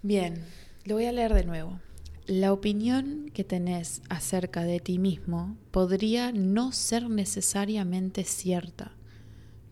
Bien, 0.02 0.44
lo 0.84 0.96
voy 0.96 1.06
a 1.06 1.12
leer 1.12 1.32
de 1.32 1.44
nuevo. 1.44 1.80
La 2.26 2.52
opinión 2.52 3.30
que 3.32 3.42
tenés 3.42 4.02
acerca 4.10 4.64
de 4.64 4.80
ti 4.80 4.98
mismo 4.98 5.56
podría 5.70 6.30
no 6.30 6.72
ser 6.72 7.08
necesariamente 7.08 8.24
cierta. 8.24 8.97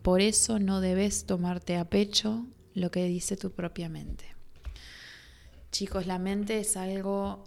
Por 0.07 0.21
eso 0.21 0.57
no 0.57 0.79
debes 0.79 1.25
tomarte 1.25 1.75
a 1.75 1.89
pecho 1.89 2.45
lo 2.73 2.91
que 2.91 3.03
dice 3.07 3.35
tu 3.35 3.51
propia 3.51 3.89
mente. 3.89 4.23
Chicos, 5.73 6.07
la 6.07 6.17
mente 6.17 6.61
es 6.61 6.77
algo 6.77 7.43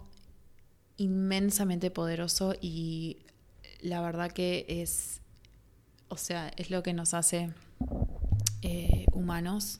inmensamente 0.95 1.89
poderoso 1.89 2.53
y 2.61 3.17
la 3.81 3.99
verdad 4.01 4.31
que 4.31 4.67
es, 4.69 5.21
o 6.07 6.17
sea, 6.17 6.51
es 6.55 6.69
lo 6.69 6.83
que 6.83 6.93
nos 6.93 7.15
hace 7.15 7.51
eh, 8.61 9.05
humanos 9.11 9.79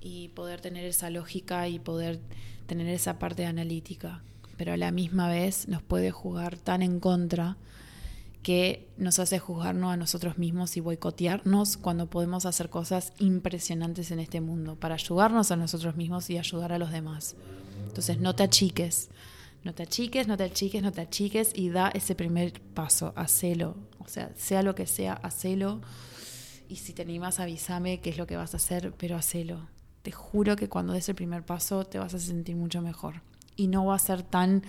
y 0.00 0.28
poder 0.28 0.60
tener 0.60 0.84
esa 0.84 1.10
lógica 1.10 1.66
y 1.66 1.80
poder 1.80 2.20
tener 2.68 2.86
esa 2.86 3.18
parte 3.18 3.46
analítica. 3.46 4.22
Pero 4.56 4.74
a 4.74 4.76
la 4.76 4.92
misma 4.92 5.28
vez 5.28 5.66
nos 5.66 5.82
puede 5.82 6.12
jugar 6.12 6.56
tan 6.56 6.82
en 6.82 7.00
contra 7.00 7.56
que 8.46 8.88
nos 8.96 9.18
hace 9.18 9.40
juzgarnos 9.40 9.92
a 9.92 9.96
nosotros 9.96 10.38
mismos 10.38 10.76
y 10.76 10.80
boicotearnos 10.80 11.76
cuando 11.76 12.08
podemos 12.08 12.46
hacer 12.46 12.70
cosas 12.70 13.12
impresionantes 13.18 14.12
en 14.12 14.20
este 14.20 14.40
mundo 14.40 14.76
para 14.76 14.94
ayudarnos 14.94 15.50
a 15.50 15.56
nosotros 15.56 15.96
mismos 15.96 16.30
y 16.30 16.38
ayudar 16.38 16.72
a 16.72 16.78
los 16.78 16.92
demás. 16.92 17.34
Entonces 17.88 18.20
no 18.20 18.36
te 18.36 18.44
achiques, 18.44 19.08
no 19.64 19.74
te 19.74 19.82
achiques, 19.82 20.28
no 20.28 20.36
te 20.36 20.44
achiques, 20.44 20.80
no 20.80 20.92
te 20.92 21.00
achiques 21.00 21.50
y 21.56 21.70
da 21.70 21.88
ese 21.88 22.14
primer 22.14 22.60
paso, 22.62 23.12
hacelo. 23.16 23.74
O 23.98 24.06
sea, 24.06 24.30
sea 24.36 24.62
lo 24.62 24.76
que 24.76 24.86
sea, 24.86 25.14
hacelo. 25.14 25.80
Y 26.68 26.76
si 26.76 26.92
te 26.92 27.02
animas, 27.02 27.40
avísame 27.40 28.00
qué 28.00 28.10
es 28.10 28.16
lo 28.16 28.28
que 28.28 28.36
vas 28.36 28.54
a 28.54 28.58
hacer, 28.58 28.94
pero 28.96 29.16
hacelo. 29.16 29.66
Te 30.02 30.12
juro 30.12 30.54
que 30.54 30.68
cuando 30.68 30.92
des 30.92 31.08
el 31.08 31.16
primer 31.16 31.44
paso 31.44 31.84
te 31.84 31.98
vas 31.98 32.14
a 32.14 32.20
sentir 32.20 32.54
mucho 32.54 32.80
mejor. 32.80 33.22
Y 33.56 33.66
no 33.66 33.86
va 33.86 33.96
a 33.96 33.98
ser 33.98 34.22
tan 34.22 34.62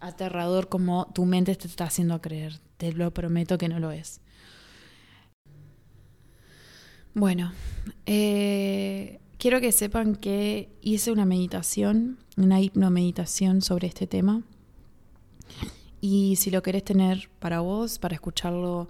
aterrador 0.00 0.68
como 0.68 1.06
tu 1.14 1.24
mente 1.24 1.56
te 1.56 1.66
está 1.66 1.84
haciendo 1.84 2.20
creer. 2.20 2.60
Te 2.80 2.92
lo 2.94 3.12
prometo 3.12 3.58
que 3.58 3.68
no 3.68 3.78
lo 3.78 3.90
es. 3.90 4.22
Bueno, 7.12 7.52
eh, 8.06 9.20
quiero 9.36 9.60
que 9.60 9.70
sepan 9.70 10.16
que 10.16 10.70
hice 10.80 11.12
una 11.12 11.26
meditación 11.26 12.16
una 12.40 12.60
hipnomeditación 12.60 13.60
sobre 13.60 13.88
este 13.88 14.06
tema. 14.06 14.42
Y 16.00 16.36
si 16.36 16.50
lo 16.50 16.62
querés 16.62 16.84
tener 16.84 17.28
para 17.38 17.60
vos, 17.60 17.98
para 17.98 18.14
escucharlo 18.14 18.88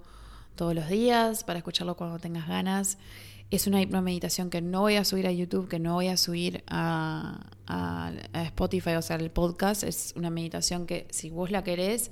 todos 0.55 0.73
los 0.73 0.87
días, 0.87 1.43
para 1.43 1.59
escucharlo 1.59 1.97
cuando 1.97 2.19
tengas 2.19 2.47
ganas, 2.47 2.97
es 3.49 3.67
una 3.67 3.81
hipnomeditación 3.81 4.49
que 4.49 4.61
no 4.61 4.81
voy 4.81 4.95
a 4.95 5.03
subir 5.03 5.27
a 5.27 5.31
YouTube, 5.31 5.67
que 5.67 5.79
no 5.79 5.95
voy 5.95 6.07
a 6.07 6.15
subir 6.15 6.63
a, 6.67 7.41
Spotify, 8.33 8.91
o 8.91 9.01
sea, 9.01 9.17
el 9.17 9.31
podcast. 9.31 9.83
Es 9.83 10.13
una 10.15 10.29
meditación 10.29 10.85
que 10.85 11.07
si 11.09 11.29
vos 11.29 11.51
la 11.51 11.63
querés, 11.63 12.11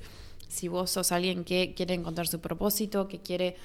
si 0.49 0.67
vos 0.67 0.91
sos 0.91 1.13
alguien 1.13 1.45
que 1.45 1.73
quiere 1.75 1.93
encontrar 1.93 2.27
su 2.27 2.41
propósito, 2.41 3.07
que 3.07 3.19
quiere 3.19 3.55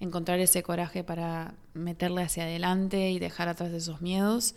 encontrar 0.00 0.40
ese 0.40 0.62
coraje 0.62 1.04
para 1.04 1.54
meterle 1.74 2.22
hacia 2.22 2.44
adelante 2.44 3.10
y 3.10 3.18
dejar 3.18 3.48
atrás 3.48 3.72
esos 3.72 4.00
miedos, 4.00 4.54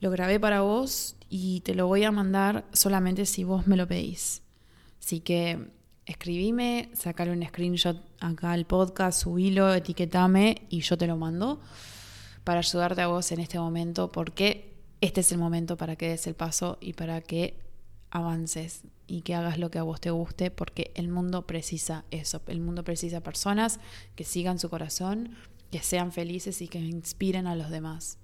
lo 0.00 0.10
grabé 0.10 0.40
para 0.40 0.62
vos 0.62 1.16
y 1.28 1.60
te 1.60 1.74
lo 1.74 1.86
voy 1.86 2.04
a 2.04 2.12
mandar 2.12 2.64
solamente 2.72 3.26
si 3.26 3.44
vos 3.44 3.66
me 3.66 3.76
lo 3.76 3.86
pedís. 3.86 4.42
Así 5.02 5.20
que 5.20 5.68
escribime, 6.06 6.90
sacale 6.94 7.32
un 7.32 7.44
screenshot 7.44 7.96
acá 8.20 8.52
al 8.52 8.66
podcast, 8.66 9.22
subilo, 9.22 9.74
etiquetame 9.74 10.66
y 10.70 10.80
yo 10.80 10.96
te 10.96 11.06
lo 11.06 11.16
mando 11.16 11.60
para 12.44 12.60
ayudarte 12.60 13.02
a 13.02 13.08
vos 13.08 13.30
en 13.32 13.40
este 13.40 13.58
momento 13.58 14.10
porque 14.10 14.74
este 15.00 15.20
es 15.20 15.32
el 15.32 15.38
momento 15.38 15.76
para 15.76 15.96
que 15.96 16.08
des 16.08 16.26
el 16.26 16.34
paso 16.34 16.78
y 16.80 16.92
para 16.92 17.20
que 17.20 17.58
avances 18.10 18.82
y 19.10 19.22
que 19.22 19.34
hagas 19.34 19.58
lo 19.58 19.72
que 19.72 19.80
a 19.80 19.82
vos 19.82 20.00
te 20.00 20.12
guste 20.12 20.52
porque 20.52 20.92
el 20.94 21.08
mundo 21.08 21.44
precisa 21.44 22.04
eso, 22.12 22.40
el 22.46 22.60
mundo 22.60 22.84
precisa 22.84 23.20
personas 23.20 23.80
que 24.14 24.22
sigan 24.22 24.60
su 24.60 24.70
corazón, 24.70 25.34
que 25.72 25.80
sean 25.80 26.12
felices 26.12 26.62
y 26.62 26.68
que 26.68 26.78
inspiren 26.78 27.48
a 27.48 27.56
los 27.56 27.70
demás. 27.70 28.18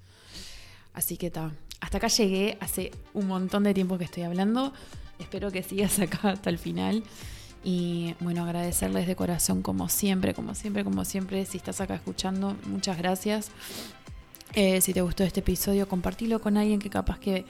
Así 0.94 1.16
que 1.16 1.26
está. 1.26 1.50
Hasta 1.80 1.98
acá 1.98 2.06
llegué, 2.06 2.56
hace 2.60 2.92
un 3.14 3.26
montón 3.26 3.64
de 3.64 3.74
tiempo 3.74 3.98
que 3.98 4.04
estoy 4.04 4.22
hablando. 4.22 4.72
Espero 5.18 5.50
que 5.50 5.64
sigas 5.64 5.98
acá 5.98 6.30
hasta 6.30 6.50
el 6.50 6.58
final. 6.58 7.02
Y 7.64 8.14
bueno, 8.20 8.44
agradecerles 8.44 9.08
de 9.08 9.16
corazón 9.16 9.62
como 9.62 9.88
siempre, 9.88 10.34
como 10.34 10.54
siempre, 10.54 10.84
como 10.84 11.04
siempre. 11.04 11.44
Si 11.46 11.56
estás 11.56 11.80
acá 11.80 11.96
escuchando, 11.96 12.56
muchas 12.66 12.96
gracias. 12.96 13.50
Eh, 14.54 14.80
si 14.80 14.92
te 14.92 15.02
gustó 15.02 15.24
este 15.24 15.40
episodio, 15.40 15.88
compartilo 15.88 16.40
con 16.40 16.56
alguien 16.56 16.78
que 16.78 16.90
capaz 16.90 17.18
que 17.18 17.44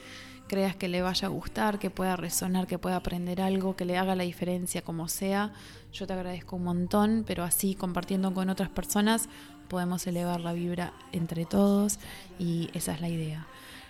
creas 0.47 0.77
que 0.77 0.89
le 0.89 1.03
vaya 1.03 1.27
a 1.27 1.31
gustar, 1.31 1.79
que 1.79 1.91
pueda 1.91 2.17
resonar, 2.17 2.67
que 2.67 2.79
pueda 2.79 2.97
aprender 2.97 3.41
algo, 3.41 3.77
que 3.77 3.85
le 3.85 3.99
haga 3.99 4.15
la 4.15 4.25
diferencia 4.25 4.83
como 4.83 5.09
sea. 5.09 5.53
Yo 5.93 6.07
te 6.07 6.13
agradezco 6.13 6.57
un 6.57 6.65
montón, 6.65 7.25
pero 7.27 7.45
así 7.45 7.75
compartiendo 7.75 8.33
con 8.33 8.51
otras 8.51 8.69
personas 8.69 9.29
podemos 9.69 10.07
elevar 10.07 10.41
la 10.41 10.53
vibra 10.53 10.93
entre 11.13 11.45
todos 11.45 11.99
y 12.39 12.71
esa 12.73 12.95
es 12.95 13.01
la 13.01 13.09
idea. 13.09 13.47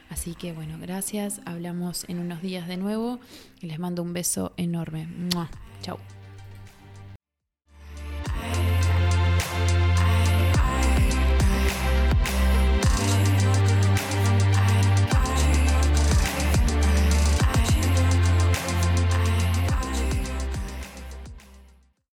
Así 0.09 0.35
que 0.35 0.53
bueno, 0.53 0.79
gracias, 0.81 1.41
hablamos 1.45 2.05
en 2.09 2.21
unos 2.21 2.41
días 2.41 2.69
de 2.69 2.77
nuevo 2.77 3.19
y 3.61 3.67
les 3.67 3.79
mando 3.79 4.03
un 4.03 4.13
beso 4.13 4.53
enorme. 4.57 5.09
Chao. 5.83 5.99